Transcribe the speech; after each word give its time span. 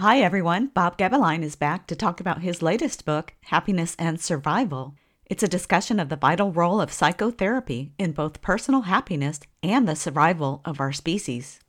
Hi, 0.00 0.20
everyone. 0.20 0.68
Bob 0.68 0.96
Gebelein 0.96 1.42
is 1.42 1.56
back 1.56 1.86
to 1.88 1.94
talk 1.94 2.20
about 2.20 2.40
his 2.40 2.62
latest 2.62 3.04
book, 3.04 3.34
Happiness 3.42 3.94
and 3.98 4.18
Survival. 4.18 4.94
It's 5.26 5.42
a 5.42 5.46
discussion 5.46 6.00
of 6.00 6.08
the 6.08 6.16
vital 6.16 6.52
role 6.52 6.80
of 6.80 6.90
psychotherapy 6.90 7.92
in 7.98 8.12
both 8.12 8.40
personal 8.40 8.80
happiness 8.80 9.40
and 9.62 9.86
the 9.86 9.94
survival 9.94 10.62
of 10.64 10.80
our 10.80 10.90
species. 10.90 11.60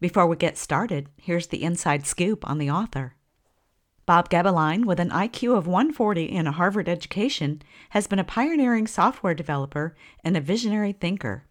Before 0.00 0.26
we 0.26 0.36
get 0.36 0.58
started, 0.58 1.08
here's 1.16 1.46
the 1.46 1.62
inside 1.62 2.04
scoop 2.06 2.46
on 2.46 2.58
the 2.58 2.70
author. 2.70 3.14
Bob 4.04 4.28
Gebelein, 4.28 4.84
with 4.84 5.00
an 5.00 5.08
IQ 5.08 5.56
of 5.56 5.66
140 5.66 6.32
and 6.32 6.46
a 6.46 6.52
Harvard 6.52 6.90
education, 6.90 7.62
has 7.88 8.06
been 8.06 8.18
a 8.18 8.24
pioneering 8.24 8.86
software 8.86 9.32
developer 9.32 9.96
and 10.22 10.36
a 10.36 10.42
visionary 10.42 10.92
thinker. 10.92 11.46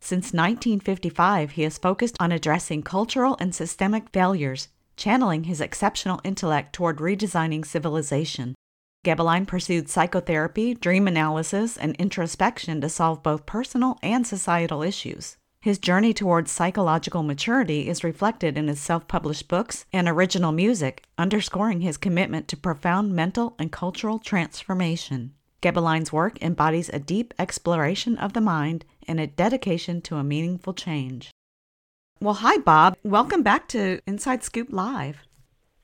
Since 0.00 0.32
1955, 0.32 1.50
he 1.50 1.64
has 1.64 1.76
focused 1.76 2.16
on 2.18 2.32
addressing 2.32 2.82
cultural 2.82 3.36
and 3.38 3.54
systemic 3.54 4.08
failures 4.08 4.68
channeling 5.00 5.44
his 5.44 5.62
exceptional 5.62 6.20
intellect 6.22 6.74
toward 6.74 6.98
redesigning 6.98 7.64
civilization. 7.64 8.54
Gebelein 9.02 9.46
pursued 9.46 9.88
psychotherapy, 9.88 10.74
dream 10.74 11.08
analysis, 11.08 11.78
and 11.78 11.96
introspection 11.96 12.82
to 12.82 12.88
solve 12.90 13.22
both 13.22 13.46
personal 13.46 13.98
and 14.02 14.26
societal 14.26 14.82
issues. 14.82 15.38
His 15.62 15.78
journey 15.78 16.12
towards 16.12 16.50
psychological 16.50 17.22
maturity 17.22 17.88
is 17.88 18.04
reflected 18.04 18.58
in 18.58 18.68
his 18.68 18.78
self 18.78 19.08
published 19.08 19.48
books 19.48 19.86
and 19.90 20.06
original 20.06 20.52
music, 20.52 21.02
underscoring 21.16 21.80
his 21.80 21.96
commitment 21.96 22.46
to 22.48 22.56
profound 22.58 23.16
mental 23.16 23.56
and 23.58 23.72
cultural 23.72 24.18
transformation. 24.18 25.32
Gebelein's 25.62 26.12
work 26.12 26.42
embodies 26.42 26.90
a 26.90 26.98
deep 26.98 27.32
exploration 27.38 28.18
of 28.18 28.34
the 28.34 28.40
mind 28.42 28.84
and 29.08 29.18
a 29.18 29.26
dedication 29.26 30.02
to 30.02 30.16
a 30.16 30.24
meaningful 30.24 30.74
change. 30.74 31.30
Well, 32.22 32.34
hi, 32.34 32.58
Bob. 32.58 32.98
Welcome 33.02 33.42
back 33.42 33.66
to 33.68 33.98
Inside 34.06 34.44
Scoop 34.44 34.68
Live. 34.70 35.24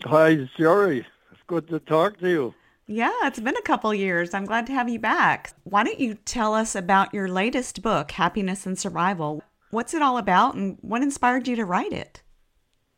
Hi, 0.04 0.46
Sherry. 0.54 0.98
It's 1.32 1.40
good 1.46 1.66
to 1.68 1.78
talk 1.78 2.18
to 2.18 2.28
you. 2.28 2.54
Yeah, 2.86 3.10
it's 3.22 3.40
been 3.40 3.56
a 3.56 3.62
couple 3.62 3.94
years. 3.94 4.34
I'm 4.34 4.44
glad 4.44 4.66
to 4.66 4.74
have 4.74 4.86
you 4.86 4.98
back. 4.98 5.54
Why 5.64 5.82
don't 5.82 5.98
you 5.98 6.16
tell 6.26 6.52
us 6.52 6.74
about 6.74 7.14
your 7.14 7.26
latest 7.26 7.80
book, 7.80 8.10
Happiness 8.10 8.66
and 8.66 8.78
Survival? 8.78 9.42
What's 9.70 9.94
it 9.94 10.02
all 10.02 10.18
about 10.18 10.56
and 10.56 10.76
what 10.82 11.00
inspired 11.00 11.48
you 11.48 11.56
to 11.56 11.64
write 11.64 11.94
it? 11.94 12.20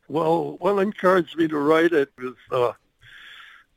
Well, 0.08 0.56
what 0.58 0.82
encouraged 0.82 1.36
me 1.38 1.46
to 1.46 1.58
write 1.58 1.92
it 1.92 2.10
was 2.18 2.34
uh, 2.50 2.72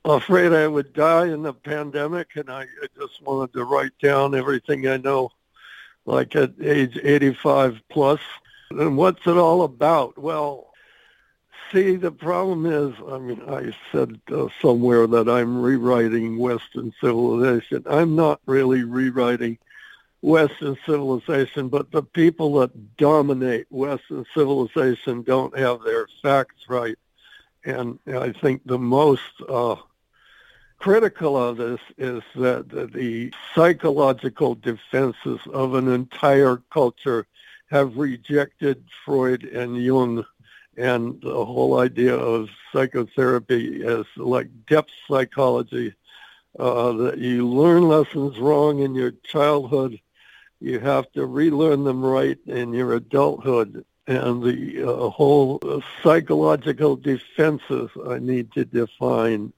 afraid 0.06 0.54
I 0.54 0.68
would 0.68 0.92
die 0.92 1.28
in 1.28 1.44
the 1.44 1.54
pandemic, 1.54 2.30
and 2.36 2.50
I, 2.50 2.62
I 2.64 2.88
just 3.00 3.22
wanted 3.22 3.54
to 3.54 3.64
write 3.66 3.94
down 4.02 4.34
everything 4.34 4.88
I 4.88 4.98
know, 4.98 5.30
like 6.08 6.36
at 6.36 6.54
age 6.60 6.98
85 7.04 7.80
plus 7.92 8.22
and 8.80 8.98
what's 8.98 9.26
it 9.28 9.38
all 9.38 9.64
about? 9.64 10.18
Well, 10.18 10.72
see, 11.72 11.96
the 11.96 12.12
problem 12.12 12.66
is, 12.66 12.94
I 13.10 13.18
mean, 13.18 13.42
I 13.48 13.74
said 13.92 14.20
uh, 14.32 14.48
somewhere 14.62 15.08
that 15.08 15.30
I'm 15.30 15.62
rewriting 15.62 16.38
Western 16.38 16.94
civilization. 17.02 17.84
I'm 17.90 18.16
not 18.16 18.42
really 18.46 18.84
rewriting 18.84 19.58
Western 20.22 20.78
civilization, 20.86 21.70
but 21.70 21.92
the 21.92 22.04
people 22.04 22.60
that 22.60 22.98
dominate 22.98 23.66
Western 23.70 24.26
civilization 24.34 25.24
don't 25.24 25.58
have 25.58 25.82
their 25.84 26.08
facts 26.22 26.70
right. 26.70 26.98
And 27.64 28.00
I 28.08 28.32
think 28.32 28.62
the 28.66 28.80
most 28.80 29.22
uh, 29.48 29.76
critical 30.78 31.38
of 31.38 31.58
this 31.58 31.80
is 31.98 32.24
that 32.36 32.70
the 32.70 33.32
psychological 33.54 34.56
defenses 34.56 35.40
of 35.54 35.76
an 35.76 35.88
entire 35.88 36.62
culture 36.72 37.26
have 37.72 37.96
rejected 37.96 38.84
Freud 39.06 39.46
and 39.46 39.82
Jung 39.82 40.26
and 40.78 41.22
the 41.22 41.46
whole 41.46 41.80
idea 41.80 42.16
of 42.16 42.50
psychotherapy 42.72 43.84
as 43.86 44.06
like 44.18 44.50
depth 44.68 44.92
psychology, 45.10 45.94
uh, 46.60 46.92
that 46.92 47.18
you 47.18 47.48
learn 47.48 47.88
lessons 47.88 48.38
wrong 48.38 48.80
in 48.80 48.94
your 48.94 49.12
childhood, 49.24 50.00
you 50.60 50.80
have 50.80 51.10
to 51.14 51.26
relearn 51.26 51.86
them 51.86 52.04
right 52.04 52.38
in 52.46 52.74
your 52.74 52.94
adulthood. 52.94 53.86
And 54.06 54.44
the 54.44 54.84
uh, 54.84 55.10
whole 55.10 55.62
psychological 56.04 56.98
defenses 56.98 57.90
I 58.08 58.20
need 58.20 58.52
to 58.54 58.66
define. 58.66 59.54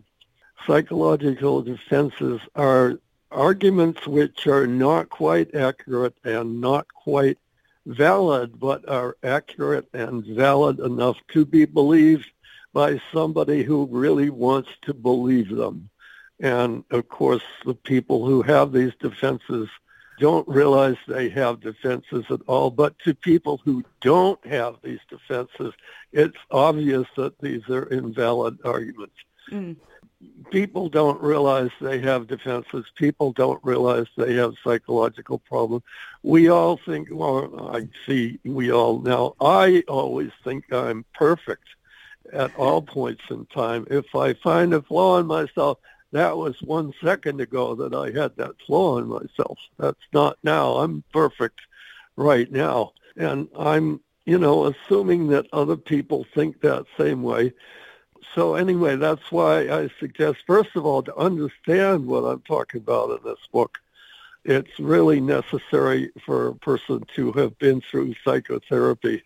Psychological 0.68 1.64
defenses 1.64 2.42
are 2.56 3.00
arguments 3.32 4.06
which 4.06 4.46
are 4.46 4.68
not 4.68 5.10
quite 5.10 5.56
accurate 5.56 6.16
and 6.24 6.62
not 6.62 6.88
quite 6.94 7.40
valid 7.86 8.60
but 8.60 8.88
are 8.88 9.18
accurate 9.24 9.88
and 9.94 10.26
valid 10.26 10.80
enough 10.80 11.18
to 11.30 11.46
be 11.46 11.66
believed 11.66 12.30
by 12.74 13.00
somebody 13.14 13.64
who 13.64 13.88
really 13.92 14.30
wants 14.30 14.70
to 14.84 14.94
believe 14.94 15.50
them. 15.50 15.90
And 16.40 16.84
of 16.92 17.08
course, 17.08 17.44
the 17.66 17.76
people 17.76 18.26
who 18.26 18.42
have 18.42 18.72
these 18.72 18.94
defenses 19.00 19.70
don't 20.20 20.48
realize 20.48 20.96
they 21.08 21.30
have 21.30 21.62
defenses 21.62 22.26
at 22.30 22.42
all. 22.48 22.72
But 22.72 22.98
to 23.00 23.14
people 23.14 23.62
who 23.64 23.84
don't 24.02 24.44
have 24.46 24.78
these 24.84 25.00
defenses, 25.10 25.74
it's 26.12 26.38
obvious 26.52 27.08
that 27.16 27.40
these 27.40 27.68
are 27.70 27.86
invalid 27.86 28.58
arguments. 28.64 29.16
Mm 29.52 29.76
people 30.52 30.90
don't 30.90 31.22
realize 31.22 31.70
they 31.82 32.00
have 32.00 32.28
defenses. 32.28 32.86
People 32.96 33.32
don't 33.32 33.60
realize 33.64 34.08
they 34.16 34.36
have 34.36 34.54
psychological 34.64 35.40
problems. 35.40 35.84
We 36.22 36.50
all 36.50 36.80
think, 36.86 37.10
well, 37.12 37.72
I 37.74 37.88
see, 38.06 38.40
we 38.44 38.72
all 38.72 39.00
now, 39.00 39.34
I 39.42 39.84
always 39.88 40.32
think 40.44 40.72
I'm 40.72 41.06
perfect 41.14 41.64
at 42.32 42.56
all 42.56 42.82
points 42.82 43.24
in 43.30 43.46
time. 43.48 43.86
If 43.90 44.16
I 44.16 44.34
find 44.34 44.74
a 44.74 44.82
flaw 44.82 45.20
in 45.20 45.26
myself, 45.26 45.80
that 46.12 46.38
was 46.38 46.56
one 46.62 46.94
second 47.04 47.42
ago 47.42 47.74
that 47.76 47.94
I 47.96 48.12
had 48.12 48.36
that 48.38 48.62
flaw 48.66 49.00
in 49.00 49.08
myself. 49.08 49.58
That's 49.80 50.06
not 50.14 50.38
now. 50.44 50.78
I'm 50.78 51.04
perfect 51.12 51.60
right 52.16 52.52
now. 52.52 52.94
And 53.18 53.48
I'm, 53.58 54.00
you 54.26 54.38
know, 54.38 54.66
assuming 54.66 55.28
that 55.30 55.48
other 55.52 55.76
people 55.76 56.26
think 56.36 56.62
that 56.62 56.86
same 56.98 57.24
way 57.24 57.54
so 58.34 58.56
anyway, 58.56 58.96
that's 58.96 59.32
why 59.32 59.70
I 59.70 59.90
suggest, 60.00 60.40
first 60.46 60.76
of 60.76 60.86
all, 60.86 61.04
to 61.04 61.16
understand 61.16 62.06
what 62.06 62.24
I'm 62.24 62.42
talking 62.42 62.82
about 62.82 63.12
in 63.12 63.20
this 63.24 63.48
book, 63.52 63.80
it's 64.46 64.80
really 64.80 65.22
necessary 65.22 66.12
for 66.26 66.48
a 66.48 66.56
person 66.56 67.04
to 67.16 67.32
have 67.34 67.58
been 67.60 67.82
through 67.82 68.16
psychotherapy 68.26 69.24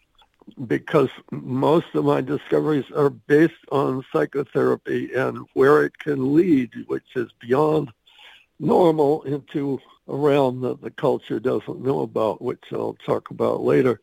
because 0.68 1.10
most 1.32 1.88
of 1.94 2.06
my 2.06 2.22
discoveries 2.22 2.90
are 2.96 3.10
based 3.10 3.54
on 3.72 4.06
psychotherapy 4.14 5.14
and 5.14 5.46
where 5.54 5.84
it 5.84 5.98
can 5.98 6.36
lead, 6.36 6.72
which 6.88 7.16
is 7.16 7.30
beyond 7.40 7.92
normal 8.60 9.24
into 9.24 9.80
a 10.08 10.16
realm 10.16 10.62
that 10.62 10.82
the 10.82 10.92
culture 10.92 11.40
doesn't 11.40 11.84
know 11.84 12.02
about, 12.02 12.42
which 12.42 12.64
I'll 12.72 12.98
talk 13.06 13.30
about 13.30 13.62
later. 13.62 14.00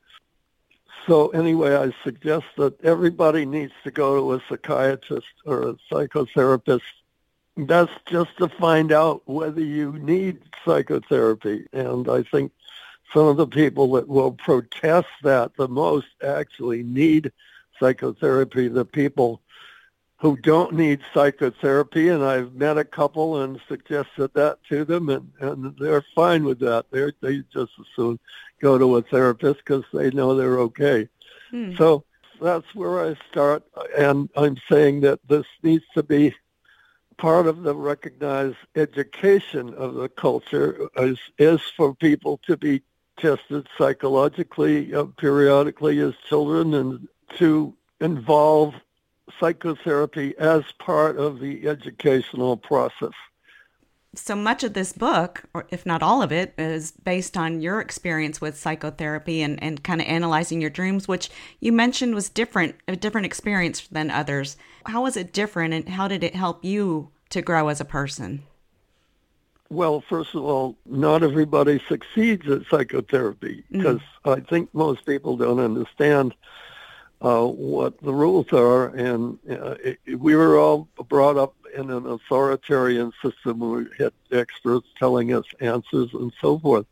So 1.06 1.28
anyway, 1.28 1.76
I 1.76 1.92
suggest 2.02 2.46
that 2.56 2.82
everybody 2.82 3.44
needs 3.44 3.72
to 3.84 3.90
go 3.90 4.16
to 4.16 4.32
a 4.34 4.42
psychiatrist 4.48 5.26
or 5.44 5.68
a 5.68 5.76
psychotherapist. 5.92 6.80
That's 7.56 7.92
just 8.06 8.36
to 8.38 8.48
find 8.48 8.90
out 8.90 9.22
whether 9.26 9.60
you 9.60 9.92
need 9.92 10.40
psychotherapy. 10.64 11.66
And 11.72 12.08
I 12.08 12.22
think 12.22 12.52
some 13.12 13.26
of 13.26 13.36
the 13.36 13.46
people 13.46 13.92
that 13.92 14.08
will 14.08 14.32
protest 14.32 15.08
that 15.22 15.56
the 15.56 15.68
most 15.68 16.08
actually 16.22 16.82
need 16.82 17.32
psychotherapy. 17.78 18.68
The 18.68 18.84
people 18.84 19.40
who 20.24 20.38
don't 20.38 20.72
need 20.72 21.00
psychotherapy, 21.12 22.08
and 22.08 22.24
I've 22.24 22.54
met 22.54 22.78
a 22.78 22.84
couple 22.84 23.42
and 23.42 23.60
suggested 23.68 24.32
that 24.32 24.58
to 24.70 24.82
them, 24.86 25.10
and, 25.10 25.30
and 25.38 25.76
they're 25.78 26.02
fine 26.14 26.44
with 26.44 26.60
that. 26.60 26.86
They're, 26.90 27.12
they 27.20 27.42
just 27.52 27.72
as 27.78 27.84
soon 27.94 28.18
go 28.58 28.78
to 28.78 28.96
a 28.96 29.02
therapist 29.02 29.58
because 29.58 29.84
they 29.92 30.10
know 30.12 30.34
they're 30.34 30.60
okay. 30.60 31.10
Hmm. 31.50 31.74
So 31.76 32.04
that's 32.40 32.74
where 32.74 33.06
I 33.06 33.16
start, 33.30 33.64
and 33.98 34.30
I'm 34.34 34.56
saying 34.66 35.02
that 35.02 35.20
this 35.28 35.44
needs 35.62 35.84
to 35.92 36.02
be 36.02 36.34
part 37.18 37.46
of 37.46 37.62
the 37.62 37.74
recognized 37.74 38.56
education 38.76 39.74
of 39.74 39.92
the 39.92 40.08
culture 40.08 40.88
is, 40.96 41.18
is 41.36 41.60
for 41.76 41.94
people 41.94 42.40
to 42.46 42.56
be 42.56 42.80
tested 43.18 43.68
psychologically 43.76 44.94
uh, 44.94 45.04
periodically 45.18 45.98
as 46.00 46.14
children 46.26 46.72
and 46.72 47.08
to 47.36 47.74
involve 48.00 48.74
psychotherapy 49.38 50.34
as 50.38 50.64
part 50.78 51.16
of 51.16 51.40
the 51.40 51.68
educational 51.68 52.56
process. 52.56 53.12
So 54.16 54.36
much 54.36 54.62
of 54.62 54.74
this 54.74 54.92
book, 54.92 55.42
or 55.54 55.66
if 55.70 55.84
not 55.84 56.02
all 56.02 56.22
of 56.22 56.30
it, 56.30 56.54
is 56.56 56.92
based 56.92 57.36
on 57.36 57.60
your 57.60 57.80
experience 57.80 58.40
with 58.40 58.56
psychotherapy 58.56 59.42
and, 59.42 59.60
and 59.62 59.82
kind 59.82 60.00
of 60.00 60.06
analyzing 60.06 60.60
your 60.60 60.70
dreams, 60.70 61.08
which 61.08 61.30
you 61.60 61.72
mentioned 61.72 62.14
was 62.14 62.28
different, 62.28 62.76
a 62.86 62.94
different 62.94 63.26
experience 63.26 63.88
than 63.88 64.10
others. 64.10 64.56
How 64.86 65.02
was 65.02 65.16
it 65.16 65.32
different 65.32 65.74
and 65.74 65.88
how 65.88 66.06
did 66.06 66.22
it 66.22 66.36
help 66.36 66.64
you 66.64 67.10
to 67.30 67.42
grow 67.42 67.68
as 67.68 67.80
a 67.80 67.84
person? 67.84 68.44
Well, 69.70 70.04
first 70.08 70.34
of 70.34 70.44
all, 70.44 70.76
not 70.86 71.24
everybody 71.24 71.82
succeeds 71.88 72.48
at 72.48 72.66
psychotherapy 72.70 73.64
because 73.72 73.98
mm-hmm. 74.24 74.30
I 74.30 74.40
think 74.40 74.72
most 74.72 75.04
people 75.06 75.36
don't 75.36 75.58
understand 75.58 76.34
uh, 77.24 77.46
what 77.46 77.98
the 78.02 78.12
rules 78.12 78.52
are. 78.52 78.88
And 78.88 79.38
uh, 79.50 79.76
it, 79.82 79.98
we 80.18 80.36
were 80.36 80.58
all 80.58 80.88
brought 81.08 81.38
up 81.38 81.54
in 81.74 81.90
an 81.90 82.06
authoritarian 82.06 83.12
system 83.22 83.60
where 83.60 83.70
we 83.80 83.86
had 83.98 84.12
experts 84.30 84.86
telling 84.98 85.32
us 85.32 85.44
answers 85.60 86.12
and 86.12 86.32
so 86.40 86.58
forth. 86.58 86.86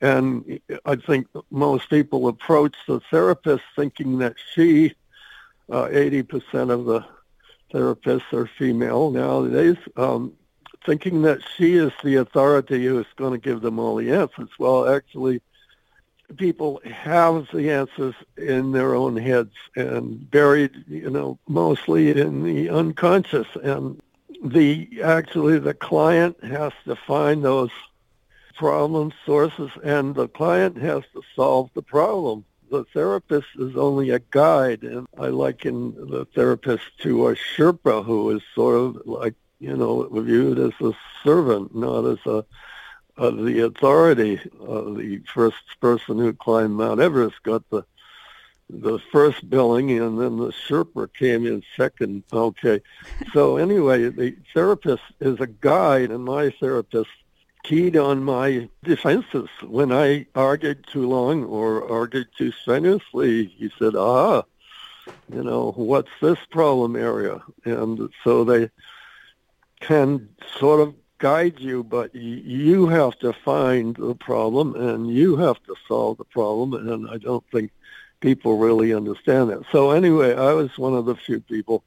And 0.00 0.60
I 0.84 0.96
think 0.96 1.26
most 1.50 1.90
people 1.90 2.28
approach 2.28 2.74
the 2.86 3.00
therapist 3.10 3.64
thinking 3.76 4.18
that 4.18 4.36
she, 4.54 4.94
uh, 5.70 5.88
80% 5.88 6.70
of 6.70 6.86
the 6.86 7.04
therapists 7.72 8.32
are 8.32 8.46
female 8.46 9.10
nowadays, 9.10 9.76
um, 9.96 10.32
thinking 10.84 11.22
that 11.22 11.40
she 11.56 11.74
is 11.74 11.92
the 12.02 12.16
authority 12.16 12.84
who 12.86 12.98
is 12.98 13.06
going 13.16 13.32
to 13.32 13.38
give 13.38 13.60
them 13.60 13.78
all 13.78 13.96
the 13.96 14.12
answers. 14.12 14.50
Well, 14.58 14.88
actually, 14.88 15.42
people 16.36 16.80
have 16.84 17.48
the 17.52 17.70
answers 17.70 18.14
in 18.36 18.72
their 18.72 18.94
own 18.94 19.16
heads 19.16 19.54
and 19.76 20.30
buried, 20.30 20.84
you 20.88 21.10
know, 21.10 21.38
mostly 21.48 22.18
in 22.18 22.42
the 22.42 22.68
unconscious. 22.68 23.46
And 23.62 24.00
the 24.44 25.00
actually 25.02 25.58
the 25.58 25.74
client 25.74 26.42
has 26.44 26.72
to 26.84 26.96
find 26.96 27.44
those 27.44 27.70
problem 28.56 29.12
sources 29.24 29.70
and 29.84 30.14
the 30.14 30.28
client 30.28 30.78
has 30.78 31.02
to 31.12 31.22
solve 31.34 31.70
the 31.74 31.82
problem. 31.82 32.44
The 32.70 32.84
therapist 32.84 33.48
is 33.58 33.76
only 33.76 34.10
a 34.10 34.18
guide 34.18 34.82
and 34.82 35.06
I 35.18 35.28
liken 35.28 35.94
the 36.10 36.24
therapist 36.34 36.84
to 37.02 37.28
a 37.28 37.34
Sherpa 37.34 38.04
who 38.04 38.30
is 38.30 38.42
sort 38.54 38.76
of 38.76 39.06
like, 39.06 39.34
you 39.60 39.76
know, 39.76 40.08
viewed 40.08 40.58
as 40.58 40.72
a 40.80 40.92
servant, 41.22 41.74
not 41.74 42.04
as 42.04 42.18
a 42.26 42.44
uh, 43.18 43.30
the 43.30 43.64
authority, 43.64 44.38
uh, 44.60 44.82
the 44.92 45.22
first 45.32 45.80
person 45.80 46.18
who 46.18 46.32
climbed 46.32 46.74
Mount 46.74 47.00
Everest 47.00 47.42
got 47.42 47.68
the 47.70 47.84
the 48.68 48.98
first 49.12 49.48
billing, 49.48 49.92
and 49.92 50.20
then 50.20 50.38
the 50.38 50.50
Sherpa 50.50 51.12
came 51.14 51.46
in 51.46 51.62
second. 51.76 52.24
Okay, 52.32 52.80
so 53.32 53.58
anyway, 53.58 54.08
the 54.08 54.36
therapist 54.52 55.04
is 55.20 55.40
a 55.40 55.46
guide, 55.46 56.10
and 56.10 56.24
my 56.24 56.50
therapist 56.50 57.10
keyed 57.62 57.96
on 57.96 58.24
my 58.24 58.68
defenses 58.82 59.48
when 59.62 59.92
I 59.92 60.26
argued 60.34 60.84
too 60.88 61.08
long 61.08 61.44
or 61.44 61.90
argued 61.90 62.28
too 62.36 62.52
strenuously. 62.52 63.46
He 63.46 63.70
said, 63.78 63.94
"Ah, 63.94 64.42
you 65.32 65.44
know, 65.44 65.72
what's 65.76 66.10
this 66.20 66.38
problem 66.50 66.96
area?" 66.96 67.42
And 67.64 68.10
so 68.24 68.44
they 68.44 68.70
can 69.80 70.28
sort 70.58 70.80
of 70.80 70.94
guide 71.18 71.58
you, 71.58 71.82
but 71.82 72.14
you 72.14 72.86
have 72.86 73.18
to 73.20 73.32
find 73.32 73.96
the 73.96 74.14
problem 74.14 74.74
and 74.74 75.10
you 75.10 75.36
have 75.36 75.62
to 75.64 75.74
solve 75.88 76.18
the 76.18 76.24
problem. 76.24 76.74
And 76.74 77.08
I 77.08 77.18
don't 77.18 77.44
think 77.50 77.70
people 78.20 78.58
really 78.58 78.92
understand 78.94 79.50
that. 79.50 79.62
So 79.72 79.90
anyway, 79.90 80.34
I 80.34 80.52
was 80.52 80.76
one 80.78 80.94
of 80.94 81.06
the 81.06 81.16
few 81.16 81.40
people 81.40 81.82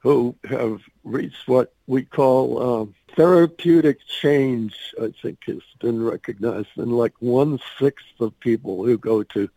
who 0.00 0.34
have 0.48 0.80
reached 1.04 1.46
what 1.46 1.72
we 1.86 2.02
call 2.02 2.62
um, 2.62 2.94
therapeutic 3.14 3.98
change, 4.06 4.74
I 5.00 5.12
think 5.22 5.44
has 5.46 5.62
been 5.80 6.02
recognized. 6.02 6.70
And 6.76 6.96
like 6.96 7.14
one-sixth 7.20 8.20
of 8.20 8.38
people 8.40 8.84
who 8.84 8.98
go 8.98 9.22
to 9.22 9.48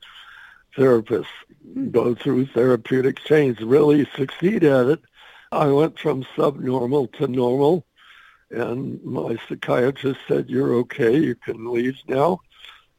therapists 0.78 1.26
go 1.92 2.14
through 2.16 2.48
therapeutic 2.48 3.20
change, 3.24 3.60
really 3.62 4.08
succeed 4.16 4.64
at 4.64 4.88
it. 4.88 5.02
I 5.52 5.68
went 5.68 5.98
from 5.98 6.26
subnormal 6.36 7.08
to 7.08 7.28
normal 7.28 7.86
and 8.52 9.04
my 9.04 9.38
psychiatrist 9.48 10.20
said, 10.28 10.50
you're 10.50 10.74
okay, 10.76 11.18
you 11.18 11.36
can 11.36 11.72
leave 11.72 11.98
now. 12.08 12.42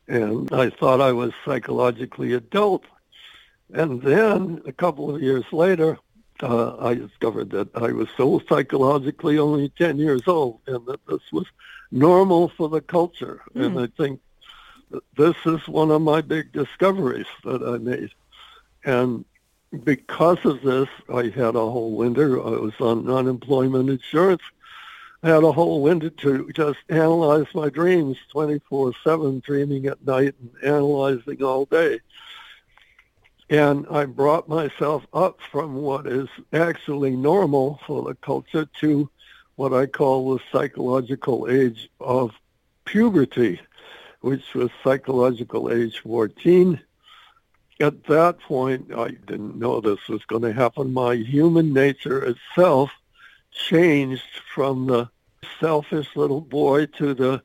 And 0.08 0.52
I 0.52 0.70
thought 0.70 1.00
I 1.00 1.12
was 1.12 1.32
psychologically 1.44 2.32
adult. 2.32 2.84
And 3.72 4.00
then 4.02 4.62
a 4.66 4.72
couple 4.72 5.14
of 5.14 5.22
years 5.22 5.44
later, 5.52 5.98
uh, 6.42 6.76
I 6.78 6.94
discovered 6.94 7.50
that 7.50 7.68
I 7.74 7.92
was 7.92 8.08
so 8.16 8.40
psychologically 8.48 9.38
only 9.38 9.70
10 9.70 9.98
years 9.98 10.22
old 10.26 10.60
and 10.66 10.84
that 10.86 11.04
this 11.06 11.22
was 11.32 11.46
normal 11.90 12.48
for 12.48 12.68
the 12.68 12.80
culture. 12.80 13.42
Mm. 13.54 13.66
And 13.66 13.80
I 13.80 13.86
think 13.96 14.20
this 15.16 15.36
is 15.44 15.66
one 15.66 15.90
of 15.90 16.02
my 16.02 16.20
big 16.20 16.52
discoveries 16.52 17.26
that 17.44 17.62
I 17.62 17.78
made. 17.78 18.10
And 18.84 19.24
because 19.82 20.38
of 20.44 20.62
this, 20.62 20.88
I 21.12 21.24
had 21.24 21.56
a 21.56 21.70
whole 21.70 21.96
winter. 21.96 22.38
I 22.40 22.50
was 22.50 22.74
on 22.80 23.10
unemployment 23.10 23.90
insurance 23.90 24.42
had 25.22 25.42
a 25.42 25.52
whole 25.52 25.82
to 26.10 26.50
just 26.52 26.78
analyze 26.88 27.46
my 27.54 27.68
dreams 27.68 28.16
24-7, 28.34 29.42
dreaming 29.42 29.86
at 29.86 30.04
night 30.06 30.34
and 30.40 30.50
analyzing 30.62 31.42
all 31.42 31.64
day. 31.66 32.00
And 33.48 33.86
I 33.90 34.06
brought 34.06 34.48
myself 34.48 35.06
up 35.12 35.40
from 35.50 35.74
what 35.74 36.06
is 36.06 36.28
actually 36.52 37.14
normal 37.16 37.80
for 37.86 38.02
the 38.02 38.14
culture 38.16 38.66
to 38.80 39.08
what 39.54 39.72
I 39.72 39.86
call 39.86 40.34
the 40.34 40.42
psychological 40.52 41.48
age 41.48 41.88
of 42.00 42.32
puberty, 42.84 43.60
which 44.20 44.54
was 44.54 44.70
psychological 44.82 45.72
age 45.72 46.00
14. 46.00 46.80
At 47.80 48.04
that 48.04 48.40
point, 48.40 48.92
I 48.94 49.10
didn't 49.10 49.58
know 49.58 49.80
this 49.80 50.08
was 50.08 50.24
going 50.24 50.42
to 50.42 50.52
happen. 50.52 50.92
My 50.92 51.14
human 51.14 51.72
nature 51.72 52.24
itself 52.24 52.90
changed 53.56 54.22
from 54.54 54.86
the 54.86 55.08
selfish 55.60 56.14
little 56.14 56.40
boy 56.40 56.86
to 56.86 57.14
the 57.14 57.42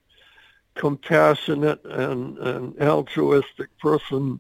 compassionate 0.75 1.84
and, 1.86 2.38
and 2.38 2.80
altruistic 2.81 3.75
person. 3.80 4.40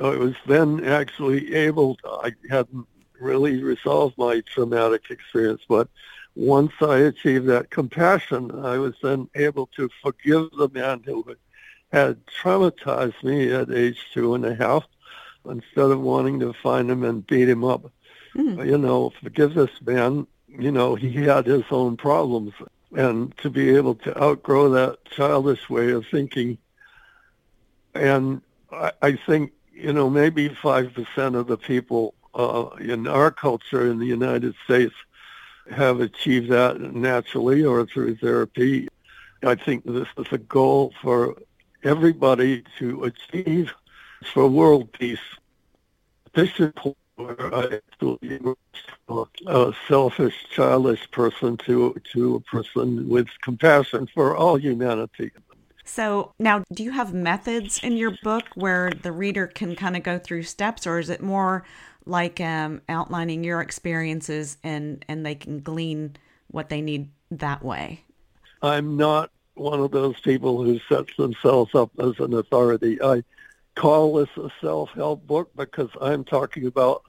I 0.00 0.16
was 0.16 0.34
then 0.46 0.84
actually 0.84 1.54
able 1.54 1.96
to, 1.96 2.08
I 2.08 2.32
hadn't 2.50 2.86
really 3.20 3.62
resolved 3.62 4.18
my 4.18 4.42
traumatic 4.46 5.10
experience, 5.10 5.62
but 5.68 5.88
once 6.34 6.72
I 6.80 6.98
achieved 6.98 7.46
that 7.46 7.70
compassion, 7.70 8.64
I 8.64 8.78
was 8.78 8.94
then 9.02 9.28
able 9.36 9.68
to 9.76 9.88
forgive 10.02 10.50
the 10.58 10.68
man 10.68 11.02
who 11.04 11.24
had 11.92 12.18
traumatized 12.26 13.22
me 13.22 13.52
at 13.52 13.70
age 13.70 13.98
two 14.12 14.34
and 14.34 14.44
a 14.44 14.54
half 14.54 14.84
instead 15.48 15.90
of 15.90 16.00
wanting 16.00 16.40
to 16.40 16.52
find 16.54 16.90
him 16.90 17.04
and 17.04 17.26
beat 17.26 17.48
him 17.48 17.62
up. 17.62 17.92
Mm. 18.34 18.66
You 18.66 18.78
know, 18.78 19.12
forgive 19.22 19.54
this 19.54 19.70
man 19.86 20.26
you 20.58 20.70
know, 20.70 20.94
he 20.94 21.12
had 21.12 21.46
his 21.46 21.64
own 21.70 21.96
problems. 21.96 22.52
And 22.96 23.36
to 23.38 23.50
be 23.50 23.74
able 23.76 23.96
to 23.96 24.22
outgrow 24.22 24.70
that 24.70 25.04
childish 25.06 25.68
way 25.68 25.90
of 25.90 26.06
thinking. 26.06 26.58
And 27.92 28.40
I, 28.70 28.92
I 29.02 29.12
think, 29.16 29.52
you 29.72 29.92
know, 29.92 30.08
maybe 30.08 30.48
5% 30.48 31.34
of 31.34 31.48
the 31.48 31.56
people 31.56 32.14
uh, 32.34 32.68
in 32.78 33.08
our 33.08 33.32
culture 33.32 33.90
in 33.90 33.98
the 33.98 34.06
United 34.06 34.54
States 34.64 34.94
have 35.70 36.00
achieved 36.00 36.50
that 36.50 36.80
naturally 36.80 37.64
or 37.64 37.84
through 37.86 38.16
therapy. 38.16 38.88
I 39.42 39.54
think 39.56 39.84
this 39.84 40.08
is 40.16 40.26
a 40.30 40.38
goal 40.38 40.92
for 41.02 41.34
everybody 41.82 42.64
to 42.78 43.04
achieve 43.04 43.72
for 44.32 44.48
world 44.48 44.92
peace. 44.92 45.18
This 46.32 46.50
is 46.58 46.72
where 47.16 47.80
a 49.46 49.72
selfish, 49.88 50.34
childish 50.50 51.10
person 51.10 51.56
to 51.58 51.94
to 52.12 52.36
a 52.36 52.40
person 52.40 53.08
with 53.08 53.28
compassion 53.42 54.08
for 54.12 54.36
all 54.36 54.56
humanity. 54.56 55.30
So 55.84 56.32
now, 56.38 56.64
do 56.72 56.82
you 56.82 56.90
have 56.92 57.12
methods 57.12 57.80
in 57.82 57.96
your 57.96 58.16
book 58.22 58.44
where 58.54 58.90
the 58.90 59.12
reader 59.12 59.46
can 59.46 59.76
kind 59.76 59.96
of 59.96 60.02
go 60.02 60.18
through 60.18 60.44
steps, 60.44 60.86
or 60.86 60.98
is 60.98 61.10
it 61.10 61.22
more 61.22 61.64
like 62.06 62.40
um, 62.40 62.80
outlining 62.88 63.44
your 63.44 63.60
experiences 63.60 64.56
and 64.64 65.04
and 65.08 65.24
they 65.24 65.34
can 65.34 65.60
glean 65.60 66.16
what 66.48 66.68
they 66.68 66.80
need 66.80 67.10
that 67.30 67.62
way? 67.62 68.04
I'm 68.62 68.96
not 68.96 69.30
one 69.54 69.80
of 69.80 69.90
those 69.92 70.18
people 70.20 70.64
who 70.64 70.80
sets 70.88 71.14
themselves 71.16 71.74
up 71.74 71.90
as 72.00 72.18
an 72.18 72.34
authority. 72.34 73.00
I 73.00 73.22
call 73.74 74.14
this 74.14 74.28
a 74.36 74.50
self-help 74.60 75.26
book 75.26 75.50
because 75.56 75.90
I'm 76.00 76.24
talking 76.24 76.66
about 76.66 77.02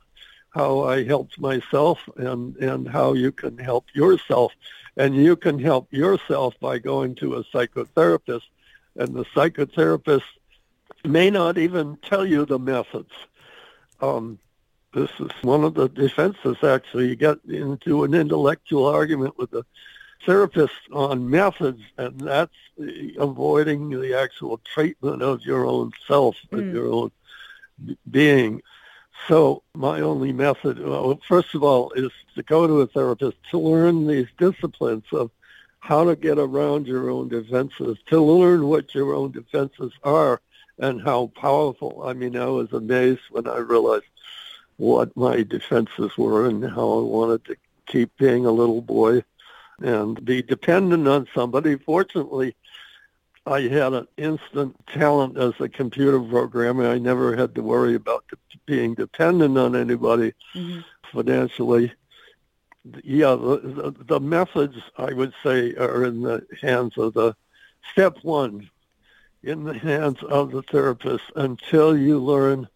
how 0.51 0.83
I 0.83 1.03
helped 1.03 1.39
myself 1.39 1.99
and, 2.15 2.55
and 2.57 2.87
how 2.87 3.13
you 3.13 3.31
can 3.31 3.57
help 3.57 3.85
yourself. 3.93 4.53
And 4.97 5.15
you 5.15 5.35
can 5.35 5.59
help 5.59 5.91
yourself 5.91 6.53
by 6.61 6.79
going 6.79 7.15
to 7.15 7.35
a 7.35 7.43
psychotherapist. 7.45 8.43
And 8.95 9.13
the 9.13 9.25
psychotherapist 9.25 10.23
may 11.03 11.29
not 11.29 11.57
even 11.57 11.97
tell 11.97 12.25
you 12.25 12.45
the 12.45 12.59
methods. 12.59 13.11
Um, 14.01 14.39
this 14.93 15.09
is 15.19 15.31
one 15.41 15.65
of 15.65 15.73
the 15.73 15.89
defenses, 15.89 16.55
actually. 16.63 17.09
You 17.09 17.17
get 17.17 17.39
into 17.49 18.05
an 18.05 18.13
intellectual 18.13 18.85
argument 18.85 19.37
with 19.37 19.51
the 19.51 19.65
therapist 20.25 20.73
on 20.91 21.29
methods, 21.29 21.81
and 21.97 22.19
that's 22.19 22.53
avoiding 23.17 23.89
the 23.89 24.17
actual 24.17 24.59
treatment 24.59 25.21
of 25.21 25.41
your 25.41 25.65
own 25.65 25.91
self, 26.07 26.35
mm. 26.51 26.59
of 26.59 26.73
your 26.73 26.87
own 26.91 27.11
being. 28.09 28.61
So 29.27 29.63
my 29.73 30.01
only 30.01 30.33
method, 30.33 30.79
well, 30.79 31.19
first 31.27 31.55
of 31.55 31.63
all, 31.63 31.91
is 31.91 32.11
to 32.35 32.43
go 32.43 32.67
to 32.67 32.81
a 32.81 32.87
therapist 32.87 33.37
to 33.51 33.59
learn 33.59 34.07
these 34.07 34.27
disciplines 34.37 35.05
of 35.11 35.31
how 35.79 36.03
to 36.03 36.15
get 36.15 36.37
around 36.37 36.87
your 36.87 37.09
own 37.09 37.29
defenses, 37.29 37.97
to 38.07 38.21
learn 38.21 38.67
what 38.67 38.93
your 38.93 39.13
own 39.13 39.31
defenses 39.31 39.93
are 40.03 40.41
and 40.79 41.01
how 41.01 41.31
powerful. 41.35 42.03
I 42.05 42.13
mean, 42.13 42.35
I 42.35 42.47
was 42.47 42.73
amazed 42.73 43.21
when 43.29 43.47
I 43.47 43.57
realized 43.57 44.05
what 44.77 45.15
my 45.15 45.43
defenses 45.43 46.17
were 46.17 46.47
and 46.47 46.63
how 46.63 46.99
I 46.99 47.01
wanted 47.01 47.45
to 47.45 47.55
keep 47.85 48.17
being 48.17 48.45
a 48.45 48.51
little 48.51 48.81
boy 48.81 49.23
and 49.79 50.23
be 50.23 50.41
dependent 50.41 51.07
on 51.07 51.27
somebody. 51.33 51.77
Fortunately, 51.77 52.55
I 53.45 53.61
had 53.61 53.93
an 53.93 54.07
instant 54.17 54.75
talent 54.87 55.37
as 55.37 55.53
a 55.59 55.69
computer 55.69 56.19
programmer. 56.19 56.89
I 56.89 56.97
never 56.97 57.35
had 57.35 57.53
to 57.55 57.63
worry 57.63 57.95
about 57.95 58.25
being 58.65 58.95
dependent 58.95 59.57
on 59.57 59.75
anybody 59.75 60.33
mm-hmm. 60.55 60.79
financially. 61.11 61.93
Yeah, 63.03 63.35
the, 63.35 63.57
the, 63.63 64.03
the 64.05 64.19
methods 64.19 64.77
I 64.97 65.13
would 65.13 65.33
say 65.43 65.75
are 65.75 66.05
in 66.05 66.21
the 66.21 66.45
hands 66.61 66.97
of 66.97 67.13
the 67.13 67.35
step 67.91 68.17
one, 68.23 68.69
in 69.43 69.63
the 69.63 69.77
hands 69.77 70.21
of 70.23 70.51
the 70.51 70.63
therapist 70.63 71.23
until 71.35 71.95
you 71.95 72.19
learn 72.19 72.67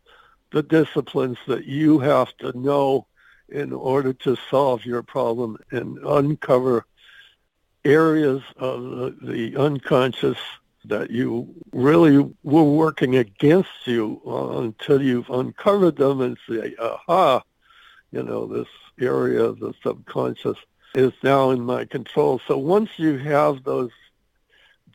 the 0.52 0.64
disciplines 0.64 1.38
that 1.48 1.66
you 1.66 2.00
have 2.00 2.36
to 2.38 2.58
know 2.58 3.08
in 3.50 3.74
order 3.74 4.14
to 4.14 4.38
solve 4.50 4.86
your 4.86 5.02
problem 5.02 5.58
and 5.72 5.98
uncover 6.00 6.86
areas 7.86 8.42
of 8.58 8.82
the, 9.22 9.56
unconscious 9.58 10.38
that 10.86 11.12
you 11.12 11.54
really 11.72 12.18
were 12.44 12.64
working 12.64 13.18
against 13.18 13.70
you 13.86 14.22
until 14.26 15.02
you've 15.02 15.30
uncovered 15.30 15.98
them 15.98 16.22
and 16.22 16.38
say, 16.50 16.76
aha, 16.80 17.42
you 18.12 18.24
know, 18.24 18.48
this 18.48 18.68
area 19.00 19.44
of 19.44 19.60
the 19.60 19.74
subconscious 19.84 20.58
is 20.96 21.14
now 21.22 21.52
in 21.52 21.62
my 21.62 21.86
control. 21.86 22.42
So 22.48 22.58
once 22.58 22.90
you 22.98 23.18
have 23.18 23.64
those 23.64 23.92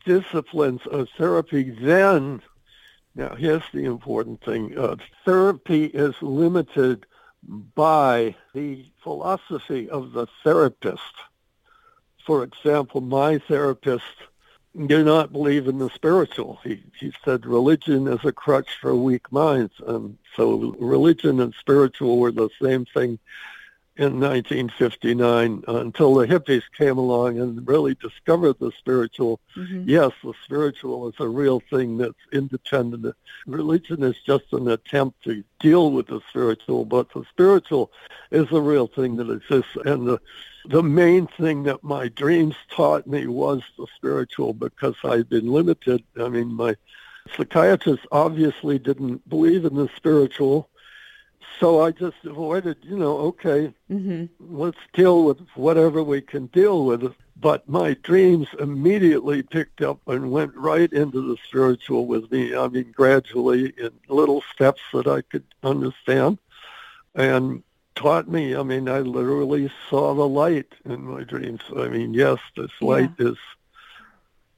disciplines 0.05 0.81
of 0.87 1.07
therapy, 1.17 1.69
then, 1.69 2.41
now 3.15 3.35
here's 3.35 3.63
the 3.73 3.85
important 3.85 4.43
thing, 4.43 4.77
uh, 4.77 4.97
therapy 5.23 5.85
is 5.85 6.15
limited 6.21 7.05
by 7.75 8.35
the 8.53 8.85
philosophy 9.03 9.89
of 9.89 10.11
the 10.13 10.27
therapist. 10.43 11.01
For 12.25 12.43
example, 12.43 13.01
my 13.01 13.37
therapist 13.37 14.03
did 14.87 15.05
not 15.05 15.31
believe 15.31 15.67
in 15.67 15.77
the 15.77 15.89
spiritual. 15.91 16.59
He, 16.63 16.83
he 16.99 17.13
said 17.23 17.45
religion 17.45 18.07
is 18.07 18.25
a 18.25 18.31
crutch 18.31 18.77
for 18.81 18.95
weak 18.95 19.31
minds. 19.31 19.73
And 19.85 20.17
so 20.35 20.75
religion 20.79 21.39
and 21.39 21.53
spiritual 21.59 22.17
were 22.17 22.31
the 22.31 22.49
same 22.61 22.85
thing 22.85 23.19
in 23.97 24.19
1959 24.19 25.63
until 25.67 26.15
the 26.15 26.27
hippies 26.27 26.63
came 26.77 26.97
along 26.97 27.39
and 27.39 27.65
really 27.65 27.95
discovered 27.95 28.57
the 28.59 28.71
spiritual. 28.77 29.39
Mm-hmm. 29.55 29.83
Yes, 29.87 30.11
the 30.21 30.33
spiritual 30.43 31.07
is 31.07 31.15
a 31.19 31.27
real 31.27 31.61
thing 31.69 31.97
that's 31.97 32.13
independent. 32.33 33.15
Religion 33.47 34.03
is 34.03 34.17
just 34.25 34.51
an 34.51 34.67
attempt 34.67 35.23
to 35.23 35.43
deal 35.61 35.91
with 35.91 36.07
the 36.07 36.19
spiritual, 36.29 36.83
but 36.83 37.09
the 37.13 37.23
spiritual 37.29 37.89
is 38.31 38.51
a 38.51 38.59
real 38.59 38.87
thing 38.87 39.15
that 39.15 39.31
exists. 39.31 39.77
And 39.85 40.07
the, 40.07 40.19
the 40.65 40.83
main 40.83 41.27
thing 41.27 41.63
that 41.63 41.83
my 41.83 42.09
dreams 42.09 42.55
taught 42.69 43.07
me 43.07 43.27
was 43.27 43.61
the 43.77 43.87
spiritual 43.95 44.53
because 44.53 44.95
I'd 45.05 45.29
been 45.29 45.47
limited. 45.47 46.03
I 46.19 46.27
mean, 46.27 46.53
my 46.53 46.75
psychiatrist 47.37 48.05
obviously 48.11 48.77
didn't 48.77 49.27
believe 49.29 49.63
in 49.63 49.75
the 49.75 49.89
spiritual 49.95 50.69
so 51.59 51.81
I 51.81 51.91
just 51.91 52.17
avoided, 52.23 52.77
you 52.81 52.97
know, 52.97 53.17
okay, 53.17 53.73
mm-hmm. 53.89 54.25
let's 54.39 54.77
deal 54.93 55.23
with 55.23 55.39
whatever 55.55 56.03
we 56.03 56.21
can 56.21 56.47
deal 56.47 56.85
with. 56.85 57.13
But 57.37 57.67
my 57.67 57.95
dreams 57.95 58.47
immediately 58.59 59.43
picked 59.43 59.81
up 59.81 59.99
and 60.07 60.31
went 60.31 60.55
right 60.55 60.91
into 60.91 61.21
the 61.21 61.37
spiritual 61.47 62.07
with 62.07 62.31
me. 62.31 62.55
I 62.55 62.67
mean, 62.67 62.91
gradually 62.91 63.73
in 63.77 63.91
little 64.07 64.41
steps 64.53 64.81
that 64.93 65.07
I 65.07 65.21
could 65.21 65.43
understand 65.61 66.39
and 67.13 67.63
taught 67.95 68.27
me. 68.27 68.55
I 68.55 68.63
mean, 68.63 68.87
I 68.87 68.99
literally 68.99 69.71
saw 69.89 70.13
the 70.13 70.27
light 70.27 70.73
in 70.85 71.03
my 71.03 71.23
dreams. 71.23 71.61
I 71.75 71.87
mean, 71.87 72.13
yes, 72.13 72.39
this 72.55 72.71
light 72.81 73.11
yeah. 73.17 73.29
is 73.29 73.37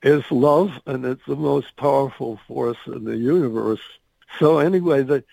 is 0.04 0.24
love 0.32 0.80
and 0.86 1.04
it's 1.06 1.26
the 1.26 1.36
most 1.36 1.76
powerful 1.76 2.40
force 2.48 2.78
in 2.86 3.04
the 3.04 3.18
universe. 3.18 3.82
So 4.40 4.60
anyway, 4.60 5.02
the 5.02 5.24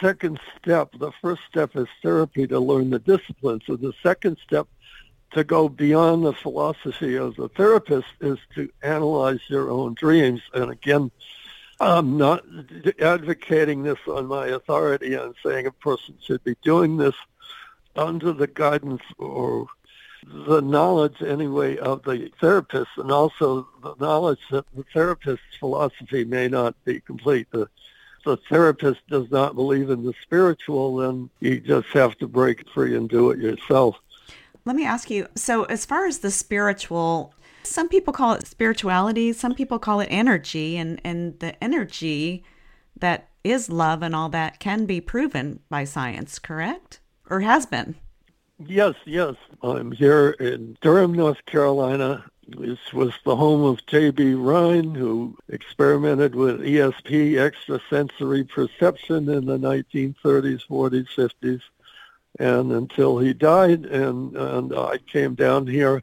second 0.00 0.38
step, 0.58 0.90
the 0.98 1.12
first 1.22 1.42
step 1.48 1.76
is 1.76 1.88
therapy 2.02 2.46
to 2.46 2.60
learn 2.60 2.90
the 2.90 2.98
disciplines. 2.98 3.62
So 3.66 3.76
the 3.76 3.92
second 4.02 4.38
step 4.44 4.66
to 5.32 5.44
go 5.44 5.68
beyond 5.68 6.24
the 6.24 6.32
philosophy 6.32 7.16
of 7.16 7.36
the 7.36 7.48
therapist 7.48 8.08
is 8.20 8.38
to 8.54 8.70
analyze 8.82 9.40
your 9.48 9.70
own 9.70 9.94
dreams. 9.94 10.40
And 10.52 10.70
again, 10.70 11.10
I'm 11.80 12.16
not 12.16 12.44
advocating 13.00 13.82
this 13.82 13.98
on 14.06 14.26
my 14.26 14.46
authority. 14.48 15.18
I'm 15.18 15.34
saying 15.44 15.66
a 15.66 15.72
person 15.72 16.16
should 16.22 16.44
be 16.44 16.56
doing 16.62 16.96
this 16.96 17.16
under 17.96 18.32
the 18.32 18.46
guidance 18.46 19.02
or 19.18 19.66
the 20.24 20.60
knowledge 20.60 21.20
anyway 21.20 21.76
of 21.76 22.02
the 22.04 22.30
therapist 22.40 22.90
and 22.96 23.10
also 23.10 23.68
the 23.82 23.94
knowledge 24.00 24.40
that 24.50 24.64
the 24.74 24.84
therapist's 24.94 25.56
philosophy 25.58 26.24
may 26.24 26.48
not 26.48 26.74
be 26.84 27.00
complete. 27.00 27.48
The 27.50 27.68
the 28.24 28.36
therapist 28.48 29.00
does 29.08 29.30
not 29.30 29.54
believe 29.54 29.90
in 29.90 30.04
the 30.04 30.14
spiritual, 30.22 30.96
then 30.96 31.30
you 31.40 31.60
just 31.60 31.88
have 31.88 32.16
to 32.18 32.26
break 32.26 32.68
free 32.70 32.96
and 32.96 33.08
do 33.08 33.30
it 33.30 33.38
yourself. 33.38 33.96
Let 34.64 34.76
me 34.76 34.84
ask 34.84 35.10
you 35.10 35.28
so, 35.34 35.64
as 35.64 35.84
far 35.84 36.06
as 36.06 36.18
the 36.18 36.30
spiritual, 36.30 37.34
some 37.62 37.88
people 37.88 38.12
call 38.12 38.32
it 38.32 38.46
spirituality, 38.46 39.32
some 39.32 39.54
people 39.54 39.78
call 39.78 40.00
it 40.00 40.08
energy, 40.10 40.76
and, 40.76 41.00
and 41.04 41.38
the 41.40 41.62
energy 41.62 42.44
that 42.98 43.28
is 43.42 43.68
love 43.68 44.02
and 44.02 44.14
all 44.14 44.30
that 44.30 44.58
can 44.58 44.86
be 44.86 45.00
proven 45.00 45.60
by 45.68 45.84
science, 45.84 46.38
correct? 46.38 47.00
Or 47.28 47.40
has 47.40 47.66
been? 47.66 47.96
Yes, 48.66 48.94
yes. 49.04 49.34
I'm 49.62 49.92
here 49.92 50.30
in 50.30 50.76
Durham, 50.80 51.12
North 51.12 51.44
Carolina, 51.46 52.24
this 52.48 52.92
was 52.92 53.12
the 53.24 53.36
home 53.36 53.62
of 53.62 53.84
J.B. 53.86 54.34
Rhine, 54.34 54.94
who 54.94 55.36
experimented 55.48 56.34
with 56.34 56.60
ESP, 56.60 57.38
extrasensory 57.38 58.44
perception, 58.44 59.28
in 59.28 59.46
the 59.46 59.58
1930s, 59.58 60.66
40s, 60.68 61.08
50s, 61.16 61.60
and 62.38 62.72
until 62.72 63.18
he 63.18 63.32
died. 63.32 63.86
And, 63.86 64.36
and 64.36 64.74
I 64.74 64.98
came 64.98 65.34
down 65.34 65.66
here 65.66 66.02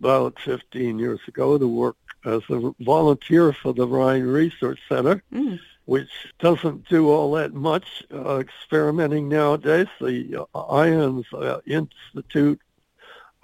about 0.00 0.38
15 0.40 0.98
years 0.98 1.20
ago 1.28 1.58
to 1.58 1.68
work 1.68 1.96
as 2.24 2.42
a 2.50 2.74
volunteer 2.80 3.52
for 3.52 3.72
the 3.72 3.86
Rhine 3.86 4.24
Research 4.24 4.80
Center, 4.88 5.22
mm. 5.32 5.58
which 5.84 6.10
doesn't 6.38 6.88
do 6.88 7.10
all 7.10 7.32
that 7.32 7.54
much 7.54 8.04
uh, 8.12 8.38
experimenting 8.38 9.28
nowadays. 9.28 9.88
The 10.00 10.46
uh, 10.54 10.62
IONS 10.72 11.26
uh, 11.32 11.60
Institute 11.66 12.60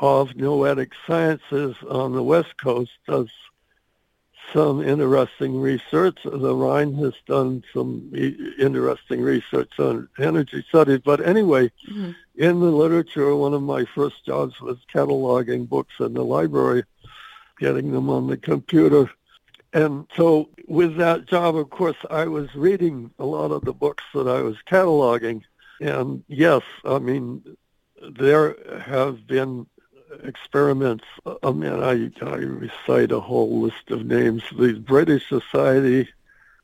of 0.00 0.36
Noetic 0.36 0.92
Sciences 1.06 1.76
on 1.88 2.12
the 2.12 2.22
West 2.22 2.56
Coast 2.56 2.92
does 3.06 3.28
some 4.52 4.82
interesting 4.82 5.60
research. 5.60 6.18
The 6.24 6.54
Rhine 6.54 6.94
has 6.94 7.14
done 7.26 7.62
some 7.72 8.10
interesting 8.58 9.20
research 9.20 9.78
on 9.78 10.08
energy 10.18 10.64
studies. 10.68 11.00
But 11.04 11.26
anyway, 11.26 11.70
mm-hmm. 11.90 12.12
in 12.36 12.60
the 12.60 12.70
literature, 12.70 13.34
one 13.34 13.54
of 13.54 13.62
my 13.62 13.84
first 13.84 14.24
jobs 14.24 14.60
was 14.60 14.78
cataloging 14.92 15.68
books 15.68 15.94
in 16.00 16.14
the 16.14 16.24
library, 16.24 16.84
getting 17.58 17.92
them 17.92 18.08
on 18.08 18.26
the 18.26 18.36
computer. 18.36 19.10
And 19.74 20.06
so 20.16 20.48
with 20.66 20.96
that 20.96 21.26
job, 21.26 21.56
of 21.56 21.68
course, 21.68 21.98
I 22.10 22.26
was 22.26 22.54
reading 22.54 23.10
a 23.18 23.26
lot 23.26 23.50
of 23.50 23.64
the 23.64 23.74
books 23.74 24.04
that 24.14 24.26
I 24.26 24.40
was 24.40 24.56
cataloging. 24.66 25.42
And 25.80 26.24
yes, 26.28 26.62
I 26.84 26.98
mean, 26.98 27.44
there 28.18 28.56
have 28.80 29.26
been 29.26 29.66
experiments. 30.24 31.04
I 31.42 31.50
mean, 31.50 31.72
I, 31.72 32.10
I 32.24 32.36
recite 32.36 33.12
a 33.12 33.20
whole 33.20 33.60
list 33.60 33.90
of 33.90 34.06
names. 34.06 34.42
The 34.56 34.74
British 34.74 35.28
Society 35.28 36.08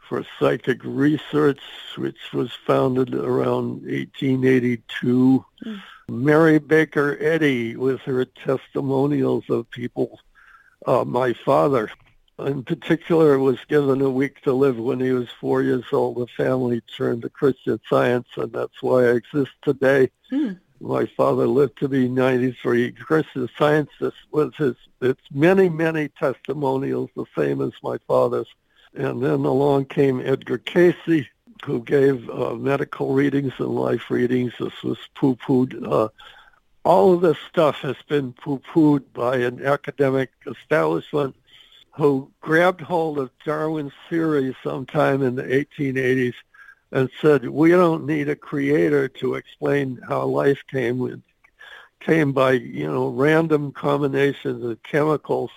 for 0.09 0.25
Psychic 0.39 0.81
Research, 0.85 1.61
which 1.97 2.33
was 2.33 2.53
founded 2.67 3.15
around 3.15 3.83
1882. 3.83 5.45
Mm. 5.65 5.83
Mary 6.09 6.59
Baker 6.59 7.17
Eddy 7.21 7.77
with 7.77 8.01
her 8.03 8.25
testimonials 8.25 9.45
of 9.49 9.71
people. 9.71 10.21
Uh, 10.87 11.05
my 11.05 11.33
father 11.33 11.91
in 12.39 12.63
particular 12.65 13.39
was 13.39 13.59
given 13.69 14.01
a 14.01 14.11
week 14.11 14.41
to 14.43 14.53
live 14.53 14.77
when 14.77 15.01
he 15.01 15.13
was 15.13 15.29
four 15.41 15.63
years 15.63 15.85
old. 15.93 16.17
The 16.17 16.27
family 16.37 16.83
turned 16.97 17.23
to 17.23 17.29
Christian 17.29 17.81
Science, 17.89 18.29
and 18.37 18.53
that's 18.53 18.83
why 18.83 19.05
I 19.05 19.13
exist 19.13 19.53
today. 19.63 20.11
Hmm. 20.31 20.53
My 20.85 21.07
father 21.07 21.47
lived 21.47 21.79
to 21.79 21.89
be 21.89 22.11
93. 22.11 22.93
Christian 22.93 23.49
Science 23.57 23.89
was 24.31 24.53
his, 24.59 24.75
it's 25.01 25.23
many, 25.33 25.71
many 25.71 26.09
testimonials, 26.09 27.09
the 27.17 27.25
same 27.35 27.63
as 27.63 27.73
my 27.83 27.97
father's. 28.07 28.49
And 28.93 29.23
then 29.23 29.47
along 29.47 29.87
came 29.87 30.21
Edgar 30.21 30.59
Cayce, 30.59 31.25
who 31.65 31.81
gave 31.81 32.29
uh, 32.29 32.55
medical 32.55 33.15
readings 33.15 33.55
and 33.59 33.69
life 33.69 34.11
readings. 34.11 34.53
This 34.61 34.83
was 34.83 34.99
poo-pooed. 35.15 35.91
Uh, 35.91 36.09
all 36.85 37.15
of 37.15 37.23
this 37.23 37.39
stuff 37.49 37.77
has 37.77 37.97
been 38.07 38.35
poo-pooed 38.35 39.05
by 39.15 39.39
an 39.39 39.65
academic 39.65 40.33
establishment 40.47 41.35
who 41.93 42.31
grabbed 42.43 42.83
hold 42.83 43.19
of 43.19 43.31
Darwin's 43.43 43.95
theory 44.11 44.55
sometime 44.63 45.23
in 45.23 45.35
the 45.35 45.45
1880s 45.45 46.35
and 46.95 47.11
said, 47.21 47.49
we 47.49 47.71
don't 47.71 48.07
need 48.07 48.29
a 48.29 48.37
creator 48.37 49.09
to 49.09 49.35
explain 49.35 50.01
how 50.09 50.25
life 50.27 50.61
came. 50.71 51.25
Came 51.99 52.33
by, 52.33 52.53
you 52.53 52.87
know, 52.87 53.09
random 53.09 53.73
combinations 53.73 54.65
of 54.65 54.81
chemicals. 54.85 55.51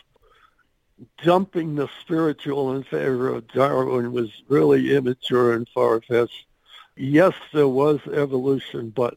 Dumping 1.24 1.76
the 1.76 1.90
spiritual 2.02 2.76
in 2.76 2.84
favor 2.84 3.30
of 3.30 3.48
Darwin 3.50 4.14
was 4.14 4.32
really 4.50 4.96
immature 4.96 5.54
and 5.54 5.70
far-fetched. 5.70 6.48
Yes, 6.96 7.36
there 7.54 7.68
was 7.68 8.00
evolution, 8.12 8.90
but 8.90 9.16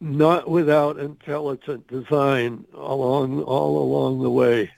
not 0.00 0.46
without 0.46 0.98
intelligent 0.98 1.88
design 1.88 2.66
along 2.74 3.42
all 3.44 3.78
along 3.82 4.22
the 4.22 4.30
way. 4.30 4.70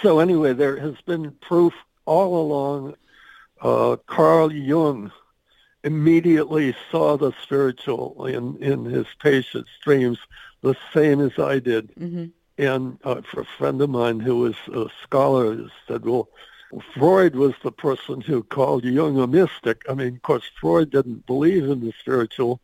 So 0.00 0.18
anyway, 0.18 0.54
there 0.54 0.78
has 0.78 0.98
been 1.04 1.32
proof 1.42 1.74
all 2.06 2.40
along. 2.40 2.94
Uh, 3.60 3.96
Carl 4.06 4.50
Jung 4.50 5.12
immediately 5.84 6.74
saw 6.90 7.16
the 7.16 7.32
spiritual 7.42 8.26
in, 8.26 8.56
in 8.62 8.84
his 8.84 9.06
patient's 9.20 9.70
dreams, 9.82 10.18
the 10.62 10.76
same 10.94 11.20
as 11.20 11.38
I 11.38 11.58
did. 11.58 11.94
Mm-hmm. 11.94 12.26
And 12.58 12.98
uh, 13.02 13.22
for 13.22 13.40
a 13.40 13.46
friend 13.58 13.80
of 13.80 13.90
mine 13.90 14.20
who 14.20 14.38
was 14.38 14.56
a 14.72 14.88
scholar 15.02 15.68
said, 15.88 16.04
well, 16.04 16.28
Freud 16.94 17.34
was 17.34 17.54
the 17.62 17.72
person 17.72 18.20
who 18.20 18.42
called 18.42 18.84
Jung 18.84 19.18
a 19.18 19.26
mystic. 19.26 19.82
I 19.88 19.94
mean, 19.94 20.14
of 20.16 20.22
course, 20.22 20.44
Freud 20.60 20.90
didn't 20.90 21.26
believe 21.26 21.64
in 21.64 21.80
the 21.80 21.92
spiritual, 22.00 22.60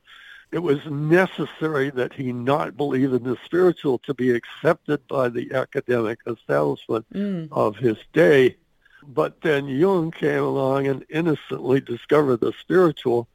it 0.51 0.61
was 0.61 0.85
necessary 0.87 1.91
that 1.91 2.15
he 2.15 2.33
not 2.33 2.77
believe 2.77 3.13
in 3.13 3.23
the 3.23 3.37
spiritual 3.45 3.99
to 3.99 4.15
be 4.15 4.31
accepted 4.31 5.07
by 5.07 5.29
the 5.29 5.53
academic 5.53 6.21
establishment 6.27 7.05
mm. 7.13 7.49
of 7.53 7.77
his 7.77 7.99
day. 8.13 8.57
But 9.09 9.41
then 9.41 9.69
Jung 9.69 10.11
came 10.11 10.43
along 10.43 10.87
and 10.87 11.05
innocently 11.09 11.81
discovered 11.81 12.41
the 12.41 12.53
spiritual, 12.61 13.27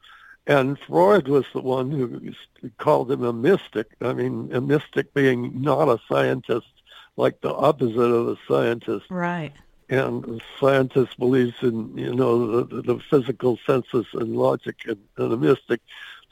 and 0.46 0.78
Freud 0.78 1.28
was 1.28 1.46
the 1.52 1.62
one 1.62 1.90
who 1.90 2.32
called 2.78 3.12
him 3.12 3.24
a 3.24 3.34
mystic. 3.34 3.88
I 4.00 4.14
mean, 4.14 4.52
a 4.54 4.62
mystic 4.62 5.14
being 5.16 5.62
not 5.62 5.90
a 5.90 6.00
scientist, 6.08 6.68
like 7.18 7.42
the 7.42 7.54
opposite 7.54 8.00
of 8.00 8.28
a 8.28 8.38
scientist. 8.48 9.08
Right. 9.10 9.54
And 9.90 10.24
a 10.26 10.40
scientist 10.60 11.18
believes 11.18 11.56
in, 11.64 11.98
you 11.98 12.14
know, 12.14 12.62
the, 12.62 12.82
the 12.84 13.00
physical 13.10 13.58
senses 13.66 14.06
and 14.14 14.36
logic, 14.38 14.76
and, 14.88 15.00
and 15.18 15.34
a 15.34 15.38
mystic 15.38 15.82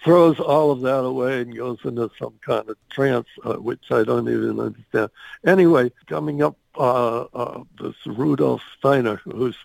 throws 0.04 0.40
all 0.40 0.72
of 0.72 0.82
that 0.82 1.04
away 1.04 1.42
and 1.42 1.56
goes 1.56 1.80
into 1.84 2.10
some 2.20 2.34
kind 2.42 2.68
of 2.70 2.78
trance, 2.90 3.28
uh, 3.44 3.54
which 3.56 3.92
I 3.92 4.04
don't 4.04 4.28
even 4.28 4.60
understand. 4.60 5.10
Anyway, 5.46 5.92
coming 6.08 6.42
up, 6.42 6.58
uh, 6.78 7.24
uh, 7.34 7.64
this 7.80 7.96
Rudolf 8.06 8.62
Steiner, 8.78 9.18
whose 9.26 9.58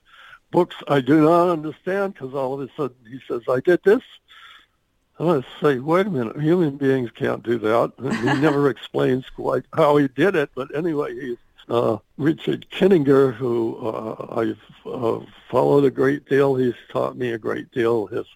books 0.51 0.77
I 0.89 1.01
do 1.01 1.23
not 1.23 1.49
understand 1.49 2.15
because 2.15 2.35
all 2.35 2.55
of 2.55 2.61
a 2.61 2.73
sudden 2.77 2.97
he 3.09 3.21
says, 3.27 3.43
I 3.49 3.61
did 3.61 3.81
this. 3.85 4.03
I 5.19 5.23
want 5.25 5.45
to 5.45 5.65
say, 5.65 5.79
wait 5.79 6.07
a 6.07 6.11
minute, 6.11 6.39
human 6.39 6.77
beings 6.77 7.11
can't 7.11 7.43
do 7.43 7.59
that. 7.59 7.93
And 7.99 8.15
he 8.15 8.25
never 8.41 8.69
explains 8.69 9.31
quite 9.31 9.65
how 9.73 9.97
he 9.97 10.09
did 10.09 10.37
it, 10.37 10.51
but 10.55 10.75
anyway, 10.75 11.15
he's 11.19 11.39
uh, 11.69 11.97
Richard 12.19 12.67
Kieninger, 12.71 13.35
who 13.35 13.77
uh, 13.79 14.27
I've 14.37 14.61
uh, 14.85 15.21
followed 15.51 15.85
a 15.85 15.91
great 15.91 16.27
deal. 16.27 16.55
He's 16.55 16.75
taught 16.91 17.17
me 17.17 17.31
a 17.31 17.39
great 17.39 17.71
deal. 17.73 18.07
His 18.07 18.27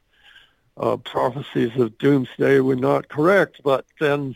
uh, 0.80 0.96
prophecies 0.96 1.76
of 1.76 1.96
doomsday 1.98 2.60
were 2.60 2.76
not 2.76 3.08
correct, 3.08 3.60
but 3.62 3.84
then 4.00 4.34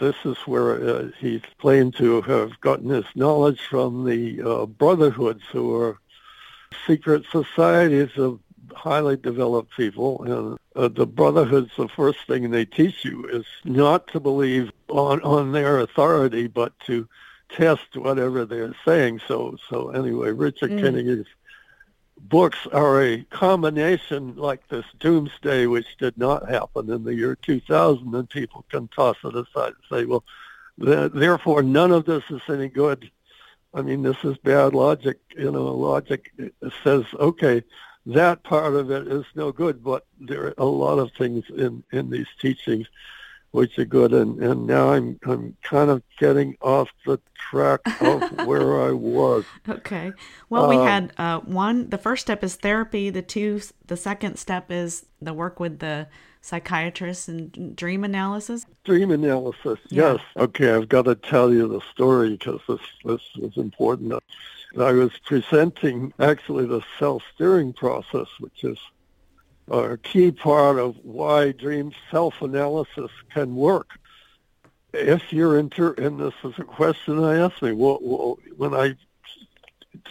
this 0.00 0.16
is 0.24 0.36
where 0.46 0.72
uh, 0.82 1.10
he 1.18 1.42
claimed 1.60 1.94
to 1.96 2.22
have 2.22 2.58
gotten 2.60 2.88
his 2.88 3.04
knowledge 3.14 3.60
from 3.60 4.04
the 4.04 4.40
uh, 4.42 4.66
brotherhoods, 4.66 5.42
who 5.52 5.74
are 5.74 5.98
secret 6.86 7.24
societies 7.30 8.16
of 8.16 8.40
highly 8.74 9.16
developed 9.16 9.76
people. 9.76 10.22
And 10.24 10.58
uh, 10.76 10.88
the 10.88 11.06
brotherhoods, 11.06 11.70
the 11.76 11.88
first 11.88 12.20
thing 12.26 12.50
they 12.50 12.64
teach 12.64 13.04
you 13.04 13.26
is 13.26 13.44
not 13.64 14.06
to 14.08 14.20
believe 14.20 14.70
on, 14.88 15.20
on 15.22 15.52
their 15.52 15.80
authority, 15.80 16.46
but 16.46 16.78
to 16.86 17.08
test 17.50 17.96
whatever 17.96 18.44
they're 18.44 18.74
saying. 18.84 19.20
So, 19.26 19.56
so 19.68 19.90
anyway, 19.90 20.30
Richard 20.30 20.70
mm. 20.70 20.80
Kieninger's 20.80 21.26
books 22.20 22.66
are 22.72 23.02
a 23.02 23.22
combination 23.24 24.36
like 24.36 24.66
this 24.68 24.84
doomsday, 24.98 25.66
which 25.66 25.96
did 25.98 26.16
not 26.18 26.48
happen 26.48 26.90
in 26.90 27.04
the 27.04 27.14
year 27.14 27.36
2000, 27.36 28.14
and 28.14 28.30
people 28.30 28.64
can 28.70 28.88
toss 28.88 29.16
it 29.24 29.34
aside 29.34 29.74
and 29.74 29.84
say, 29.90 30.04
well, 30.04 30.24
therefore 30.78 31.62
none 31.62 31.92
of 31.92 32.04
this 32.04 32.24
is 32.30 32.42
any 32.48 32.68
good. 32.68 33.10
I 33.74 33.82
mean, 33.82 34.02
this 34.02 34.22
is 34.24 34.36
bad 34.38 34.74
logic. 34.74 35.18
You 35.36 35.50
know, 35.50 35.64
logic 35.74 36.32
says, 36.82 37.04
okay, 37.14 37.62
that 38.06 38.42
part 38.42 38.74
of 38.74 38.90
it 38.90 39.08
is 39.08 39.24
no 39.34 39.52
good, 39.52 39.84
but 39.84 40.06
there 40.20 40.46
are 40.46 40.54
a 40.58 40.64
lot 40.64 40.98
of 40.98 41.12
things 41.12 41.44
in, 41.54 41.84
in 41.92 42.10
these 42.10 42.28
teachings 42.40 42.86
which 43.52 43.78
are 43.78 43.84
good. 43.84 44.12
And, 44.12 44.42
and 44.42 44.66
now 44.66 44.92
I'm 44.92 45.18
I'm 45.24 45.56
kind 45.62 45.90
of 45.90 46.02
getting 46.18 46.56
off 46.60 46.88
the 47.06 47.18
track 47.50 47.80
of 48.00 48.22
where 48.46 48.80
I 48.82 48.92
was. 48.92 49.44
Okay. 49.68 50.12
Well, 50.50 50.68
we 50.68 50.76
um, 50.76 50.86
had 50.86 51.12
uh, 51.18 51.40
one. 51.40 51.90
The 51.90 51.98
first 51.98 52.22
step 52.22 52.44
is 52.44 52.56
therapy. 52.56 53.10
The 53.10 53.22
two. 53.22 53.60
The 53.86 53.96
second 53.96 54.36
step 54.36 54.70
is 54.70 55.06
the 55.20 55.32
work 55.32 55.60
with 55.60 55.78
the 55.78 56.08
psychiatrist 56.40 57.28
and 57.28 57.74
dream 57.74 58.04
analysis. 58.04 58.64
Dream 58.84 59.10
analysis. 59.10 59.78
Yeah. 59.88 60.12
Yes. 60.12 60.20
Okay. 60.36 60.72
I've 60.72 60.88
got 60.88 61.06
to 61.06 61.14
tell 61.14 61.52
you 61.52 61.68
the 61.68 61.80
story 61.92 62.30
because 62.30 62.60
this 62.68 62.80
this 63.04 63.22
is 63.36 63.56
important. 63.56 64.12
I 64.78 64.92
was 64.92 65.12
presenting 65.24 66.12
actually 66.18 66.66
the 66.66 66.82
self-steering 66.98 67.72
process, 67.72 68.28
which 68.38 68.64
is 68.64 68.78
a 69.70 69.98
key 69.98 70.30
part 70.30 70.78
of 70.78 70.96
why 71.02 71.52
dream 71.52 71.92
self-analysis 72.10 73.10
can 73.32 73.54
work. 73.54 73.98
If 74.92 75.32
you're 75.32 75.58
inter, 75.58 75.92
and 75.94 76.18
this 76.18 76.34
is 76.42 76.54
a 76.58 76.64
question 76.64 77.22
I 77.22 77.36
asked 77.36 77.62
me, 77.62 77.72
well, 77.72 77.98
well, 78.00 78.38
when 78.56 78.74
I 78.74 78.96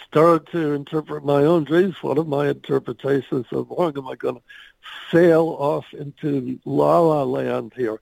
started 0.08 0.52
to 0.52 0.74
interpret 0.74 1.26
my 1.26 1.44
own 1.44 1.64
dreams, 1.64 1.96
what 2.02 2.18
are 2.18 2.24
my 2.24 2.50
interpretations 2.50 3.48
of 3.52 3.72
long 3.72 3.98
am 3.98 4.08
I 4.08 4.16
going 4.16 4.36
to 4.36 4.42
sail 5.12 5.56
off 5.60 5.86
into 5.94 6.60
la 6.66 7.00
la 7.00 7.24
land 7.24 7.74
here? 7.76 8.00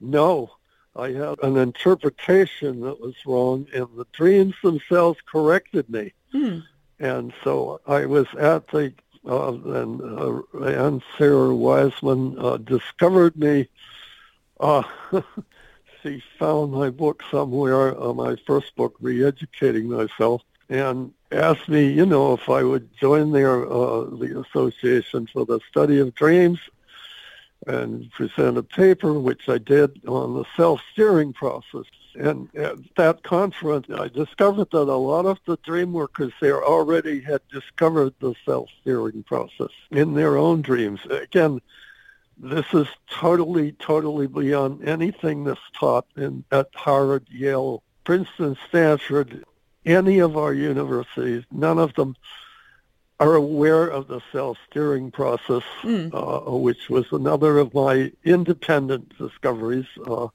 No, 0.00 0.50
I 0.94 1.12
had 1.12 1.42
an 1.42 1.56
interpretation 1.56 2.80
that 2.82 3.00
was 3.00 3.14
wrong, 3.24 3.66
and 3.72 3.86
the 3.96 4.06
dreams 4.12 4.54
themselves 4.62 5.18
corrected 5.30 5.88
me. 5.88 6.12
Hmm. 6.32 6.60
And 6.98 7.32
so 7.42 7.80
I 7.86 8.06
was 8.06 8.26
at 8.38 8.68
the 8.68 8.92
uh, 9.28 9.52
and 9.52 10.00
uh, 10.00 10.64
Ann 10.64 11.02
Sayre 11.16 11.52
Wiseman 11.52 12.36
uh, 12.38 12.56
discovered 12.58 13.36
me. 13.36 13.68
Uh, 14.58 14.82
she 16.02 16.22
found 16.38 16.72
my 16.72 16.90
book 16.90 17.22
somewhere, 17.30 18.00
uh, 18.00 18.12
my 18.12 18.36
first 18.46 18.74
book, 18.76 18.96
Re-Educating 19.00 19.88
Myself, 19.88 20.42
and 20.68 21.12
asked 21.32 21.68
me, 21.68 21.90
you 21.90 22.06
know, 22.06 22.34
if 22.34 22.48
I 22.48 22.62
would 22.62 22.94
join 22.96 23.32
their 23.32 23.70
uh, 23.70 24.04
the 24.04 24.44
Association 24.46 25.26
for 25.32 25.44
the 25.44 25.60
Study 25.68 25.98
of 25.98 26.14
Dreams 26.14 26.60
and 27.66 28.10
present 28.12 28.56
a 28.56 28.62
paper, 28.62 29.12
which 29.18 29.48
I 29.48 29.58
did 29.58 30.06
on 30.06 30.34
the 30.34 30.44
self-steering 30.56 31.32
process. 31.34 31.84
And 32.14 32.48
at 32.54 32.76
that 32.96 33.22
conference, 33.22 33.86
I 33.90 34.08
discovered 34.08 34.70
that 34.70 34.88
a 34.88 34.94
lot 34.94 35.26
of 35.26 35.38
the 35.46 35.56
dream 35.58 35.92
workers 35.92 36.32
there 36.40 36.64
already 36.64 37.20
had 37.20 37.40
discovered 37.52 38.14
the 38.20 38.34
self-steering 38.44 39.22
process 39.24 39.70
in 39.90 40.14
their 40.14 40.36
own 40.36 40.62
dreams. 40.62 41.00
Again, 41.06 41.60
this 42.36 42.66
is 42.72 42.86
totally, 43.10 43.72
totally 43.72 44.26
beyond 44.26 44.88
anything 44.88 45.44
that's 45.44 45.60
taught 45.78 46.06
in, 46.16 46.44
at 46.50 46.68
Harvard, 46.74 47.26
Yale, 47.30 47.82
Princeton, 48.04 48.56
Stanford, 48.68 49.44
any 49.84 50.18
of 50.18 50.36
our 50.36 50.54
universities. 50.54 51.44
None 51.52 51.78
of 51.78 51.94
them 51.94 52.16
are 53.18 53.34
aware 53.34 53.86
of 53.86 54.08
the 54.08 54.20
self-steering 54.32 55.10
process, 55.10 55.62
mm. 55.82 56.10
uh, 56.14 56.56
which 56.56 56.88
was 56.88 57.04
another 57.12 57.58
of 57.58 57.74
my 57.74 58.10
independent 58.24 59.16
discoveries. 59.18 59.84
Uh, 60.06 60.28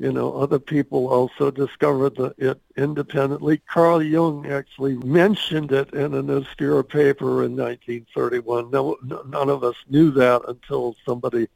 you 0.00 0.12
know, 0.12 0.32
other 0.32 0.58
people 0.58 1.08
also 1.08 1.50
discovered 1.50 2.16
the, 2.16 2.34
it 2.38 2.58
independently. 2.74 3.58
Carl 3.58 4.02
Jung 4.02 4.46
actually 4.46 4.96
mentioned 4.96 5.72
it 5.72 5.92
in 5.92 6.14
an 6.14 6.30
obscure 6.30 6.82
paper 6.82 7.44
in 7.44 7.54
1931. 7.54 8.70
No, 8.70 8.96
none 9.02 9.50
of 9.50 9.62
us 9.62 9.74
knew 9.90 10.10
that 10.12 10.40
until 10.48 10.96
somebody, 11.04 11.48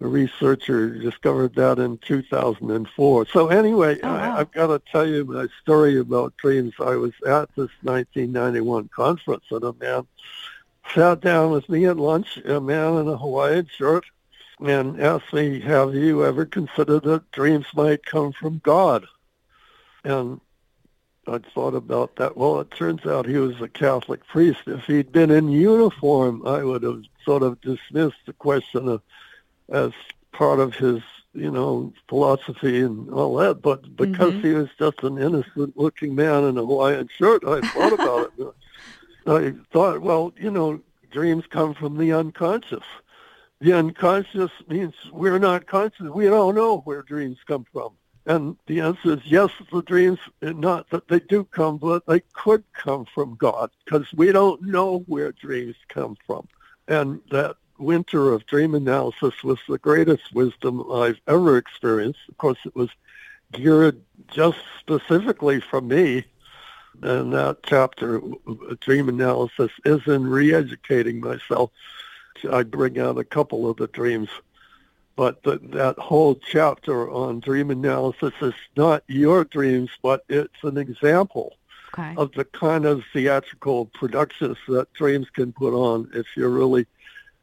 a 0.00 0.08
researcher, 0.08 0.98
discovered 0.98 1.54
that 1.54 1.78
in 1.78 1.98
2004. 1.98 3.26
So 3.28 3.46
anyway, 3.46 4.00
oh, 4.02 4.12
wow. 4.12 4.34
I, 4.34 4.40
I've 4.40 4.50
got 4.50 4.66
to 4.66 4.82
tell 4.90 5.06
you 5.06 5.24
my 5.24 5.46
story 5.60 6.00
about 6.00 6.36
dreams. 6.38 6.74
I 6.80 6.96
was 6.96 7.12
at 7.24 7.48
this 7.54 7.70
1991 7.82 8.88
conference, 8.88 9.44
and 9.52 9.62
a 9.62 9.72
man 9.74 10.08
sat 10.92 11.20
down 11.20 11.52
with 11.52 11.68
me 11.68 11.84
at 11.84 11.96
lunch, 11.96 12.38
a 12.38 12.60
man 12.60 12.96
in 12.96 13.08
a 13.08 13.16
Hawaiian 13.16 13.68
shirt 13.72 14.04
and 14.68 15.00
asked 15.00 15.32
me, 15.32 15.60
have 15.60 15.94
you 15.94 16.24
ever 16.24 16.44
considered 16.44 17.04
that 17.04 17.30
dreams 17.32 17.66
might 17.74 18.04
come 18.04 18.32
from 18.32 18.60
God? 18.64 19.06
And 20.04 20.40
I 21.26 21.38
thought 21.38 21.74
about 21.74 22.16
that. 22.16 22.36
Well, 22.36 22.60
it 22.60 22.70
turns 22.70 23.06
out 23.06 23.26
he 23.26 23.36
was 23.36 23.60
a 23.60 23.68
Catholic 23.68 24.26
priest. 24.26 24.60
If 24.66 24.84
he'd 24.84 25.12
been 25.12 25.30
in 25.30 25.48
uniform, 25.48 26.46
I 26.46 26.64
would 26.64 26.82
have 26.82 27.02
sort 27.24 27.42
of 27.42 27.60
dismissed 27.60 28.26
the 28.26 28.32
question 28.32 28.88
of, 28.88 29.02
as 29.68 29.92
part 30.32 30.58
of 30.58 30.74
his, 30.74 31.00
you 31.32 31.50
know, 31.50 31.92
philosophy 32.08 32.80
and 32.80 33.10
all 33.10 33.36
that. 33.36 33.62
But 33.62 33.96
because 33.96 34.34
mm-hmm. 34.34 34.46
he 34.46 34.54
was 34.54 34.68
just 34.78 35.02
an 35.02 35.18
innocent-looking 35.18 36.14
man 36.14 36.44
in 36.44 36.58
a 36.58 36.66
Hawaiian 36.66 37.08
shirt, 37.16 37.44
I 37.46 37.60
thought 37.60 37.92
about 37.92 38.32
it. 38.38 38.54
I 39.26 39.54
thought, 39.72 40.00
well, 40.02 40.32
you 40.36 40.50
know, 40.50 40.80
dreams 41.12 41.44
come 41.48 41.74
from 41.74 41.96
the 41.96 42.12
unconscious 42.12 42.82
the 43.62 43.72
unconscious 43.72 44.50
means 44.68 44.92
we're 45.12 45.38
not 45.38 45.66
conscious. 45.68 46.08
We 46.08 46.26
don't 46.26 46.56
know 46.56 46.78
where 46.78 47.02
dreams 47.02 47.38
come 47.46 47.64
from. 47.72 47.92
And 48.26 48.56
the 48.66 48.80
answer 48.80 49.14
is 49.14 49.20
yes, 49.24 49.50
the 49.72 49.82
dreams, 49.82 50.18
not 50.40 50.90
that 50.90 51.06
they 51.06 51.20
do 51.20 51.44
come, 51.44 51.78
but 51.78 52.04
they 52.06 52.20
could 52.34 52.64
come 52.72 53.04
from 53.04 53.36
God 53.36 53.70
because 53.84 54.12
we 54.14 54.32
don't 54.32 54.62
know 54.62 55.04
where 55.06 55.30
dreams 55.30 55.76
come 55.88 56.16
from. 56.26 56.48
And 56.88 57.20
that 57.30 57.56
winter 57.78 58.32
of 58.32 58.46
dream 58.46 58.74
analysis 58.74 59.44
was 59.44 59.58
the 59.68 59.78
greatest 59.78 60.34
wisdom 60.34 60.84
I've 60.92 61.20
ever 61.28 61.56
experienced. 61.56 62.20
Of 62.28 62.38
course, 62.38 62.58
it 62.64 62.74
was 62.74 62.90
geared 63.52 64.00
just 64.28 64.58
specifically 64.80 65.60
for 65.60 65.80
me. 65.80 66.24
And 67.00 67.32
that 67.32 67.58
chapter, 67.62 68.16
of 68.16 68.80
dream 68.80 69.08
analysis, 69.08 69.70
is 69.84 70.06
in 70.06 70.26
re-educating 70.26 71.20
myself 71.20 71.70
I 72.50 72.62
bring 72.62 72.98
out 72.98 73.18
a 73.18 73.24
couple 73.24 73.68
of 73.68 73.76
the 73.76 73.88
dreams. 73.88 74.28
But 75.14 75.42
the, 75.42 75.58
that 75.58 75.98
whole 75.98 76.36
chapter 76.36 77.10
on 77.10 77.40
dream 77.40 77.70
analysis 77.70 78.32
is 78.40 78.54
not 78.76 79.04
your 79.08 79.44
dreams, 79.44 79.90
but 80.02 80.24
it's 80.28 80.62
an 80.62 80.78
example 80.78 81.56
okay. 81.92 82.14
of 82.16 82.32
the 82.32 82.44
kind 82.46 82.86
of 82.86 83.04
theatrical 83.12 83.86
productions 83.86 84.56
that 84.68 84.92
dreams 84.94 85.28
can 85.30 85.52
put 85.52 85.74
on 85.74 86.10
if 86.14 86.26
you're 86.36 86.48
really 86.48 86.86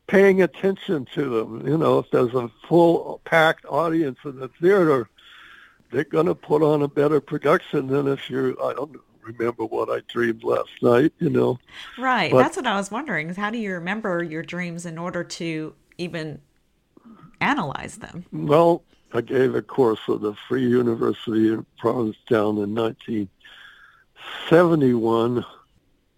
paying 0.08 0.41
attention 0.41 1.06
to 1.13 1.30
them. 1.30 1.67
You 1.67 1.78
know, 1.78 1.99
if 1.99 2.10
there's 2.12 2.34
a 2.34 2.49
full 2.67 3.21
packed 3.25 3.65
audience 3.65 4.17
in 4.25 4.39
the 4.39 4.47
theater, 4.47 5.08
they're 5.91 6.04
going 6.04 6.25
to 6.25 6.36
put 6.36 6.63
on 6.63 6.82
a 6.82 6.88
better 6.88 7.21
production 7.21 7.88
than 7.88 8.08
if 8.08 8.30
you're, 8.30 8.52
I 8.63 8.73
don't 8.73 8.93
know, 8.93 9.02
remember 9.38 9.65
what 9.65 9.89
I 9.89 10.02
dreamed 10.08 10.44
last 10.44 10.70
night, 10.82 11.13
you 11.20 11.30
know. 11.30 11.60
Right. 11.98 12.32
But, 12.32 12.39
That's 12.39 12.58
what 12.58 12.68
I 12.68 12.76
was 12.76 12.92
wondering 12.92 13.30
is 13.30 13.38
how 13.38 13.50
do 13.50 13.58
you 13.58 13.72
remember 13.74 14.22
your 14.24 14.44
dreams 14.44 14.86
in 14.86 14.98
order 14.98 15.24
to 15.24 15.74
even 15.98 16.42
analyze 17.42 17.98
them? 17.98 18.26
Well, 18.32 18.84
I 19.13 19.22
gave 19.22 19.56
a 19.56 19.62
course 19.62 20.00
at 20.08 20.22
the 20.22 20.34
Free 20.48 20.68
University 20.68 21.50
in 21.50 21.65
Provincetown 21.78 22.58
in 22.58 22.74
1971 22.76 25.46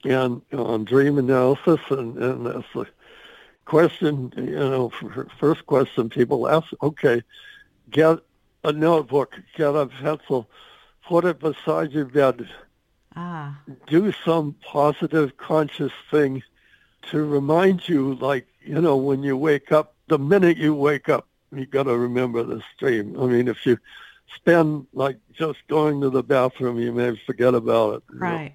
and 0.04 0.41
on 0.52 0.84
dream 0.84 1.19
analysis 1.19 1.80
and, 1.89 2.17
and 2.17 2.47
that's 2.47 2.65
the 2.74 2.88
question, 3.65 4.34
you 4.36 4.58
know, 4.58 4.91
first 5.39 5.65
question 5.67 6.10
people 6.10 6.50
ask, 6.50 6.67
okay, 6.82 7.21
get 7.89 8.19
a 8.63 8.71
notebook, 8.71 9.39
get 9.56 9.76
a 9.76 9.88
pencil, 9.88 10.50
put 11.08 11.26
it 11.26 11.39
beside 11.39 11.91
your 11.91 12.06
bed, 12.06 12.47
Ah. 13.15 13.60
Do 13.88 14.13
some 14.24 14.56
positive 14.62 15.38
conscious 15.38 15.91
thing 16.10 16.43
to 17.10 17.24
remind 17.24 17.88
you, 17.88 18.15
like, 18.15 18.47
you 18.63 18.80
know, 18.80 18.95
when 18.95 19.24
you 19.24 19.36
wake 19.36 19.71
up, 19.71 19.95
the 20.08 20.19
minute 20.19 20.58
you 20.58 20.74
wake 20.74 21.10
up, 21.10 21.28
you 21.54 21.65
got 21.65 21.84
to 21.84 21.97
remember 21.97 22.43
the 22.43 22.62
dream. 22.80 23.19
I 23.19 23.26
mean, 23.26 23.47
if 23.47 23.65
you 23.65 23.78
spend 24.36 24.88
like 24.93 25.17
just 25.34 25.60
going 25.67 26.02
to 26.02 26.10
the 26.10 26.24
bathroom, 26.24 26.80
you 26.80 26.91
may 26.91 27.19
forget 27.26 27.54
about 27.54 27.95
it. 27.95 28.04
Right. 28.13 28.54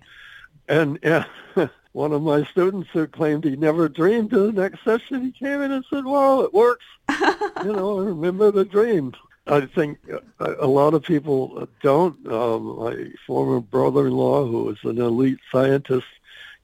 Know? 0.68 0.80
And, 0.80 0.98
and 1.02 1.70
one 1.92 2.12
of 2.12 2.22
my 2.22 2.44
students 2.44 2.88
who 2.92 3.06
claimed 3.06 3.44
he 3.44 3.56
never 3.56 3.88
dreamed 3.88 4.32
in 4.32 4.46
the 4.46 4.52
next 4.52 4.84
session, 4.84 5.22
he 5.22 5.32
came 5.32 5.60
in 5.62 5.72
and 5.72 5.84
said, 5.90 6.04
well, 6.04 6.42
it 6.42 6.54
works. 6.54 6.84
you 7.20 7.72
know, 7.72 8.00
I 8.00 8.04
remember 8.04 8.50
the 8.50 8.64
dream. 8.64 9.12
I 9.46 9.66
think 9.66 9.98
a 10.40 10.66
lot 10.66 10.94
of 10.94 11.04
people 11.04 11.68
don't. 11.82 12.26
Um, 12.26 12.78
my 12.78 13.10
former 13.26 13.60
brother-in-law, 13.60 14.46
who 14.46 14.64
was 14.64 14.78
an 14.82 15.00
elite 15.00 15.38
scientist, 15.52 16.06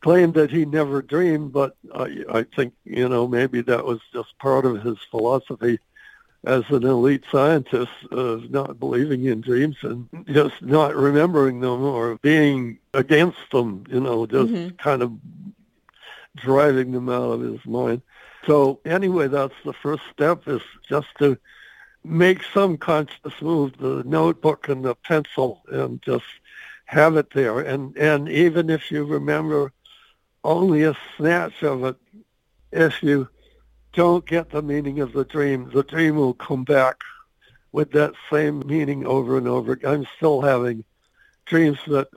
claimed 0.00 0.34
that 0.34 0.50
he 0.50 0.64
never 0.64 1.00
dreamed, 1.00 1.52
but 1.52 1.76
I, 1.94 2.24
I 2.28 2.42
think, 2.56 2.74
you 2.84 3.08
know, 3.08 3.28
maybe 3.28 3.62
that 3.62 3.84
was 3.84 4.00
just 4.12 4.36
part 4.38 4.64
of 4.66 4.82
his 4.82 4.98
philosophy 5.10 5.78
as 6.44 6.64
an 6.70 6.84
elite 6.84 7.22
scientist 7.30 7.92
of 8.10 8.50
not 8.50 8.80
believing 8.80 9.24
in 9.26 9.40
dreams 9.40 9.76
and 9.82 10.08
just 10.26 10.60
not 10.60 10.96
remembering 10.96 11.60
them 11.60 11.84
or 11.84 12.16
being 12.16 12.78
against 12.94 13.38
them, 13.52 13.84
you 13.88 14.00
know, 14.00 14.26
just 14.26 14.52
mm-hmm. 14.52 14.74
kind 14.76 15.02
of 15.02 15.12
driving 16.34 16.90
them 16.90 17.08
out 17.08 17.30
of 17.30 17.40
his 17.42 17.64
mind. 17.64 18.02
So 18.44 18.80
anyway, 18.84 19.28
that's 19.28 19.54
the 19.64 19.72
first 19.72 20.02
step 20.12 20.48
is 20.48 20.62
just 20.88 21.06
to 21.20 21.38
make 22.04 22.42
some 22.52 22.76
conscious 22.76 23.40
move, 23.40 23.76
the 23.78 24.02
notebook 24.04 24.68
and 24.68 24.84
the 24.84 24.94
pencil, 24.94 25.62
and 25.68 26.02
just 26.02 26.24
have 26.86 27.16
it 27.16 27.30
there. 27.32 27.60
And 27.60 27.96
and 27.96 28.28
even 28.28 28.70
if 28.70 28.90
you 28.90 29.04
remember 29.04 29.72
only 30.44 30.82
a 30.82 30.96
snatch 31.16 31.62
of 31.62 31.84
it, 31.84 31.96
if 32.72 33.02
you 33.02 33.28
don't 33.92 34.26
get 34.26 34.50
the 34.50 34.62
meaning 34.62 35.00
of 35.00 35.12
the 35.12 35.24
dream, 35.24 35.70
the 35.72 35.82
dream 35.84 36.16
will 36.16 36.34
come 36.34 36.64
back 36.64 36.96
with 37.72 37.92
that 37.92 38.14
same 38.30 38.60
meaning 38.66 39.06
over 39.06 39.38
and 39.38 39.48
over. 39.48 39.78
I'm 39.84 40.06
still 40.16 40.40
having 40.40 40.84
dreams 41.46 41.78
that 41.86 42.08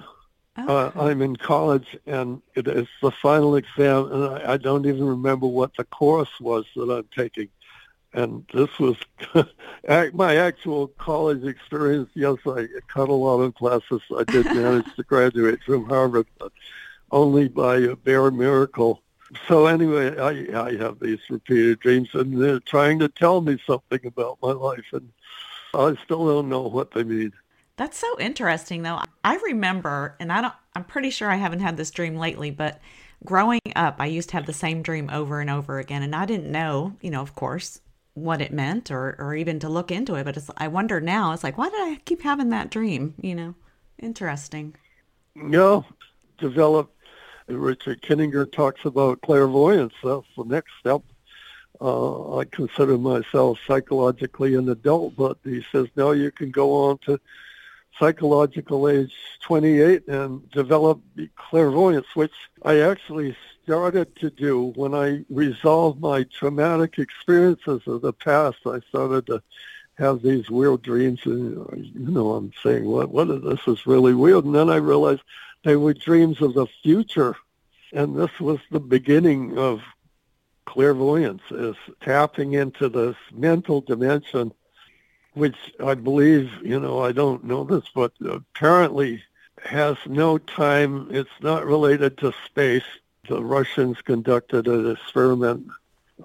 uh, 0.58 0.72
okay. 0.72 1.00
I'm 1.00 1.22
in 1.22 1.36
college 1.36 1.98
and 2.06 2.42
it 2.56 2.68
is 2.68 2.88
the 3.02 3.12
final 3.12 3.56
exam, 3.56 4.12
and 4.12 4.26
I, 4.26 4.54
I 4.54 4.58
don't 4.58 4.86
even 4.86 5.06
remember 5.06 5.48
what 5.48 5.76
the 5.78 5.84
course 5.84 6.40
was 6.40 6.66
that 6.76 6.90
I'm 6.90 7.08
taking 7.16 7.50
and 8.16 8.46
this 8.54 8.70
was 8.80 8.96
my 10.14 10.36
actual 10.38 10.88
college 10.88 11.44
experience. 11.44 12.10
Yes, 12.14 12.38
I 12.46 12.68
cut 12.88 13.10
a 13.10 13.14
lot 13.14 13.42
of 13.42 13.54
classes. 13.56 14.02
I 14.18 14.24
did 14.24 14.46
manage 14.56 14.96
to 14.96 15.04
graduate 15.04 15.60
from 15.64 15.86
Harvard, 15.86 16.26
but 16.40 16.52
only 17.12 17.50
by 17.50 17.78
a 17.78 17.96
bare 17.96 18.32
miracle. 18.32 19.02
So 19.48 19.66
anyway, 19.66 20.18
I, 20.18 20.68
I 20.68 20.78
have 20.78 21.00
these 21.00 21.20
repeated 21.30 21.82
dreams, 21.82 22.10
and 22.14 22.42
they're 22.42 22.62
trying 22.62 23.00
to 23.00 23.10
tell 23.10 23.42
me 23.42 23.62
something 23.68 24.00
about 24.06 24.38
my 24.42 24.52
life, 24.52 24.86
and 24.94 25.12
I 25.74 25.96
still 26.06 26.26
don't 26.26 26.48
know 26.48 26.62
what 26.62 26.92
they 26.92 27.04
mean. 27.04 27.34
That's 27.76 27.98
so 27.98 28.18
interesting, 28.20 28.84
though. 28.84 29.02
I 29.26 29.36
remember, 29.38 30.16
and 30.22 30.32
I 30.32 30.42
don't. 30.42 30.54
I'm 30.74 30.86
pretty 30.86 31.10
sure 31.10 31.30
I 31.30 31.36
haven't 31.36 31.60
had 31.60 31.76
this 31.76 31.92
dream 31.92 32.16
lately, 32.16 32.50
but 32.52 32.80
growing 33.26 33.60
up, 33.76 33.96
I 34.00 34.06
used 34.06 34.30
to 34.30 34.38
have 34.38 34.46
the 34.46 34.54
same 34.54 34.82
dream 34.82 35.10
over 35.12 35.42
and 35.42 35.50
over 35.50 35.80
again, 35.80 36.02
and 36.02 36.16
I 36.16 36.26
didn't 36.26 36.52
know, 36.52 36.96
you 37.02 37.10
know, 37.10 37.22
of 37.22 37.36
course, 37.36 37.82
what 38.16 38.42
it 38.42 38.52
meant 38.52 38.90
or, 38.90 39.16
or 39.20 39.36
even 39.36 39.60
to 39.60 39.70
look 39.70 39.92
into 39.92 40.16
it. 40.16 40.24
But 40.24 40.38
it's, 40.38 40.50
I 40.58 40.68
wonder 40.68 41.00
now, 41.00 41.34
it's 41.34 41.44
like, 41.44 41.58
why 41.58 41.70
did 41.70 41.80
I 41.80 42.02
keep 42.06 42.24
having 42.24 42.50
that 42.50 42.72
dream? 42.72 43.14
You 43.22 43.36
know, 43.36 43.56
interesting. 44.00 44.76
No, 45.36 45.86
develop. 46.40 46.92
Richard 47.48 48.02
Kieninger 48.02 48.52
talks 48.52 48.86
about 48.86 49.22
clairvoyance. 49.22 49.94
That's 50.04 50.26
the 50.36 50.46
next 50.46 50.72
step. 50.80 51.04
Uh, 51.80 52.38
I 52.38 52.46
consider 52.46 52.98
myself 52.98 53.60
psychologically 53.68 54.56
an 54.56 54.70
adult, 54.70 55.16
but 55.16 55.38
he 55.44 55.64
says, 55.72 55.88
no, 55.96 56.12
you 56.12 56.32
can 56.32 56.50
go 56.50 56.74
on 56.74 56.98
to 57.06 57.20
psychological 58.00 58.90
age 58.90 59.14
28 59.42 60.08
and 60.08 60.50
develop 60.52 61.02
clairvoyance, 61.36 62.08
which 62.16 62.34
I 62.64 62.80
actually 62.80 63.38
started 63.66 64.16
to 64.18 64.30
do 64.30 64.72
when 64.76 64.94
I 64.94 65.26
resolved 65.30 66.00
my 66.00 66.24
traumatic 66.24 67.00
experiences 67.00 67.82
of 67.88 68.02
the 68.02 68.14
past. 68.14 68.60
I 68.66 68.80
started 68.90 69.26
to 69.28 69.42
have 69.98 70.22
these 70.22 70.50
weird 70.50 70.84
dreams, 70.84 71.20
and 71.26 71.56
you 71.96 72.12
know, 72.12 72.34
I'm 72.34 72.54
saying, 72.62 72.86
what, 72.86 73.10
what 73.10 73.30
is 73.32 73.42
this? 73.42 73.68
Is 73.68 73.88
really 73.88 74.14
weird. 74.14 74.46
And 74.46 74.54
then 74.54 74.70
I 74.70 74.76
realized 74.76 75.22
they 75.64 75.76
were 75.76 75.96
dreams 75.96 76.42
of 76.42 76.54
the 76.54 76.68
future, 76.84 77.36
and 77.92 78.16
this 78.16 78.40
was 78.40 78.60
the 78.70 78.80
beginning 78.80 79.58
of 79.58 79.82
clairvoyance, 80.66 81.42
is 81.50 81.76
tapping 82.02 82.54
into 82.54 82.88
this 82.88 83.16
mental 83.34 83.82
dimension 83.82 84.54
which 85.34 85.58
I 85.84 85.96
believe, 85.96 86.50
you 86.64 86.80
know, 86.80 87.04
I 87.04 87.12
don't 87.12 87.44
know 87.44 87.66
this, 87.66 87.84
but 87.94 88.14
apparently 88.26 89.22
has 89.66 89.98
no 90.08 90.38
time. 90.38 91.10
It's 91.12 91.30
not 91.42 91.66
related 91.66 92.18
to 92.20 92.32
space. 92.46 92.86
The 93.28 93.44
Russians 93.44 94.02
conducted 94.02 94.68
an 94.68 94.92
experiment, 94.92 95.68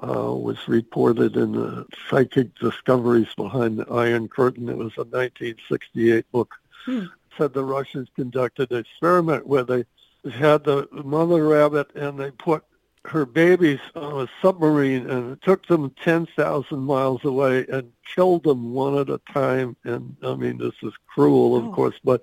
uh, 0.02 0.34
was 0.34 0.58
reported 0.68 1.36
in 1.36 1.52
the 1.52 1.86
Psychic 2.08 2.54
Discoveries 2.58 3.34
Behind 3.36 3.78
the 3.78 3.90
Iron 3.90 4.28
Curtain. 4.28 4.68
It 4.68 4.76
was 4.76 4.92
a 4.96 5.04
1968 5.04 6.30
book. 6.32 6.54
Hmm. 6.84 7.04
Said 7.38 7.52
the 7.52 7.64
Russians 7.64 8.08
conducted 8.16 8.70
an 8.70 8.78
experiment 8.78 9.46
where 9.46 9.64
they 9.64 9.84
had 10.32 10.64
the 10.64 10.88
mother 10.92 11.46
rabbit 11.46 11.94
and 11.94 12.18
they 12.18 12.30
put 12.32 12.64
her 13.06 13.24
babies 13.24 13.80
on 13.94 14.26
a 14.26 14.30
submarine 14.42 15.08
and 15.08 15.32
it 15.32 15.42
took 15.42 15.66
them 15.66 15.94
10,000 16.02 16.78
miles 16.78 17.24
away 17.24 17.64
and 17.72 17.92
killed 18.14 18.44
them 18.44 18.74
one 18.74 18.98
at 18.98 19.08
a 19.08 19.20
time. 19.32 19.76
And 19.84 20.16
I 20.22 20.34
mean, 20.34 20.58
this 20.58 20.74
is 20.82 20.92
cruel, 21.06 21.56
of 21.56 21.66
oh. 21.66 21.72
course, 21.72 21.98
but 22.04 22.22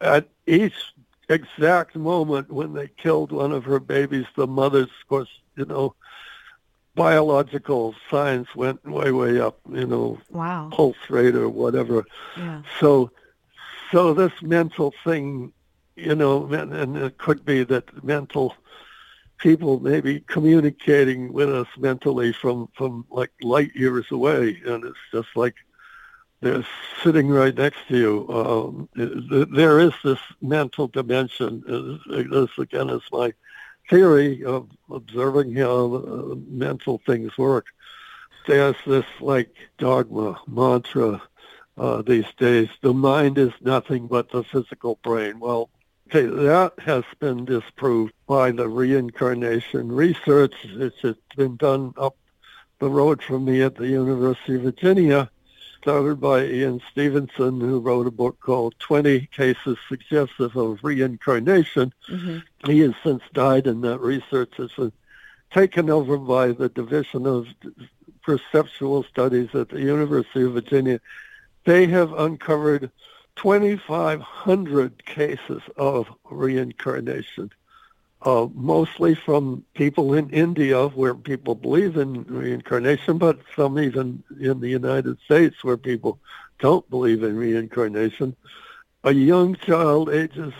at 0.00 0.28
each 0.46 0.74
exact 1.28 1.96
moment 1.96 2.50
when 2.50 2.72
they 2.72 2.88
killed 2.88 3.32
one 3.32 3.52
of 3.52 3.64
her 3.64 3.80
babies, 3.80 4.26
the 4.36 4.46
mother's, 4.46 4.86
of 4.86 5.08
course, 5.08 5.28
you 5.56 5.64
know, 5.64 5.94
biological 6.94 7.94
science 8.10 8.54
went 8.54 8.84
way, 8.84 9.10
way 9.12 9.38
up, 9.38 9.58
you 9.70 9.86
know, 9.86 10.18
wow. 10.30 10.68
pulse 10.72 10.96
rate 11.08 11.34
or 11.34 11.48
whatever. 11.48 12.04
Yeah. 12.36 12.62
So, 12.80 13.10
so 13.92 14.14
this 14.14 14.32
mental 14.42 14.94
thing, 15.04 15.52
you 15.94 16.14
know, 16.14 16.46
and 16.52 16.96
it 16.96 17.18
could 17.18 17.44
be 17.44 17.64
that 17.64 18.04
mental 18.04 18.54
people 19.38 19.80
may 19.80 20.00
be 20.00 20.20
communicating 20.20 21.32
with 21.32 21.54
us 21.54 21.68
mentally 21.76 22.32
from, 22.32 22.68
from 22.74 23.04
like 23.10 23.30
light 23.42 23.74
years 23.74 24.06
away. 24.10 24.60
And 24.64 24.84
it's 24.84 24.96
just 25.12 25.28
like 25.36 25.56
they're 26.40 26.66
sitting 27.02 27.28
right 27.28 27.54
next 27.54 27.78
to 27.88 27.96
you. 27.96 28.28
Um, 28.28 28.88
there 28.94 29.80
is 29.80 29.92
this 30.04 30.18
mental 30.40 30.88
dimension. 30.88 32.00
This 32.06 32.50
again 32.58 32.90
is 32.90 33.02
my 33.10 33.32
theory 33.88 34.44
of 34.44 34.68
observing 34.90 35.54
how 35.54 35.94
uh, 35.94 36.34
mental 36.48 37.00
things 37.06 37.36
work. 37.38 37.66
There's 38.46 38.76
this 38.86 39.06
like 39.20 39.54
dogma, 39.78 40.40
mantra 40.46 41.22
uh, 41.78 42.02
these 42.02 42.26
days. 42.36 42.68
The 42.82 42.92
mind 42.92 43.38
is 43.38 43.52
nothing 43.60 44.06
but 44.06 44.30
the 44.30 44.44
physical 44.44 44.98
brain. 45.02 45.40
Well, 45.40 45.70
okay, 46.08 46.26
that 46.26 46.74
has 46.78 47.04
been 47.18 47.44
disproved 47.44 48.12
by 48.26 48.50
the 48.52 48.68
reincarnation 48.68 49.90
research. 49.90 50.54
It's 50.64 51.18
been 51.36 51.56
done 51.56 51.94
up 51.96 52.16
the 52.78 52.90
road 52.90 53.22
from 53.22 53.46
me 53.46 53.62
at 53.62 53.76
the 53.76 53.88
University 53.88 54.56
of 54.56 54.62
Virginia 54.62 55.30
started 55.86 56.20
by 56.20 56.44
Ian 56.44 56.82
Stevenson, 56.90 57.60
who 57.60 57.78
wrote 57.78 58.08
a 58.08 58.10
book 58.10 58.40
called 58.40 58.74
20 58.80 59.26
Cases 59.26 59.78
Suggestive 59.88 60.56
of 60.56 60.82
Reincarnation. 60.82 61.94
Mm-hmm. 62.08 62.68
He 62.68 62.80
has 62.80 62.94
since 63.04 63.22
died, 63.32 63.68
and 63.68 63.84
that 63.84 64.00
research 64.00 64.52
has 64.56 64.72
been 64.72 64.90
taken 65.52 65.88
over 65.88 66.16
by 66.18 66.48
the 66.48 66.68
Division 66.68 67.24
of 67.24 67.46
Perceptual 68.24 69.04
Studies 69.04 69.50
at 69.54 69.68
the 69.68 69.80
University 69.80 70.42
of 70.42 70.54
Virginia. 70.54 71.00
They 71.64 71.86
have 71.86 72.12
uncovered 72.14 72.90
2,500 73.36 75.06
cases 75.06 75.62
of 75.76 76.08
reincarnation 76.28 77.52
uh, 78.26 78.48
mostly 78.54 79.14
from 79.14 79.64
people 79.74 80.12
in 80.14 80.28
India 80.30 80.88
where 80.88 81.14
people 81.14 81.54
believe 81.54 81.96
in 81.96 82.24
reincarnation, 82.24 83.18
but 83.18 83.38
some 83.54 83.78
even 83.78 84.20
in 84.40 84.58
the 84.58 84.68
United 84.68 85.16
States 85.24 85.62
where 85.62 85.76
people 85.76 86.18
don't 86.58 86.90
believe 86.90 87.22
in 87.22 87.36
reincarnation. 87.36 88.34
A 89.04 89.12
young 89.12 89.54
child, 89.54 90.10
ages 90.10 90.52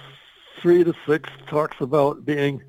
three 0.61 0.85
to 0.85 0.95
six, 1.09 1.29
talks 1.49 1.81
about 1.81 2.25
being 2.25 2.63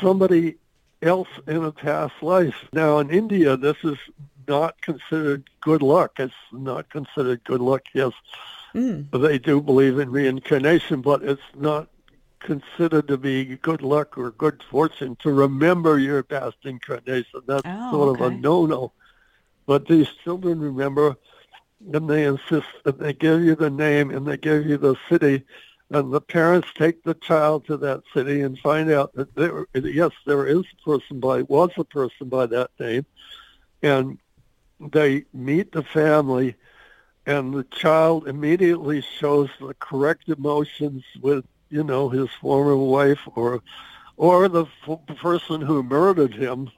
somebody 0.00 0.56
else 1.02 1.28
in 1.46 1.62
a 1.62 1.70
past 1.70 2.14
life. 2.22 2.56
Now 2.72 2.98
in 2.98 3.10
India, 3.10 3.58
this 3.58 3.76
is 3.84 3.98
not 4.48 4.80
considered 4.80 5.50
good 5.60 5.82
luck. 5.82 6.18
It's 6.18 6.32
not 6.50 6.88
considered 6.88 7.44
good 7.44 7.60
luck. 7.60 7.82
Yes, 7.92 8.12
mm. 8.74 9.10
they 9.10 9.38
do 9.38 9.60
believe 9.60 9.98
in 9.98 10.10
reincarnation, 10.10 11.02
but 11.02 11.22
it's 11.22 11.42
not 11.54 11.90
considered 12.40 13.08
to 13.08 13.16
be 13.16 13.56
good 13.56 13.82
luck 13.82 14.16
or 14.18 14.30
good 14.30 14.62
fortune 14.62 15.16
to 15.16 15.32
remember 15.32 15.98
your 15.98 16.22
past 16.22 16.56
incarnation. 16.64 17.40
That's 17.46 17.62
oh, 17.64 17.90
sort 17.90 18.08
okay. 18.10 18.24
of 18.24 18.32
a 18.32 18.34
no-no. 18.36 18.92
But 19.66 19.88
these 19.88 20.08
children 20.22 20.60
remember, 20.60 21.16
and 21.92 22.08
they 22.08 22.24
insist, 22.24 22.68
and 22.84 22.98
they 22.98 23.12
give 23.12 23.42
you 23.42 23.56
the 23.56 23.70
name, 23.70 24.10
and 24.10 24.26
they 24.26 24.36
give 24.36 24.66
you 24.66 24.76
the 24.76 24.96
city, 25.08 25.44
and 25.90 26.12
the 26.12 26.20
parents 26.20 26.68
take 26.74 27.02
the 27.02 27.14
child 27.14 27.66
to 27.66 27.76
that 27.78 28.02
city 28.14 28.42
and 28.42 28.58
find 28.58 28.90
out 28.90 29.12
that 29.14 29.34
there, 29.34 29.66
yes, 29.74 30.12
there 30.24 30.46
is 30.46 30.62
a 30.62 30.88
person 30.88 31.20
by, 31.20 31.42
was 31.42 31.70
a 31.76 31.84
person 31.84 32.28
by 32.28 32.46
that 32.46 32.70
name, 32.78 33.06
and 33.82 34.18
they 34.80 35.24
meet 35.32 35.72
the 35.72 35.82
family, 35.82 36.54
and 37.24 37.54
the 37.54 37.64
child 37.64 38.28
immediately 38.28 39.00
shows 39.00 39.48
the 39.60 39.74
correct 39.74 40.28
emotions 40.28 41.02
with 41.20 41.44
you 41.70 41.82
know, 41.84 42.08
his 42.08 42.30
former 42.40 42.76
wife 42.76 43.20
or 43.34 43.62
or 44.16 44.48
the 44.48 44.64
f- 44.88 45.16
person 45.16 45.60
who 45.60 45.82
murdered 45.82 46.34
him. 46.34 46.70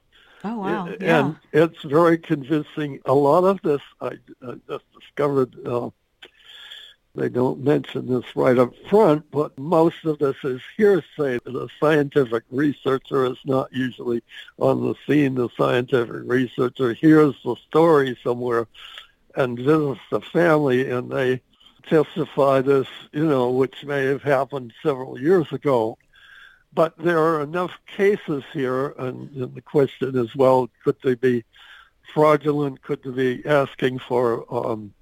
Oh 0.45 0.59
wow! 0.59 0.89
Yeah. 1.01 1.29
And 1.29 1.37
it's 1.53 1.83
very 1.83 2.19
convincing. 2.19 3.01
A 3.07 3.15
lot 3.15 3.45
of 3.45 3.61
this 3.63 3.83
I, 4.01 4.13
I 4.43 4.55
just 4.69 4.85
discovered. 4.99 5.55
Uh, 5.67 5.91
they 7.15 7.29
don't 7.29 7.65
mention 7.65 8.07
this 8.07 8.37
right 8.37 8.59
up 8.59 8.73
front, 8.89 9.31
but 9.33 9.59
most 9.59 10.05
of 10.05 10.19
this 10.19 10.37
is 10.45 10.61
hearsay. 10.77 11.39
The 11.45 11.69
scientific 11.81 12.45
researcher 12.51 13.25
is 13.27 13.39
not 13.45 13.73
usually 13.73 14.23
on 14.59 14.83
the 14.83 14.95
scene. 15.07 15.35
The 15.35 15.49
scientific 15.57 16.23
researcher 16.25 16.93
hears 16.95 17.35
the 17.45 17.57
story 17.57 18.17
somewhere 18.23 18.67
and 19.35 19.59
visits 19.59 20.01
the 20.11 20.21
family, 20.21 20.89
and 20.91 21.11
they 21.11 21.43
testify 21.89 22.61
this, 22.61 22.87
you 23.13 23.27
know, 23.27 23.51
which 23.51 23.85
may 23.85 24.05
have 24.05 24.23
happened 24.23 24.73
several 24.83 25.19
years 25.19 25.53
ago. 25.53 25.99
But 26.73 26.97
there 26.99 27.19
are 27.19 27.43
enough 27.43 27.73
cases 27.87 28.45
here, 28.53 28.89
and, 28.99 29.31
and 29.35 29.55
the 29.55 29.63
question 29.63 30.17
is, 30.17 30.37
well, 30.37 30.69
could 30.85 30.97
they 31.03 31.15
be 31.15 31.45
fraudulent? 32.13 32.83
Could 32.83 33.03
they 33.03 33.37
be 33.37 33.47
asking 33.47 34.01
for, 34.01 34.45
um, 34.55 34.93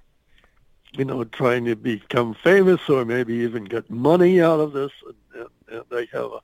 you 0.93 1.05
know, 1.05 1.23
trying 1.25 1.65
to 1.65 1.75
become 1.75 2.33
famous 2.35 2.89
or 2.89 3.05
maybe 3.05 3.35
even 3.35 3.65
get 3.65 3.89
money 3.89 4.41
out 4.41 4.59
of 4.59 4.71
this? 4.71 4.91
And, 5.05 5.41
and, 5.41 5.77
and 5.77 5.83
they 5.89 6.05
have 6.17 6.31
a 6.31 6.41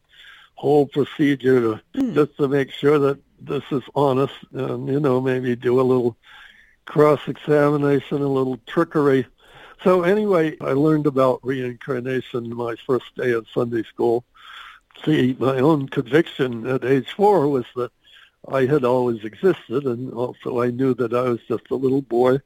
whole 0.56 0.86
procedure 0.86 1.62
to, 1.62 1.82
mm. 1.96 2.14
just 2.14 2.38
to 2.38 2.48
make 2.48 2.72
sure 2.72 3.00
that 3.00 3.20
this 3.40 3.64
is 3.72 3.84
honest 3.96 4.36
and, 4.52 4.88
you 4.88 5.00
know, 5.00 5.22
maybe 5.22 5.56
do 5.56 5.80
a 5.80 5.82
little 5.82 6.18
cross-examination, 6.86 8.22
a 8.22 8.28
little 8.28 8.60
trickery 8.68 9.26
so 9.84 10.04
anyway, 10.04 10.58
I 10.60 10.72
learned 10.74 11.08
about 11.08 11.40
reincarnation 11.44 12.56
my 12.56 12.76
first 12.86 13.16
day 13.16 13.32
of 13.32 13.48
Sunday 13.50 13.84
school. 13.84 14.24
See, 15.04 15.36
my 15.40 15.60
own 15.60 15.90
conviction 15.90 16.66
at 16.68 16.86
age 16.86 17.12
four 17.12 17.48
was 17.48 17.66
that 17.76 17.92
I 18.48 18.66
had 18.66 18.84
always 18.84 19.24
existed, 19.24 19.86
and 19.86 20.14
also 20.14 20.62
I 20.62 20.70
knew 20.70 20.94
that 20.96 21.14
I 21.14 21.30
was 21.30 21.40
just 21.48 21.72
a 21.72 21.76
little 21.76 22.02
boy 22.02 22.40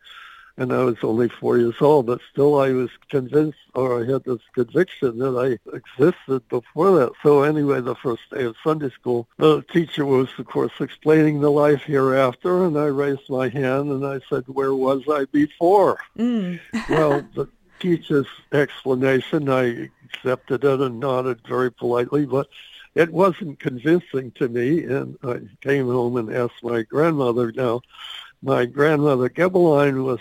and 0.57 0.73
I 0.73 0.83
was 0.83 0.97
only 1.03 1.29
four 1.29 1.57
years 1.57 1.75
old, 1.79 2.07
but 2.07 2.19
still 2.31 2.59
I 2.59 2.71
was 2.71 2.89
convinced, 3.09 3.59
or 3.75 4.01
I 4.01 4.11
had 4.11 4.23
this 4.23 4.41
conviction 4.53 5.19
that 5.19 5.37
I 5.37 5.75
existed 5.75 6.47
before 6.49 6.99
that. 6.99 7.11
So 7.21 7.43
anyway, 7.43 7.81
the 7.81 7.95
first 7.95 8.23
day 8.31 8.43
of 8.43 8.55
Sunday 8.63 8.89
school, 8.89 9.27
the 9.37 9.61
teacher 9.71 10.05
was, 10.05 10.29
of 10.37 10.47
course, 10.47 10.73
explaining 10.79 11.41
the 11.41 11.51
life 11.51 11.83
hereafter, 11.83 12.65
and 12.65 12.77
I 12.77 12.85
raised 12.85 13.29
my 13.29 13.49
hand 13.49 13.91
and 13.91 14.05
I 14.05 14.19
said, 14.29 14.45
where 14.47 14.73
was 14.73 15.03
I 15.07 15.25
before? 15.25 15.99
Mm. 16.17 16.59
well, 16.89 17.23
the 17.35 17.47
teacher's 17.79 18.27
explanation, 18.51 19.49
I 19.49 19.89
accepted 20.05 20.63
it 20.63 20.81
and 20.81 20.99
nodded 20.99 21.41
very 21.47 21.71
politely, 21.71 22.25
but 22.25 22.47
it 22.95 23.13
wasn't 23.13 23.59
convincing 23.59 24.31
to 24.31 24.49
me, 24.49 24.83
and 24.85 25.19
I 25.23 25.41
came 25.61 25.85
home 25.85 26.17
and 26.17 26.33
asked 26.33 26.63
my 26.63 26.81
grandmother. 26.81 27.51
Now, 27.51 27.81
my 28.41 28.65
grandmother 28.65 29.29
Gebelein 29.29 30.03
was 30.03 30.19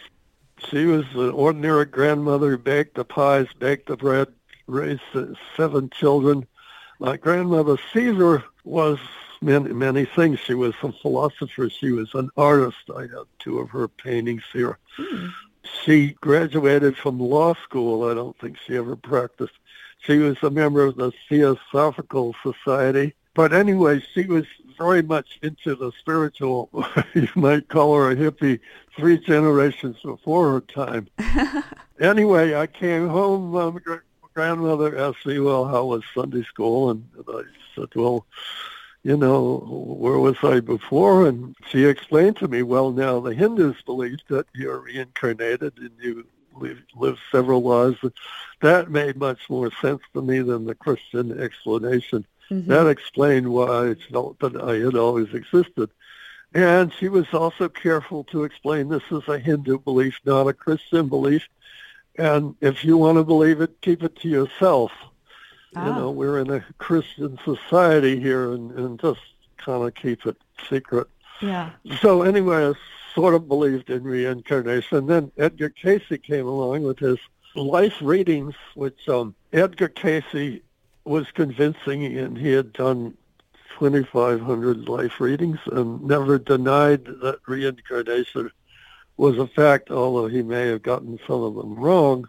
she 0.58 0.86
was 0.86 1.04
an 1.14 1.30
ordinary 1.30 1.84
grandmother, 1.84 2.56
baked 2.56 2.94
the 2.94 3.04
pies, 3.04 3.46
baked 3.58 3.88
the 3.88 3.96
bread, 3.96 4.28
raised 4.66 5.02
seven 5.56 5.90
children. 5.90 6.46
My 6.98 7.16
grandmother 7.16 7.76
Caesar 7.92 8.42
was 8.64 8.98
many, 9.42 9.72
many 9.72 10.04
things. 10.04 10.40
She 10.40 10.54
was 10.54 10.74
a 10.82 10.92
philosopher. 10.92 11.68
She 11.68 11.92
was 11.92 12.14
an 12.14 12.30
artist. 12.36 12.90
I 12.94 13.02
have 13.02 13.26
two 13.38 13.58
of 13.58 13.70
her 13.70 13.88
paintings 13.88 14.44
here. 14.52 14.78
Hmm. 14.96 15.28
She 15.84 16.16
graduated 16.20 16.96
from 16.96 17.18
law 17.18 17.54
school. 17.54 18.08
I 18.08 18.14
don't 18.14 18.38
think 18.38 18.56
she 18.58 18.76
ever 18.76 18.96
practiced. 18.96 19.54
She 19.98 20.18
was 20.18 20.36
a 20.42 20.50
member 20.50 20.84
of 20.84 20.96
the 20.96 21.12
Theosophical 21.28 22.34
Society. 22.42 23.14
But 23.34 23.52
anyway, 23.52 24.02
she 24.14 24.24
was 24.26 24.46
very 24.76 25.02
much 25.02 25.38
into 25.42 25.74
the 25.74 25.92
spiritual. 26.00 26.70
you 27.14 27.28
might 27.34 27.68
call 27.68 27.94
her 27.96 28.10
a 28.10 28.16
hippie 28.16 28.60
three 28.96 29.18
generations 29.18 29.96
before 30.02 30.52
her 30.52 30.60
time. 30.60 31.08
anyway, 32.00 32.54
I 32.54 32.66
came 32.66 33.08
home. 33.08 33.56
Um, 33.56 33.80
My 33.86 33.98
grandmother 34.34 34.98
asked 34.98 35.26
me, 35.26 35.38
well, 35.38 35.64
how 35.64 35.84
was 35.84 36.02
Sunday 36.14 36.42
school? 36.44 36.90
And 36.90 37.04
I 37.28 37.42
said, 37.74 37.88
well, 37.94 38.26
you 39.02 39.16
know, 39.16 39.58
where 39.98 40.18
was 40.18 40.36
I 40.42 40.60
before? 40.60 41.28
And 41.28 41.54
she 41.68 41.84
explained 41.84 42.36
to 42.38 42.48
me, 42.48 42.62
well, 42.62 42.90
now 42.90 43.20
the 43.20 43.34
Hindus 43.34 43.80
believe 43.82 44.18
that 44.28 44.46
you're 44.52 44.80
reincarnated 44.80 45.78
and 45.78 45.92
you 46.00 46.26
live, 46.56 46.82
live 46.96 47.18
several 47.30 47.62
lives. 47.62 47.98
That 48.62 48.90
made 48.90 49.16
much 49.16 49.48
more 49.48 49.70
sense 49.80 50.02
to 50.14 50.22
me 50.22 50.40
than 50.40 50.64
the 50.64 50.74
Christian 50.74 51.40
explanation. 51.40 52.26
Mm-hmm. 52.50 52.70
That 52.70 52.86
explained 52.86 53.48
why 53.48 53.88
it's 53.88 54.10
not 54.10 54.38
that 54.40 54.56
I 54.56 54.76
had 54.76 54.94
always 54.94 55.34
existed. 55.34 55.90
And 56.54 56.92
she 56.92 57.08
was 57.08 57.26
also 57.32 57.68
careful 57.68 58.24
to 58.24 58.44
explain 58.44 58.88
this 58.88 59.02
is 59.10 59.26
a 59.28 59.38
Hindu 59.38 59.78
belief, 59.78 60.18
not 60.24 60.46
a 60.46 60.52
Christian 60.52 61.08
belief. 61.08 61.42
And 62.16 62.54
if 62.60 62.84
you 62.84 62.96
want 62.96 63.18
to 63.18 63.24
believe 63.24 63.60
it, 63.60 63.80
keep 63.82 64.02
it 64.02 64.16
to 64.20 64.28
yourself. 64.28 64.92
You 65.74 65.82
know, 65.82 66.10
we're 66.10 66.38
in 66.38 66.50
a 66.50 66.64
Christian 66.78 67.38
society 67.44 68.18
here 68.18 68.54
and, 68.54 68.70
and 68.78 68.98
just 68.98 69.20
kind 69.58 69.86
of 69.86 69.94
keep 69.94 70.24
it 70.24 70.38
secret. 70.70 71.06
Yeah. 71.42 71.72
So 72.00 72.22
anyway, 72.22 72.68
I 72.68 72.72
sort 73.14 73.34
of 73.34 73.46
believed 73.46 73.90
in 73.90 74.02
reincarnation. 74.02 75.06
Then 75.06 75.32
Edgar 75.36 75.68
Cayce 75.68 76.18
came 76.22 76.46
along 76.46 76.84
with 76.84 76.98
his 76.98 77.18
life 77.54 77.96
readings, 78.00 78.54
which 78.74 79.06
um, 79.06 79.34
Edgar 79.52 79.88
Cayce 79.88 80.60
was 81.06 81.30
convincing, 81.32 82.04
and 82.04 82.36
he 82.36 82.52
had 82.52 82.72
done 82.72 83.16
2,500 83.78 84.88
life 84.88 85.20
readings 85.20 85.58
and 85.70 86.02
never 86.02 86.38
denied 86.38 87.04
that 87.04 87.38
reincarnation 87.46 88.50
was 89.16 89.38
a 89.38 89.46
fact, 89.46 89.90
although 89.90 90.28
he 90.28 90.42
may 90.42 90.68
have 90.68 90.82
gotten 90.82 91.18
some 91.26 91.42
of 91.42 91.54
them 91.54 91.74
wrong 91.74 92.26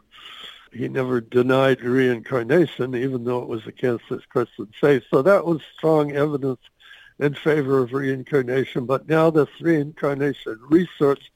he 0.77 0.87
never 0.87 1.21
denied 1.21 1.81
reincarnation, 1.81 2.95
even 2.95 3.23
though 3.23 3.41
it 3.41 3.47
was 3.47 3.65
against 3.67 4.05
his 4.05 4.25
Christian 4.25 4.67
faith. 4.79 5.03
So 5.09 5.21
that 5.21 5.45
was 5.45 5.61
strong 5.77 6.11
evidence 6.11 6.59
in 7.19 7.33
favor 7.33 7.79
of 7.79 7.93
reincarnation. 7.93 8.85
But 8.85 9.07
now 9.07 9.29
this 9.29 9.49
reincarnation 9.59 10.59
research 10.69 11.31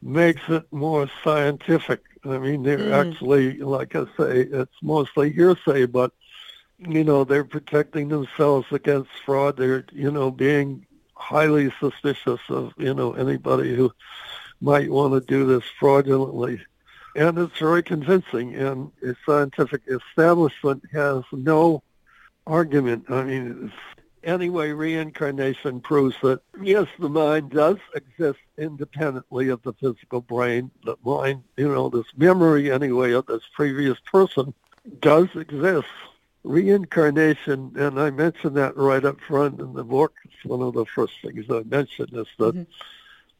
makes 0.00 0.42
it 0.48 0.64
more 0.70 1.08
scientific. 1.22 2.02
I 2.24 2.38
mean, 2.38 2.62
they're 2.62 2.78
mm. 2.78 2.92
actually, 2.92 3.58
like 3.58 3.96
I 3.96 4.04
say, 4.16 4.42
it's 4.42 4.82
mostly 4.82 5.32
hearsay, 5.32 5.86
but, 5.86 6.12
you 6.86 7.04
know, 7.04 7.24
they're 7.24 7.44
protecting 7.44 8.08
themselves 8.08 8.66
against 8.70 9.10
fraud. 9.24 9.56
They're, 9.56 9.84
you 9.92 10.10
know, 10.10 10.30
being 10.30 10.86
highly 11.14 11.72
suspicious 11.78 12.40
of, 12.48 12.72
you 12.76 12.94
know, 12.94 13.12
anybody 13.12 13.74
who 13.74 13.92
might 14.60 14.90
want 14.90 15.14
to 15.14 15.20
do 15.20 15.46
this 15.46 15.64
fraudulently 15.78 16.60
and 17.14 17.38
it's 17.38 17.58
very 17.58 17.82
convincing. 17.82 18.54
And 18.54 18.90
the 19.00 19.16
scientific 19.26 19.82
establishment 19.86 20.82
has 20.92 21.22
no 21.32 21.82
argument. 22.46 23.10
I 23.10 23.24
mean, 23.24 23.72
anyway, 24.24 24.70
reincarnation 24.70 25.80
proves 25.80 26.16
that 26.22 26.40
yes, 26.60 26.86
the 26.98 27.08
mind 27.08 27.50
does 27.50 27.78
exist 27.94 28.38
independently 28.56 29.48
of 29.48 29.62
the 29.62 29.74
physical 29.74 30.20
brain. 30.20 30.70
The 30.84 30.96
mind, 31.04 31.42
you 31.56 31.68
know, 31.68 31.88
this 31.88 32.06
memory 32.16 32.70
anyway 32.70 33.12
of 33.12 33.26
this 33.26 33.42
previous 33.54 33.98
person 34.10 34.54
does 35.00 35.28
exist. 35.34 35.88
Reincarnation, 36.44 37.72
and 37.76 38.00
I 38.00 38.10
mentioned 38.10 38.56
that 38.56 38.76
right 38.76 39.04
up 39.04 39.20
front 39.20 39.60
in 39.60 39.74
the 39.74 39.84
book. 39.84 40.14
It's 40.24 40.44
one 40.44 40.62
of 40.62 40.74
the 40.74 40.86
first 40.86 41.14
things 41.22 41.46
I 41.48 41.62
mentioned 41.62 42.10
is 42.12 42.26
that 42.38 42.54
mm-hmm 42.54 42.62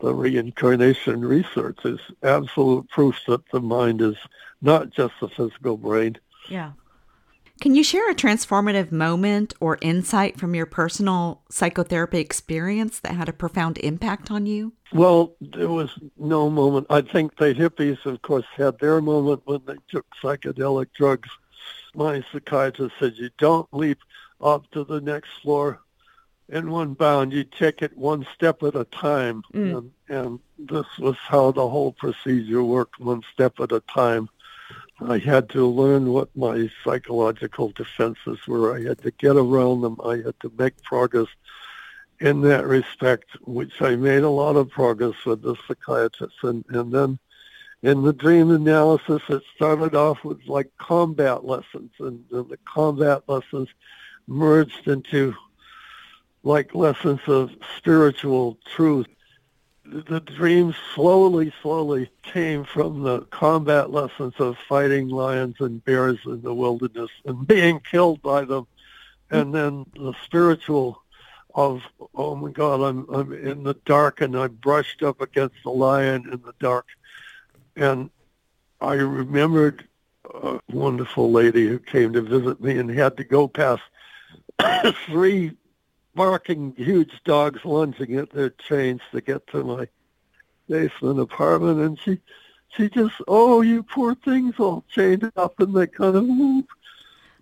the 0.02 0.12
reincarnation 0.12 1.24
research 1.24 1.78
is 1.84 2.00
absolute 2.22 2.88
proof 2.90 3.20
that 3.28 3.48
the 3.50 3.60
mind 3.60 4.02
is 4.02 4.16
not 4.60 4.90
just 4.90 5.14
the 5.20 5.28
physical 5.28 5.76
brain. 5.76 6.18
Yeah. 6.48 6.72
Can 7.60 7.76
you 7.76 7.84
share 7.84 8.10
a 8.10 8.14
transformative 8.14 8.90
moment 8.90 9.54
or 9.60 9.78
insight 9.80 10.40
from 10.40 10.56
your 10.56 10.66
personal 10.66 11.42
psychotherapy 11.48 12.18
experience 12.18 12.98
that 12.98 13.12
had 13.12 13.28
a 13.28 13.32
profound 13.32 13.78
impact 13.78 14.32
on 14.32 14.46
you? 14.46 14.72
Well, 14.92 15.36
there 15.40 15.68
was 15.68 15.90
no 16.18 16.50
moment. 16.50 16.88
I 16.90 17.02
think 17.02 17.36
the 17.36 17.54
hippies, 17.54 18.04
of 18.04 18.20
course, 18.22 18.44
had 18.56 18.80
their 18.80 19.00
moment 19.00 19.42
when 19.44 19.60
they 19.64 19.76
took 19.88 20.06
psychedelic 20.20 20.88
drugs. 20.92 21.28
My 21.94 22.24
psychiatrist 22.32 22.94
said, 22.98 23.14
you 23.16 23.30
don't 23.38 23.72
leap 23.72 23.98
up 24.40 24.70
to 24.72 24.84
the 24.84 25.00
next 25.00 25.30
floor 25.42 25.80
in 26.48 26.70
one 26.70 26.94
bound. 26.94 27.32
You 27.32 27.44
take 27.44 27.82
it 27.82 27.96
one 27.96 28.26
step 28.34 28.62
at 28.62 28.74
a 28.74 28.84
time. 28.84 29.42
Mm. 29.52 29.78
And, 29.78 29.92
and 30.08 30.40
this 30.58 30.86
was 30.98 31.16
how 31.16 31.50
the 31.50 31.68
whole 31.68 31.92
procedure 31.92 32.62
worked, 32.62 33.00
one 33.00 33.22
step 33.32 33.60
at 33.60 33.72
a 33.72 33.80
time. 33.80 34.28
I 35.00 35.18
had 35.18 35.48
to 35.50 35.66
learn 35.66 36.12
what 36.12 36.34
my 36.36 36.70
psychological 36.84 37.70
defenses 37.70 38.38
were. 38.46 38.76
I 38.76 38.82
had 38.82 38.98
to 39.02 39.10
get 39.10 39.36
around 39.36 39.80
them. 39.80 39.98
I 40.04 40.16
had 40.16 40.38
to 40.40 40.52
make 40.56 40.82
progress 40.82 41.28
in 42.20 42.42
that 42.42 42.66
respect, 42.66 43.30
which 43.42 43.82
I 43.82 43.96
made 43.96 44.22
a 44.22 44.30
lot 44.30 44.56
of 44.56 44.70
progress 44.70 45.24
with 45.26 45.42
the 45.42 45.56
psychiatrist. 45.66 46.36
And, 46.42 46.64
and 46.68 46.92
then 46.92 47.18
in 47.82 48.02
the 48.02 48.12
dream 48.12 48.50
analysis, 48.50 49.22
it 49.28 49.42
started 49.56 49.94
off 49.94 50.22
with 50.24 50.40
like 50.46 50.70
combat 50.78 51.44
lessons, 51.44 51.90
and, 51.98 52.24
and 52.30 52.48
the 52.48 52.58
combat 52.64 53.22
lessons 53.26 53.68
merged 54.28 54.86
into 54.86 55.34
like 56.44 56.74
lessons 56.74 57.20
of 57.26 57.50
spiritual 57.76 58.56
truth. 58.74 59.08
The 59.84 60.20
dreams 60.20 60.76
slowly, 60.94 61.52
slowly 61.60 62.08
came 62.22 62.64
from 62.64 63.02
the 63.02 63.22
combat 63.22 63.90
lessons 63.90 64.34
of 64.38 64.56
fighting 64.68 65.08
lions 65.08 65.56
and 65.58 65.84
bears 65.84 66.18
in 66.24 66.40
the 66.40 66.54
wilderness 66.54 67.10
and 67.24 67.46
being 67.46 67.80
killed 67.80 68.22
by 68.22 68.44
them. 68.44 68.66
And 69.30 69.52
then 69.52 69.86
the 69.94 70.14
spiritual 70.24 71.02
of, 71.54 71.82
oh 72.14 72.36
my 72.36 72.50
God, 72.50 72.80
I'm, 72.80 73.08
I'm 73.12 73.32
in 73.32 73.64
the 73.64 73.74
dark 73.84 74.20
and 74.20 74.36
I 74.38 74.46
brushed 74.46 75.02
up 75.02 75.20
against 75.20 75.56
the 75.64 75.70
lion 75.70 76.28
in 76.32 76.42
the 76.42 76.54
dark. 76.60 76.86
And 77.76 78.10
I 78.80 78.94
remembered 78.94 79.88
a 80.32 80.60
wonderful 80.70 81.30
lady 81.30 81.68
who 81.68 81.78
came 81.78 82.12
to 82.12 82.22
visit 82.22 82.60
me 82.60 82.78
and 82.78 82.90
had 82.90 83.16
to 83.16 83.24
go 83.24 83.48
past 83.48 83.82
three 85.06 85.52
barking 86.14 86.74
huge 86.76 87.12
dogs 87.24 87.64
lunging 87.64 88.16
at 88.16 88.30
their 88.30 88.50
chains 88.50 89.00
to 89.12 89.20
get 89.20 89.46
to 89.48 89.64
my 89.64 89.88
basement 90.68 91.20
apartment. 91.20 91.80
And 91.80 91.98
she 91.98 92.18
she 92.76 92.88
just 92.88 93.14
oh 93.28 93.60
you 93.60 93.82
poor 93.82 94.14
things 94.14 94.54
all 94.58 94.84
chained 94.90 95.30
up 95.36 95.58
and 95.60 95.74
they 95.74 95.86
kind 95.86 96.16
of 96.16 96.26
you 96.26 96.64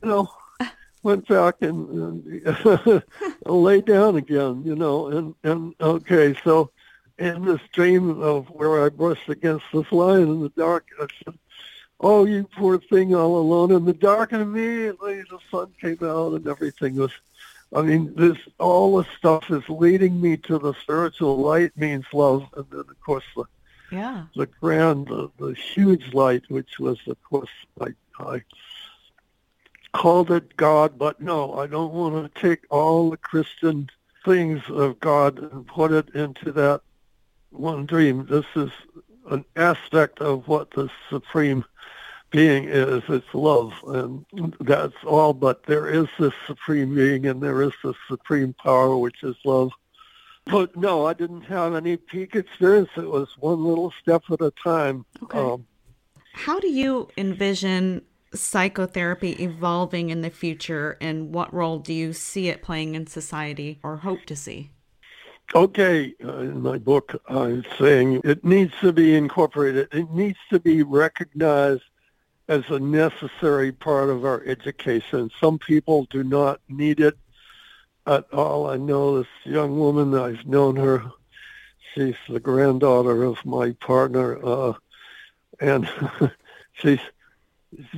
know 0.03 0.31
went 1.03 1.27
back 1.29 1.63
and, 1.63 1.89
and 1.89 3.03
lay 3.47 3.81
down 3.81 4.17
again 4.17 4.63
you 4.65 4.75
know 4.75 5.07
and 5.09 5.35
and 5.45 5.75
okay 5.81 6.35
so 6.45 6.71
in 7.21 7.45
this 7.45 7.61
dream 7.73 8.21
of 8.23 8.49
where 8.49 8.85
I 8.85 8.89
brushed 8.89 9.29
against 9.29 9.67
this 9.73 9.93
lion 9.93 10.23
in 10.23 10.41
the 10.41 10.49
dark. 10.51 10.89
I 11.01 11.07
said 11.25 11.39
oh 12.01 12.25
you 12.25 12.49
poor 12.57 12.79
thing 12.79 13.15
all 13.15 13.37
alone. 13.37 13.71
In 13.73 13.85
the 13.85 13.93
dark 13.93 14.33
and 14.33 14.43
immediately 14.43 15.23
the 15.23 15.39
sun 15.51 15.73
came 15.81 15.99
out 16.03 16.33
and 16.33 16.49
everything 16.49 16.97
was 16.97 17.13
I 17.73 17.83
mean, 17.83 18.13
this 18.17 18.37
all 18.59 18.97
the 18.97 19.07
stuff 19.17 19.49
is 19.51 19.63
leading 19.69 20.21
me 20.21 20.37
to 20.39 20.59
the 20.59 20.75
spiritual 20.75 21.37
light 21.37 21.77
means 21.77 22.05
love, 22.13 22.47
and 22.57 22.67
then 22.71 22.81
of 22.81 23.01
course 23.01 23.25
the 23.37 23.45
yeah. 23.93 24.25
the 24.35 24.47
grand, 24.47 25.07
the, 25.07 25.31
the 25.39 25.55
huge 25.55 26.13
light, 26.13 26.43
which 26.49 26.81
was 26.81 26.99
of 27.07 27.23
course 27.23 27.51
I, 27.81 27.89
I 28.19 28.43
called 29.93 30.31
it 30.33 30.57
God, 30.57 30.99
but 30.99 31.21
no, 31.21 31.55
I 31.55 31.67
don't 31.67 31.93
want 31.93 32.35
to 32.35 32.41
take 32.41 32.65
all 32.71 33.11
the 33.11 33.17
Christian 33.17 33.89
things 34.25 34.63
of 34.69 34.99
God 35.01 35.39
and 35.39 35.67
put 35.67 35.93
it 35.93 36.15
into 36.15 36.53
that 36.53 36.83
one 37.51 37.87
dream. 37.87 38.27
This 38.27 38.47
is 38.57 38.71
an 39.31 39.45
aspect 39.57 40.21
of 40.21 40.49
what 40.49 40.71
the 40.73 40.89
supreme 41.09 41.65
being 42.31 42.65
is 42.65 43.03
its 43.09 43.27
love, 43.35 43.73
and 43.87 44.25
that's 44.61 44.95
all. 45.05 45.33
But 45.33 45.65
there 45.65 45.89
is 45.89 46.07
this 46.19 46.33
supreme 46.47 46.95
being, 46.95 47.27
and 47.27 47.43
there 47.43 47.63
is 47.63 47.73
this 47.83 47.97
supreme 48.09 48.55
power, 48.55 48.97
which 48.97 49.23
is 49.23 49.37
love. 49.45 49.73
But 50.47 50.77
no, 50.77 51.07
I 51.07 51.13
didn't 51.13 51.43
have 51.43 51.75
any 51.75 51.97
peak 51.97 52.35
experience. 52.35 52.89
It 52.97 53.11
was 53.11 53.29
one 53.39 53.65
little 53.65 53.93
step 54.01 54.23
at 54.31 54.41
a 54.41 54.53
time. 54.63 55.05
Okay. 55.23 55.39
Um, 55.39 55.67
How 56.33 56.59
do 56.59 56.69
you 56.69 57.09
envision 57.17 58.03
psychotherapy 58.33 59.33
evolving 59.33 60.11
in 60.11 60.23
the 60.23 60.31
future, 60.31 60.97
and 61.01 61.35
what 61.35 61.53
role 61.53 61.79
do 61.79 61.93
you 61.93 62.13
see 62.13 62.49
it 62.49 62.63
playing 62.63 62.95
in 62.95 63.07
society, 63.07 63.81
or 63.83 63.99
hope 63.99 64.25
to 64.27 64.37
see? 64.37 64.71
Okay, 65.53 66.15
uh, 66.25 66.39
in 66.39 66.63
my 66.63 66.79
book, 66.79 67.21
I'm 67.29 67.65
saying 67.77 68.21
it 68.23 68.45
needs 68.45 68.73
to 68.83 68.93
be 68.93 69.17
incorporated. 69.17 69.89
It 69.91 70.09
needs 70.13 70.39
to 70.51 70.61
be 70.61 70.85
recognized 70.85 71.83
as 72.49 72.63
a 72.69 72.79
necessary 72.79 73.73
part 73.73 74.11
of 74.11 74.25
our 74.25 74.45
education. 74.45 75.29
Some 75.41 75.59
people 75.59 76.07
do 76.09 76.23
not 76.23 76.61
need 76.69 77.01
it 77.01 77.19
at 78.07 78.33
all. 78.33 78.71
I 78.71 78.77
know 78.77 79.19
this 79.19 79.29
young 79.43 79.77
woman. 79.77 80.15
I've 80.15 80.47
known 80.47 80.77
her. 80.77 81.11
She's 81.95 82.15
the 82.29 82.39
granddaughter 82.39 83.25
of 83.25 83.45
my 83.45 83.73
partner, 83.73 84.39
uh, 84.45 84.75
and 85.59 85.91
she's 86.75 87.01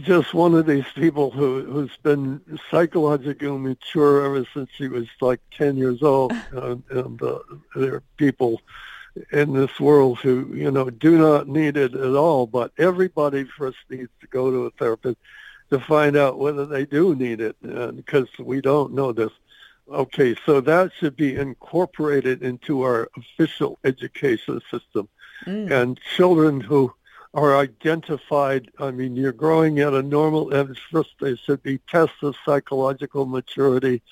just 0.02 0.34
one 0.34 0.54
of 0.54 0.66
these 0.66 0.84
people 0.94 1.30
who 1.30 1.64
who's 1.64 1.96
been 2.02 2.40
psychologically 2.70 3.50
mature 3.50 4.24
ever 4.24 4.46
since 4.52 4.70
she 4.76 4.88
was 4.88 5.06
like 5.20 5.40
10 5.56 5.76
years 5.76 6.02
old 6.02 6.32
and, 6.50 6.82
and 6.90 7.22
uh, 7.22 7.38
there 7.74 7.94
are 7.94 8.02
people 8.16 8.60
in 9.32 9.52
this 9.52 9.80
world 9.80 10.18
who 10.18 10.50
you 10.54 10.70
know 10.70 10.90
do 10.90 11.18
not 11.18 11.48
need 11.48 11.76
it 11.76 11.94
at 11.94 12.14
all 12.14 12.46
but 12.46 12.72
everybody 12.78 13.44
first 13.44 13.78
needs 13.88 14.10
to 14.20 14.26
go 14.26 14.50
to 14.50 14.66
a 14.66 14.70
therapist 14.72 15.16
to 15.70 15.80
find 15.80 16.16
out 16.16 16.38
whether 16.38 16.66
they 16.66 16.84
do 16.84 17.14
need 17.14 17.40
it 17.40 17.56
because 17.96 18.28
we 18.38 18.60
don't 18.60 18.92
know 18.92 19.12
this 19.12 19.32
okay 19.90 20.34
so 20.44 20.60
that 20.60 20.90
should 20.98 21.16
be 21.16 21.34
incorporated 21.34 22.42
into 22.42 22.82
our 22.82 23.08
official 23.16 23.78
education 23.84 24.60
system 24.70 25.08
mm. 25.46 25.70
and 25.70 25.98
children 26.14 26.60
who 26.60 26.92
are 27.34 27.56
identified. 27.56 28.70
I 28.78 28.90
mean, 28.90 29.16
you're 29.16 29.32
growing 29.32 29.80
at 29.80 29.94
a 29.94 30.02
normal 30.02 30.54
age. 30.54 30.80
First, 30.90 31.14
there 31.20 31.36
should 31.36 31.62
be 31.62 31.78
tests 31.88 32.22
of 32.22 32.36
psychological 32.44 33.26
maturity, 33.26 34.02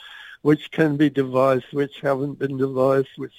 which 0.42 0.70
can 0.70 0.96
be 0.96 1.10
devised, 1.10 1.66
which 1.72 2.00
haven't 2.00 2.38
been 2.38 2.56
devised, 2.56 3.08
which 3.16 3.34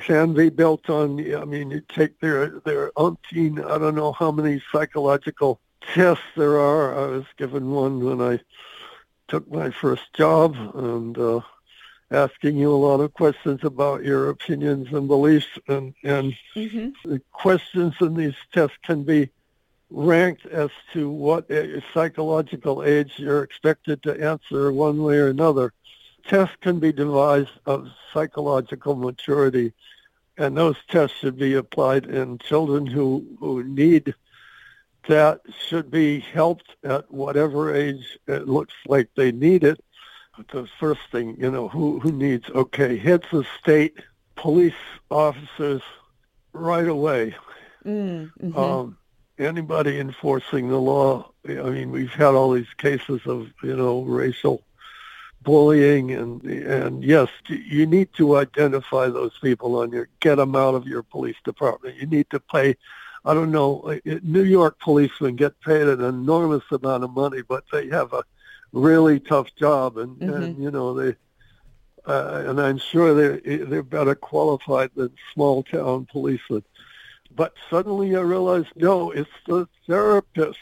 can 0.00 0.32
be 0.32 0.48
built 0.48 0.88
on. 0.88 1.18
I 1.34 1.44
mean, 1.44 1.70
you 1.70 1.82
take 1.88 2.18
their 2.20 2.60
their 2.60 2.90
umpteen. 2.92 3.64
I 3.64 3.78
don't 3.78 3.94
know 3.94 4.12
how 4.12 4.32
many 4.32 4.62
psychological 4.72 5.60
tests 5.94 6.24
there 6.36 6.58
are. 6.58 6.98
I 6.98 7.06
was 7.08 7.26
given 7.36 7.70
one 7.70 8.04
when 8.04 8.20
I 8.20 8.40
took 9.28 9.50
my 9.50 9.70
first 9.70 10.12
job, 10.14 10.56
and 10.74 11.16
uh, 11.18 11.40
asking 12.10 12.56
you 12.56 12.72
a 12.72 12.76
lot 12.76 13.00
of 13.00 13.12
questions 13.12 13.60
about 13.62 14.04
your 14.04 14.30
opinions 14.30 14.88
and 14.92 15.08
beliefs 15.08 15.58
and, 15.68 15.94
and 16.02 16.34
mm-hmm. 16.56 16.88
the 17.10 17.20
questions 17.32 17.94
in 18.00 18.14
these 18.14 18.34
tests 18.52 18.76
can 18.82 19.04
be 19.04 19.28
ranked 19.90 20.46
as 20.46 20.70
to 20.92 21.10
what 21.10 21.50
psychological 21.92 22.82
age 22.82 23.12
you're 23.16 23.42
expected 23.42 24.02
to 24.02 24.22
answer 24.22 24.72
one 24.72 25.02
way 25.02 25.16
or 25.16 25.28
another. 25.28 25.72
Tests 26.26 26.56
can 26.60 26.78
be 26.78 26.92
devised 26.92 27.58
of 27.66 27.88
psychological 28.12 28.94
maturity, 28.94 29.72
and 30.36 30.56
those 30.56 30.76
tests 30.88 31.16
should 31.18 31.38
be 31.38 31.54
applied 31.54 32.06
in 32.06 32.38
children 32.38 32.86
who, 32.86 33.24
who 33.38 33.62
need 33.64 34.14
that 35.08 35.40
should 35.66 35.90
be 35.90 36.20
helped 36.20 36.76
at 36.84 37.10
whatever 37.10 37.74
age 37.74 38.18
it 38.26 38.46
looks 38.46 38.74
like 38.86 39.08
they 39.16 39.32
need 39.32 39.64
it 39.64 39.82
the 40.52 40.68
first 40.78 41.00
thing, 41.10 41.36
you 41.38 41.50
know, 41.50 41.68
who, 41.68 42.00
who 42.00 42.12
needs, 42.12 42.48
okay, 42.50 42.96
heads 42.96 43.26
of 43.32 43.46
state, 43.60 43.96
police 44.36 44.72
officers 45.10 45.82
right 46.52 46.88
away. 46.88 47.34
Mm, 47.84 48.30
mm-hmm. 48.40 48.58
um, 48.58 48.98
anybody 49.38 49.98
enforcing 49.98 50.68
the 50.68 50.78
law, 50.78 51.30
I 51.48 51.70
mean, 51.70 51.90
we've 51.90 52.12
had 52.12 52.34
all 52.34 52.52
these 52.52 52.72
cases 52.76 53.20
of, 53.26 53.48
you 53.62 53.76
know, 53.76 54.02
racial 54.02 54.62
bullying 55.42 56.10
and 56.10 56.42
and 56.42 57.04
yes 57.04 57.28
you 57.46 57.86
need 57.86 58.12
to 58.12 58.36
identify 58.36 59.08
those 59.08 59.38
people 59.40 59.76
on 59.76 59.90
your 59.92 60.08
get 60.20 60.34
them 60.34 60.56
out 60.56 60.74
of 60.74 60.86
your 60.86 61.02
police 61.02 61.36
department 61.44 61.96
you 61.96 62.06
need 62.06 62.28
to 62.28 62.40
pay 62.40 62.76
i 63.24 63.32
don't 63.32 63.52
know 63.52 63.98
new 64.22 64.42
york 64.42 64.78
policemen 64.80 65.36
get 65.36 65.58
paid 65.60 65.86
an 65.86 66.02
enormous 66.02 66.64
amount 66.72 67.04
of 67.04 67.10
money 67.12 67.40
but 67.40 67.64
they 67.70 67.88
have 67.88 68.12
a 68.12 68.24
really 68.72 69.20
tough 69.20 69.54
job, 69.56 69.98
and, 69.98 70.16
mm-hmm. 70.16 70.32
and 70.32 70.62
you 70.62 70.70
know 70.70 70.94
they, 70.94 71.16
uh, 72.06 72.44
and 72.46 72.60
I'm 72.60 72.78
sure 72.78 73.14
they 73.14 73.56
they're 73.64 73.82
better 73.82 74.14
qualified 74.14 74.90
than 74.94 75.10
small 75.32 75.62
town 75.62 76.06
policemen. 76.10 76.62
But 77.34 77.54
suddenly 77.70 78.16
I 78.16 78.20
realized, 78.20 78.68
no, 78.74 79.10
it's 79.10 79.30
the 79.46 79.68
therapists 79.88 80.56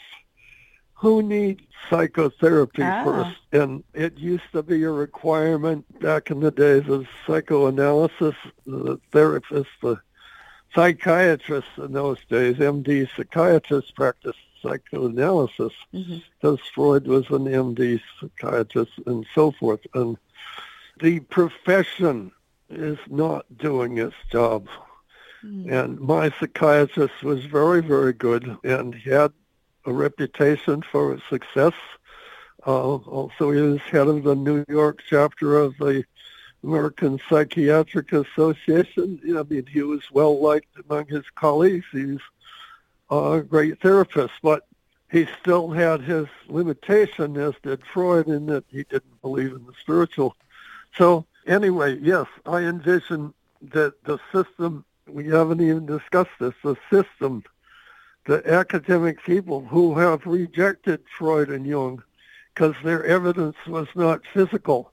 who 0.93 1.21
need 1.21 1.61
psychotherapy 1.89 2.83
ah. 2.83 3.03
first. 3.03 3.37
And 3.51 3.83
it 3.93 4.17
used 4.17 4.51
to 4.53 4.63
be 4.63 4.83
a 4.83 4.91
requirement 4.91 5.85
back 5.99 6.31
in 6.31 6.39
the 6.39 6.51
days 6.51 6.87
of 6.87 7.07
psychoanalysis. 7.25 8.35
The 8.65 8.99
therapists, 9.11 9.67
the 9.81 9.99
psychiatrists 10.73 11.77
in 11.77 11.93
those 11.93 12.17
days, 12.29 12.55
MD 12.57 13.07
psychiatrists 13.15 13.91
practiced 13.91 14.39
psychoanalysis 14.67 15.73
mm-hmm. 15.93 16.17
because 16.39 16.59
Freud 16.73 17.07
was 17.07 17.29
an 17.29 17.45
MD 17.45 18.01
psychiatrist 18.19 18.91
and 19.05 19.25
so 19.33 19.51
forth. 19.51 19.81
And 19.93 20.17
the 20.99 21.19
profession 21.21 22.31
is 22.69 22.97
not 23.07 23.45
doing 23.57 23.97
its 23.97 24.15
job. 24.31 24.67
Mm-hmm. 25.43 25.71
And 25.71 25.99
my 25.99 26.31
psychiatrist 26.39 27.23
was 27.23 27.45
very, 27.45 27.81
very 27.81 28.13
good 28.13 28.57
and 28.63 28.95
he 28.95 29.09
had 29.09 29.31
a 29.85 29.93
reputation 29.93 30.81
for 30.81 31.17
success. 31.29 31.73
Uh, 32.65 32.95
also, 32.95 33.51
he 33.51 33.61
was 33.61 33.79
head 33.81 34.07
of 34.07 34.23
the 34.23 34.35
New 34.35 34.65
York 34.67 35.01
chapter 35.07 35.57
of 35.57 35.77
the 35.77 36.03
American 36.63 37.19
Psychiatric 37.29 38.11
Association. 38.11 39.21
I 39.37 39.43
mean, 39.43 39.65
he 39.65 39.83
was 39.83 40.01
well 40.11 40.41
liked 40.41 40.75
among 40.89 41.07
his 41.07 41.23
colleagues. 41.35 41.85
He's 41.91 42.19
a 43.09 43.41
great 43.41 43.81
therapist, 43.81 44.33
but 44.41 44.67
he 45.11 45.27
still 45.39 45.69
had 45.69 46.01
his 46.01 46.27
limitation, 46.47 47.37
as 47.37 47.53
did 47.63 47.81
Freud, 47.85 48.27
in 48.27 48.45
that 48.47 48.65
he 48.69 48.83
didn't 48.83 49.21
believe 49.21 49.53
in 49.53 49.65
the 49.65 49.73
spiritual. 49.79 50.35
So 50.97 51.25
anyway, 51.45 51.97
yes, 52.01 52.27
I 52.45 52.59
envision 52.59 53.33
that 53.61 54.03
the 54.03 54.19
system, 54.33 54.83
we 55.07 55.27
haven't 55.27 55.61
even 55.61 55.85
discussed 55.85 56.31
this, 56.39 56.53
the 56.63 56.75
system, 56.91 57.43
the 58.25 58.45
academic 58.51 59.23
people 59.23 59.65
who 59.65 59.97
have 59.97 60.25
rejected 60.25 61.01
Freud 61.17 61.49
and 61.49 61.65
Jung 61.65 62.03
because 62.53 62.75
their 62.83 63.05
evidence 63.05 63.55
was 63.67 63.87
not 63.95 64.21
physical. 64.33 64.91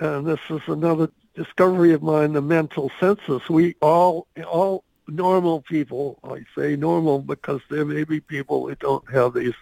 And 0.00 0.26
this 0.26 0.40
is 0.48 0.62
another 0.66 1.10
discovery 1.34 1.92
of 1.92 2.02
mine, 2.02 2.32
the 2.32 2.42
mental 2.42 2.90
senses. 2.98 3.42
We 3.48 3.76
all, 3.80 4.26
all 4.48 4.82
normal 5.10 5.62
people, 5.62 6.18
I 6.24 6.44
say 6.56 6.76
normal 6.76 7.20
because 7.20 7.60
there 7.68 7.84
may 7.84 8.04
be 8.04 8.20
people 8.20 8.68
who 8.68 8.74
don't 8.76 9.08
have 9.12 9.34
these 9.34 9.54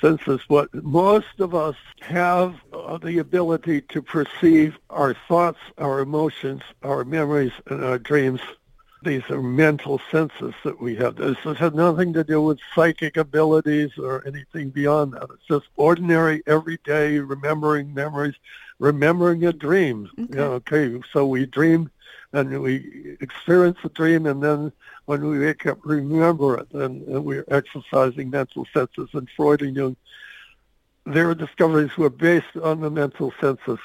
senses, 0.00 0.40
but 0.48 0.72
most 0.74 1.40
of 1.40 1.54
us 1.54 1.76
have 2.00 2.54
uh, 2.72 2.98
the 2.98 3.18
ability 3.18 3.82
to 3.82 4.02
perceive 4.02 4.78
our 4.88 5.14
thoughts, 5.28 5.58
our 5.78 6.00
emotions, 6.00 6.62
our 6.82 7.04
memories, 7.04 7.52
and 7.66 7.84
our 7.84 7.98
dreams. 7.98 8.40
These 9.02 9.30
are 9.30 9.42
mental 9.42 9.98
senses 10.10 10.54
that 10.62 10.80
we 10.80 10.94
have. 10.96 11.16
This 11.16 11.38
has 11.38 11.72
nothing 11.72 12.12
to 12.12 12.24
do 12.24 12.42
with 12.42 12.58
psychic 12.74 13.16
abilities 13.16 13.96
or 13.96 14.22
anything 14.26 14.68
beyond 14.70 15.14
that. 15.14 15.28
It's 15.30 15.46
just 15.48 15.68
ordinary, 15.76 16.42
everyday 16.46 17.18
remembering 17.18 17.94
memories, 17.94 18.34
remembering 18.78 19.46
a 19.46 19.54
dream. 19.54 20.10
Okay. 20.18 20.38
Yeah, 20.38 20.44
okay, 20.44 21.00
so 21.12 21.26
we 21.26 21.46
dream 21.46 21.90
and 22.32 22.60
we 22.62 23.16
experience 23.20 23.78
the 23.82 23.88
dream, 23.88 24.26
and 24.26 24.42
then 24.42 24.72
when 25.06 25.26
we 25.26 25.40
wake 25.40 25.66
up, 25.66 25.78
remember 25.84 26.58
it, 26.58 26.72
and, 26.72 27.06
and 27.08 27.24
we're 27.24 27.44
exercising 27.48 28.30
mental 28.30 28.66
senses. 28.72 29.08
And 29.12 29.28
Freud 29.36 29.62
and 29.62 29.76
Jung, 29.76 29.96
their 31.04 31.34
discoveries 31.34 31.96
were 31.96 32.10
based 32.10 32.56
on 32.62 32.80
the 32.80 32.90
mental 32.90 33.32
senses. 33.40 33.78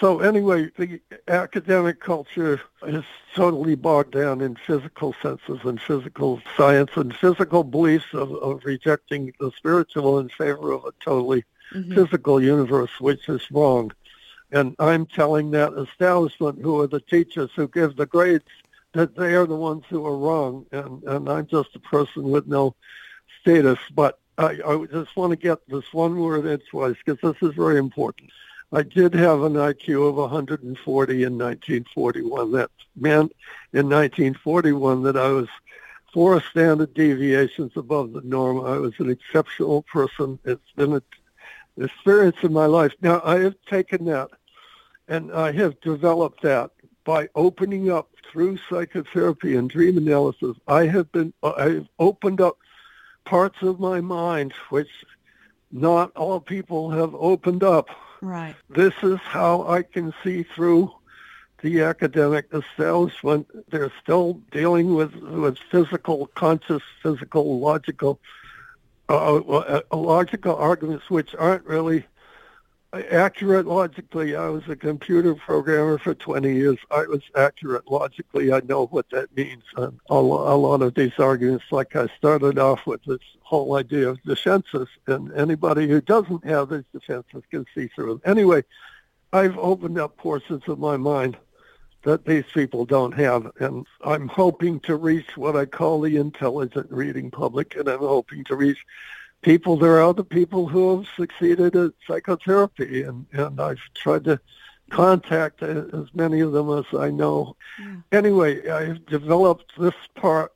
So 0.00 0.20
anyway, 0.20 0.70
the 0.76 1.00
academic 1.26 1.98
culture 2.00 2.60
is 2.86 3.04
totally 3.34 3.74
bogged 3.74 4.12
down 4.12 4.40
in 4.40 4.54
physical 4.54 5.14
senses 5.20 5.58
and 5.64 5.80
physical 5.80 6.40
science 6.56 6.90
and 6.94 7.14
physical 7.16 7.64
beliefs 7.64 8.12
of, 8.12 8.32
of 8.36 8.64
rejecting 8.64 9.32
the 9.40 9.50
spiritual 9.56 10.20
in 10.20 10.28
favor 10.28 10.70
of 10.72 10.84
a 10.84 10.92
totally 11.04 11.44
mm-hmm. 11.72 11.94
physical 11.94 12.40
universe, 12.40 13.00
which 13.00 13.28
is 13.28 13.50
wrong. 13.50 13.90
And 14.50 14.74
I'm 14.78 15.06
telling 15.06 15.50
that 15.50 15.74
establishment, 15.74 16.60
who 16.62 16.80
are 16.80 16.86
the 16.86 17.00
teachers 17.00 17.50
who 17.54 17.68
give 17.68 17.96
the 17.96 18.06
grades, 18.06 18.44
that 18.92 19.14
they 19.14 19.34
are 19.34 19.46
the 19.46 19.56
ones 19.56 19.84
who 19.88 20.06
are 20.06 20.16
wrong. 20.16 20.66
And, 20.72 21.02
and 21.04 21.28
I'm 21.28 21.46
just 21.46 21.76
a 21.76 21.80
person 21.80 22.30
with 22.30 22.46
no 22.46 22.74
status. 23.40 23.78
But 23.94 24.18
I, 24.38 24.58
I 24.66 24.86
just 24.90 25.16
want 25.16 25.30
to 25.30 25.36
get 25.36 25.58
this 25.68 25.92
one 25.92 26.18
word 26.18 26.46
edgewise 26.46 26.96
because 27.04 27.20
this 27.20 27.50
is 27.50 27.54
very 27.54 27.78
important. 27.78 28.30
I 28.72 28.82
did 28.82 29.14
have 29.14 29.42
an 29.42 29.54
IQ 29.54 30.10
of 30.10 30.16
140 30.16 31.12
in 31.22 31.38
1941. 31.38 32.52
That 32.52 32.70
meant 32.96 33.32
in 33.72 33.88
1941 33.88 35.02
that 35.04 35.16
I 35.16 35.28
was 35.28 35.48
four 36.12 36.40
standard 36.42 36.92
deviations 36.94 37.72
above 37.76 38.12
the 38.12 38.20
norm. 38.22 38.64
I 38.64 38.78
was 38.78 38.92
an 38.98 39.10
exceptional 39.10 39.82
person. 39.82 40.38
It's 40.44 40.70
been 40.76 40.92
an 40.92 41.02
experience 41.80 42.36
in 42.42 42.52
my 42.52 42.66
life. 42.66 42.92
Now, 43.00 43.20
I 43.24 43.40
have 43.40 43.56
taken 43.68 44.04
that 44.06 44.30
and 45.08 45.32
I 45.32 45.52
have 45.52 45.80
developed 45.80 46.42
that 46.42 46.70
by 47.04 47.28
opening 47.34 47.90
up 47.90 48.10
through 48.30 48.58
psychotherapy 48.68 49.56
and 49.56 49.70
dream 49.70 49.96
analysis. 49.96 50.56
I 50.66 50.86
have 50.86 51.10
been, 51.12 51.32
I've 51.42 51.88
opened 51.98 52.40
up 52.40 52.58
parts 53.24 53.62
of 53.62 53.80
my 53.80 54.00
mind 54.00 54.52
which 54.68 54.90
not 55.70 56.14
all 56.16 56.40
people 56.40 56.90
have 56.90 57.14
opened 57.14 57.62
up. 57.62 57.88
Right. 58.20 58.54
This 58.68 58.94
is 59.02 59.18
how 59.20 59.66
I 59.66 59.82
can 59.82 60.12
see 60.22 60.42
through 60.42 60.92
the 61.62 61.82
academic 61.82 62.46
establishment. 62.52 63.48
They're 63.70 63.92
still 64.02 64.34
dealing 64.50 64.94
with, 64.94 65.14
with 65.14 65.58
physical, 65.70 66.26
conscious, 66.34 66.82
physical, 67.02 67.58
logical, 67.58 68.20
uh, 69.08 69.80
logical 69.92 70.56
arguments 70.56 71.08
which 71.08 71.34
aren't 71.34 71.64
really 71.64 72.04
accurate 72.92 73.66
logically. 73.66 74.34
I 74.34 74.48
was 74.48 74.66
a 74.68 74.76
computer 74.76 75.34
programmer 75.34 75.98
for 75.98 76.14
20 76.14 76.54
years. 76.54 76.78
I 76.90 77.02
was 77.02 77.22
accurate 77.36 77.90
logically. 77.90 78.52
I 78.52 78.60
know 78.60 78.86
what 78.86 79.10
that 79.10 79.34
means. 79.36 79.62
And 79.76 79.98
a, 80.08 80.14
lot 80.14 80.82
of 80.82 80.94
these 80.94 81.12
arguments, 81.18 81.66
like 81.70 81.94
I 81.96 82.06
started 82.16 82.58
off 82.58 82.86
with 82.86 83.02
this 83.04 83.20
whole 83.40 83.76
idea 83.76 84.08
of 84.08 84.22
defenses, 84.22 84.88
and 85.06 85.32
anybody 85.32 85.86
who 85.88 86.00
doesn't 86.00 86.44
have 86.44 86.70
these 86.70 86.84
defenses 86.92 87.42
can 87.50 87.66
see 87.74 87.88
through 87.88 88.08
them. 88.08 88.22
Anyway, 88.24 88.64
I've 89.32 89.58
opened 89.58 89.98
up 89.98 90.16
portions 90.16 90.62
of 90.66 90.78
my 90.78 90.96
mind 90.96 91.36
that 92.02 92.24
these 92.24 92.44
people 92.54 92.84
don't 92.84 93.12
have. 93.12 93.50
And 93.60 93.86
I'm 94.04 94.28
hoping 94.28 94.80
to 94.80 94.96
reach 94.96 95.36
what 95.36 95.56
I 95.56 95.66
call 95.66 96.00
the 96.00 96.16
intelligent 96.16 96.90
reading 96.90 97.30
public, 97.30 97.76
and 97.76 97.88
I'm 97.88 97.98
hoping 97.98 98.44
to 98.44 98.56
reach 98.56 98.78
people, 99.42 99.76
there 99.76 99.96
are 99.96 100.02
other 100.02 100.24
people 100.24 100.66
who 100.66 100.96
have 100.96 101.06
succeeded 101.16 101.76
at 101.76 101.92
psychotherapy, 102.06 103.02
and, 103.02 103.26
and 103.32 103.60
I've 103.60 103.80
tried 103.94 104.24
to 104.24 104.40
contact 104.90 105.62
as 105.62 106.08
many 106.14 106.40
of 106.40 106.52
them 106.52 106.70
as 106.70 106.86
I 106.98 107.10
know. 107.10 107.56
Yeah. 107.78 107.96
Anyway, 108.12 108.68
I've 108.68 109.04
developed 109.06 109.72
this 109.78 109.94
part 110.14 110.52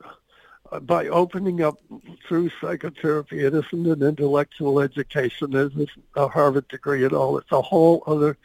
uh, 0.71 0.81
by 0.81 1.09
opening 1.09 1.63
up 1.63 1.79
through 2.27 2.51
psychotherapy. 2.61 3.45
It 3.45 3.55
isn't 3.55 3.87
an 3.87 4.03
intellectual 4.03 4.81
education. 4.81 5.55
It 5.55 5.73
isn't 5.73 5.91
a 6.17 6.29
Harvard 6.29 6.67
degree 6.69 7.05
at 7.05 7.13
all. 7.13 7.37
It's 7.39 7.53
a 7.53 7.61
whole 7.63 8.03
other, 8.07 8.39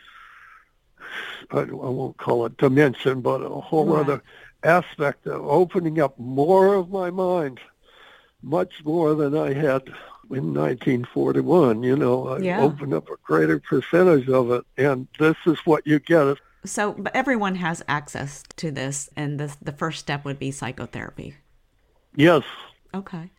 I 1.52 1.64
won't 1.64 2.18
call 2.18 2.46
it 2.46 2.58
dimension, 2.58 3.22
but 3.22 3.42
a 3.42 3.50
whole 3.50 3.86
right. 3.86 4.02
other 4.02 4.24
aspect 4.64 5.28
of 5.28 5.46
opening 5.46 6.00
up 6.00 6.18
more 6.20 6.76
of 6.76 6.90
my 6.90 7.10
mind, 7.10 7.60
much 8.42 8.84
more 8.84 9.16
than 9.16 9.36
I 9.36 9.54
had 9.54 9.88
in 10.30 10.54
1941. 10.54 11.84
You 11.84 11.96
know, 11.96 12.28
I 12.28 12.40
yeah. 12.40 12.62
opened 12.62 12.94
up 12.94 13.10
a 13.10 13.16
greater 13.24 13.60
percentage 13.60 14.30
of 14.30 14.52
it, 14.52 14.66
and 14.78 15.08
this 15.20 15.36
is 15.46 15.60
what 15.60 15.86
you 15.86 16.00
get. 16.00 16.38
So, 16.66 17.02
everyone 17.14 17.56
has 17.56 17.84
access 17.88 18.44
to 18.58 18.72
this, 18.72 19.10
and 19.16 19.40
this, 19.40 19.56
the 19.62 19.72
first 19.72 20.00
step 20.00 20.26
would 20.26 20.40
be 20.40 20.52
psychotherapy. 20.52 21.36
Yes. 22.16 22.44
Okay. 22.94 23.32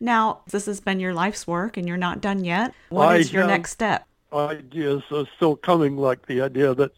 Now, 0.00 0.42
this 0.50 0.66
has 0.66 0.80
been 0.80 1.00
your 1.00 1.14
life's 1.14 1.46
work, 1.46 1.76
and 1.76 1.88
you're 1.88 1.96
not 1.96 2.20
done 2.20 2.44
yet. 2.44 2.74
What 2.90 3.08
I 3.08 3.16
is 3.16 3.32
your 3.32 3.46
next 3.46 3.72
step? 3.72 4.07
Ideas 4.32 5.02
are 5.10 5.26
still 5.36 5.56
coming, 5.56 5.96
like 5.96 6.26
the 6.26 6.42
idea 6.42 6.74
that 6.74 6.92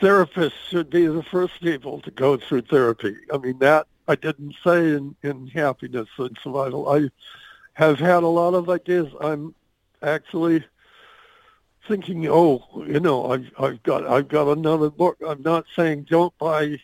therapists 0.00 0.52
should 0.68 0.90
be 0.90 1.06
the 1.06 1.22
first 1.22 1.60
people 1.60 2.00
to 2.02 2.10
go 2.10 2.36
through 2.36 2.62
therapy. 2.62 3.16
I 3.32 3.38
mean, 3.38 3.58
that 3.58 3.86
I 4.08 4.14
didn't 4.14 4.54
say 4.64 4.90
in, 4.90 5.14
in 5.22 5.46
happiness 5.48 6.08
and 6.18 6.36
survival. 6.42 6.88
I 6.88 7.10
have 7.74 7.98
had 7.98 8.22
a 8.22 8.28
lot 8.28 8.54
of 8.54 8.68
ideas. 8.68 9.12
I'm 9.20 9.54
actually 10.02 10.64
thinking, 11.86 12.28
oh, 12.28 12.64
you 12.86 13.00
know, 13.00 13.30
I've 13.32 13.50
I've 13.58 13.82
got 13.82 14.06
I've 14.06 14.28
got 14.28 14.56
another 14.56 14.90
book. 14.90 15.16
I'm 15.26 15.42
not 15.42 15.66
saying 15.76 16.06
don't 16.08 16.36
buy 16.38 16.78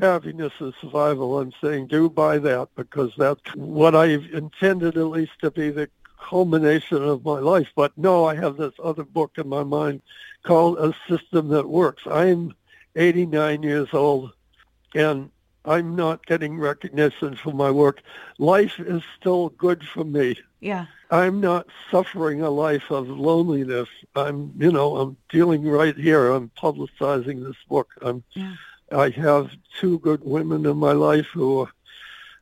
Happiness 0.00 0.52
and 0.58 0.74
Survival. 0.80 1.38
I'm 1.38 1.52
saying 1.62 1.86
do 1.86 2.08
buy 2.10 2.38
that 2.38 2.68
because 2.74 3.12
that's 3.16 3.54
what 3.54 3.94
I've 3.94 4.26
intended 4.32 4.96
at 4.96 5.06
least 5.06 5.32
to 5.42 5.50
be 5.50 5.70
the 5.70 5.88
culmination 6.28 7.02
of 7.02 7.24
my 7.24 7.38
life. 7.38 7.68
But 7.74 7.96
no, 7.96 8.24
I 8.24 8.34
have 8.36 8.56
this 8.56 8.74
other 8.82 9.04
book 9.04 9.32
in 9.36 9.48
my 9.48 9.64
mind 9.64 10.02
called 10.44 10.78
A 10.78 10.94
System 11.08 11.48
That 11.48 11.68
Works. 11.68 12.02
I'm 12.06 12.54
89 12.96 13.62
years 13.62 13.88
old 13.92 14.32
and 14.94 15.30
I'm 15.64 15.94
not 15.94 16.26
getting 16.26 16.58
recognition 16.58 17.36
for 17.36 17.52
my 17.52 17.70
work. 17.70 18.02
Life 18.38 18.80
is 18.80 19.02
still 19.18 19.50
good 19.50 19.84
for 19.86 20.04
me. 20.04 20.36
Yeah. 20.60 20.86
I'm 21.10 21.40
not 21.40 21.66
suffering 21.90 22.40
a 22.40 22.50
life 22.50 22.90
of 22.90 23.08
loneliness. 23.08 23.88
I'm, 24.16 24.52
you 24.58 24.72
know, 24.72 24.96
I'm 24.96 25.16
dealing 25.28 25.62
right 25.64 25.96
here. 25.96 26.30
I'm 26.30 26.50
publicizing 26.60 27.44
this 27.44 27.56
book. 27.68 27.90
I'm, 28.00 28.24
yeah. 28.32 28.54
I 28.90 29.10
have 29.10 29.50
two 29.80 29.98
good 30.00 30.22
women 30.24 30.66
in 30.66 30.76
my 30.76 30.92
life 30.92 31.26
who 31.26 31.60
are 31.60 31.72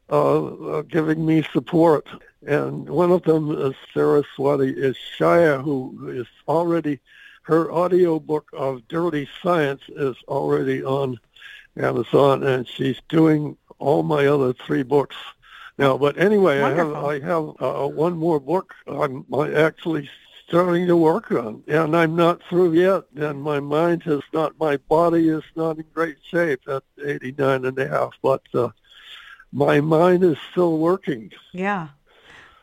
uh, 0.08 0.82
giving 0.82 1.24
me 1.24 1.42
support. 1.52 2.08
And 2.46 2.88
one 2.88 3.12
of 3.12 3.22
them 3.22 3.50
is 3.50 3.74
Saraswati 3.92 4.74
Ishaya, 4.74 5.62
who 5.62 6.08
is 6.08 6.26
already, 6.48 7.00
her 7.42 7.70
audio 7.70 8.18
book 8.18 8.48
of 8.52 8.86
Dirty 8.88 9.28
Science 9.42 9.82
is 9.88 10.16
already 10.26 10.82
on 10.82 11.20
Amazon, 11.78 12.42
and 12.42 12.66
she's 12.66 13.00
doing 13.08 13.56
all 13.78 14.02
my 14.02 14.26
other 14.26 14.52
three 14.52 14.82
books 14.82 15.16
now. 15.78 15.98
But 15.98 16.18
anyway, 16.18 16.60
Wonderful. 16.60 16.96
I 16.96 17.20
have 17.20 17.22
I 17.22 17.26
have 17.26 17.84
uh, 17.84 17.88
one 17.88 18.16
more 18.16 18.40
book 18.40 18.74
I'm 18.86 19.24
actually 19.54 20.08
starting 20.50 20.86
to 20.88 20.96
work 20.96 21.30
on, 21.30 21.62
and 21.68 21.96
I'm 21.96 22.16
not 22.16 22.42
through 22.48 22.72
yet. 22.72 23.04
And 23.16 23.40
my 23.42 23.60
mind 23.60 24.02
is 24.06 24.22
not, 24.32 24.58
my 24.58 24.78
body 24.78 25.28
is 25.28 25.44
not 25.54 25.78
in 25.78 25.84
great 25.94 26.16
shape 26.22 26.62
at 26.68 26.82
89 27.04 27.66
and 27.66 27.78
a 27.78 27.86
half, 27.86 28.14
but 28.20 28.42
uh, 28.52 28.70
my 29.52 29.80
mind 29.80 30.24
is 30.24 30.38
still 30.50 30.78
working. 30.78 31.30
Yeah. 31.52 31.88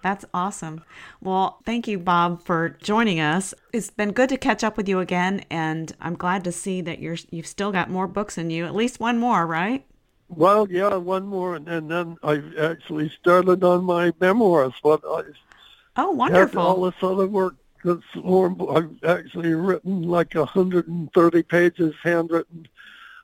That's 0.08 0.24
awesome. 0.34 0.86
Well, 1.20 1.60
thank 1.66 1.86
you, 1.86 2.00
Bob, 2.00 2.42
for 2.42 2.70
joining 2.82 3.20
us. 3.20 3.54
It's 3.74 3.90
been 3.90 4.14
good 4.14 4.30
to 4.30 4.38
catch 4.38 4.64
up 4.64 4.78
with 4.78 4.88
you 4.88 5.02
again, 5.02 5.44
and 5.50 5.94
I'm 6.00 6.16
glad 6.16 6.46
to 6.46 6.52
see 6.54 6.80
that 6.80 7.00
you're 7.00 7.18
you've 7.30 7.46
still 7.46 7.74
got 7.74 7.90
more 7.90 8.08
books 8.08 8.38
in 8.38 8.50
you. 8.50 8.66
At 8.66 8.74
least 8.74 9.02
one 9.02 9.18
more, 9.18 9.46
right? 9.46 9.86
Well, 10.30 10.66
yeah, 10.72 10.96
one 10.96 11.26
more, 11.26 11.58
and, 11.58 11.68
and 11.68 11.92
then 11.92 12.16
I 12.24 12.42
actually 12.58 13.12
started 13.20 13.66
on 13.66 13.84
my 13.84 14.14
memoirs. 14.22 14.72
But 14.82 15.02
I 15.06 15.24
oh, 15.98 16.12
wonderful! 16.12 16.62
all 16.62 16.84
this 16.84 16.96
other 17.02 17.28
work 17.28 17.56
that's 17.84 18.16
more. 18.16 18.56
I've 18.78 19.04
actually 19.04 19.56
written 19.56 20.04
like 20.04 20.36
130 20.36 21.44
pages, 21.44 21.94
handwritten 22.02 22.70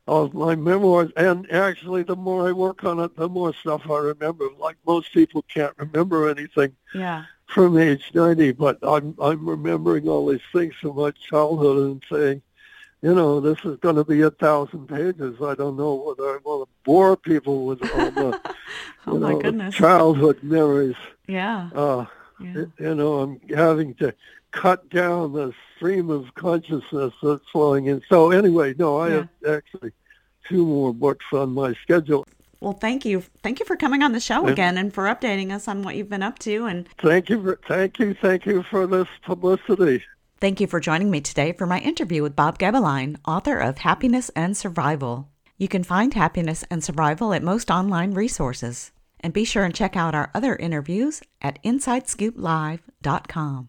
of 0.07 0.33
my 0.33 0.55
memoirs. 0.55 1.11
And 1.15 1.49
actually, 1.51 2.03
the 2.03 2.15
more 2.15 2.47
I 2.47 2.51
work 2.51 2.83
on 2.83 2.99
it, 2.99 3.15
the 3.15 3.29
more 3.29 3.53
stuff 3.53 3.89
I 3.89 3.99
remember. 3.99 4.47
Like 4.59 4.77
most 4.85 5.13
people 5.13 5.43
can't 5.43 5.73
remember 5.77 6.29
anything 6.29 6.75
yeah. 6.93 7.25
from 7.45 7.77
age 7.77 8.11
90, 8.13 8.53
but 8.53 8.79
I'm, 8.83 9.15
I'm 9.21 9.47
remembering 9.47 10.07
all 10.07 10.27
these 10.27 10.41
things 10.51 10.73
from 10.75 10.97
my 10.97 11.11
childhood 11.11 11.77
and 11.77 12.03
saying, 12.11 12.41
you 13.01 13.13
know, 13.13 13.41
this 13.41 13.57
is 13.65 13.77
going 13.77 13.97
to 13.97 14.05
be 14.05 14.21
a 14.21 14.31
thousand 14.31 14.87
pages. 14.87 15.35
I 15.41 15.55
don't 15.55 15.75
know 15.75 15.93
whether 15.95 16.29
I 16.29 16.37
want 16.43 16.69
to 16.69 16.73
bore 16.85 17.17
people 17.17 17.65
with 17.65 17.83
all 17.93 18.11
the, 18.11 18.41
oh 19.07 19.19
my 19.19 19.33
know, 19.33 19.39
goodness. 19.39 19.75
childhood 19.75 20.41
memories. 20.41 20.95
Yeah. 21.27 21.69
Uh, 21.75 22.05
yeah. 22.39 22.65
You 22.79 22.95
know, 22.95 23.19
I'm 23.19 23.41
having 23.49 23.93
to 23.95 24.13
cut 24.53 24.89
down 24.89 25.33
the 25.33 25.51
stream 25.75 26.09
of 26.09 26.33
consciousness 26.35 27.11
that's 27.21 27.43
flowing 27.51 27.87
in. 27.87 28.01
So 28.09 28.31
anyway, 28.31 28.73
no, 28.77 28.95
I 28.97 29.09
yeah. 29.09 29.15
have 29.15 29.27
actually 29.47 29.91
two 30.47 30.65
more 30.65 30.93
books 30.93 31.25
on 31.33 31.53
my 31.53 31.73
schedule. 31.81 32.25
Well, 32.61 32.71
thank 32.73 33.03
you. 33.03 33.23
Thank 33.41 33.59
you 33.59 33.65
for 33.65 33.75
coming 33.75 34.03
on 34.03 34.13
the 34.13 34.21
show 34.21 34.47
again 34.47 34.77
and 34.77 34.93
for 34.93 35.03
updating 35.03 35.51
us 35.51 35.67
on 35.67 35.83
what 35.83 35.97
you've 35.97 36.07
been 36.07 36.23
up 36.23 36.39
to. 36.39 36.65
And 36.65 36.87
thank 37.01 37.29
you, 37.29 37.43
for, 37.43 37.59
thank 37.67 37.99
you, 37.99 38.15
thank 38.21 38.45
you 38.45 38.63
for 38.63 38.87
this 38.87 39.09
publicity. 39.25 40.01
Thank 40.39 40.61
you 40.61 40.67
for 40.67 40.79
joining 40.79 41.11
me 41.11 41.19
today 41.19 41.51
for 41.51 41.65
my 41.65 41.79
interview 41.79 42.23
with 42.23 42.37
Bob 42.37 42.57
Gebelein, 42.57 43.17
author 43.27 43.57
of 43.57 43.79
Happiness 43.79 44.31
and 44.33 44.55
Survival. 44.55 45.27
You 45.57 45.67
can 45.67 45.83
find 45.83 46.13
Happiness 46.13 46.63
and 46.71 46.81
Survival 46.81 47.33
at 47.33 47.43
most 47.43 47.69
online 47.69 48.13
resources. 48.13 48.93
And 49.19 49.33
be 49.33 49.43
sure 49.43 49.65
and 49.65 49.75
check 49.75 49.97
out 49.97 50.15
our 50.15 50.31
other 50.33 50.55
interviews 50.55 51.21
at 51.41 51.61
InsideScoopLive.com. 51.63 53.67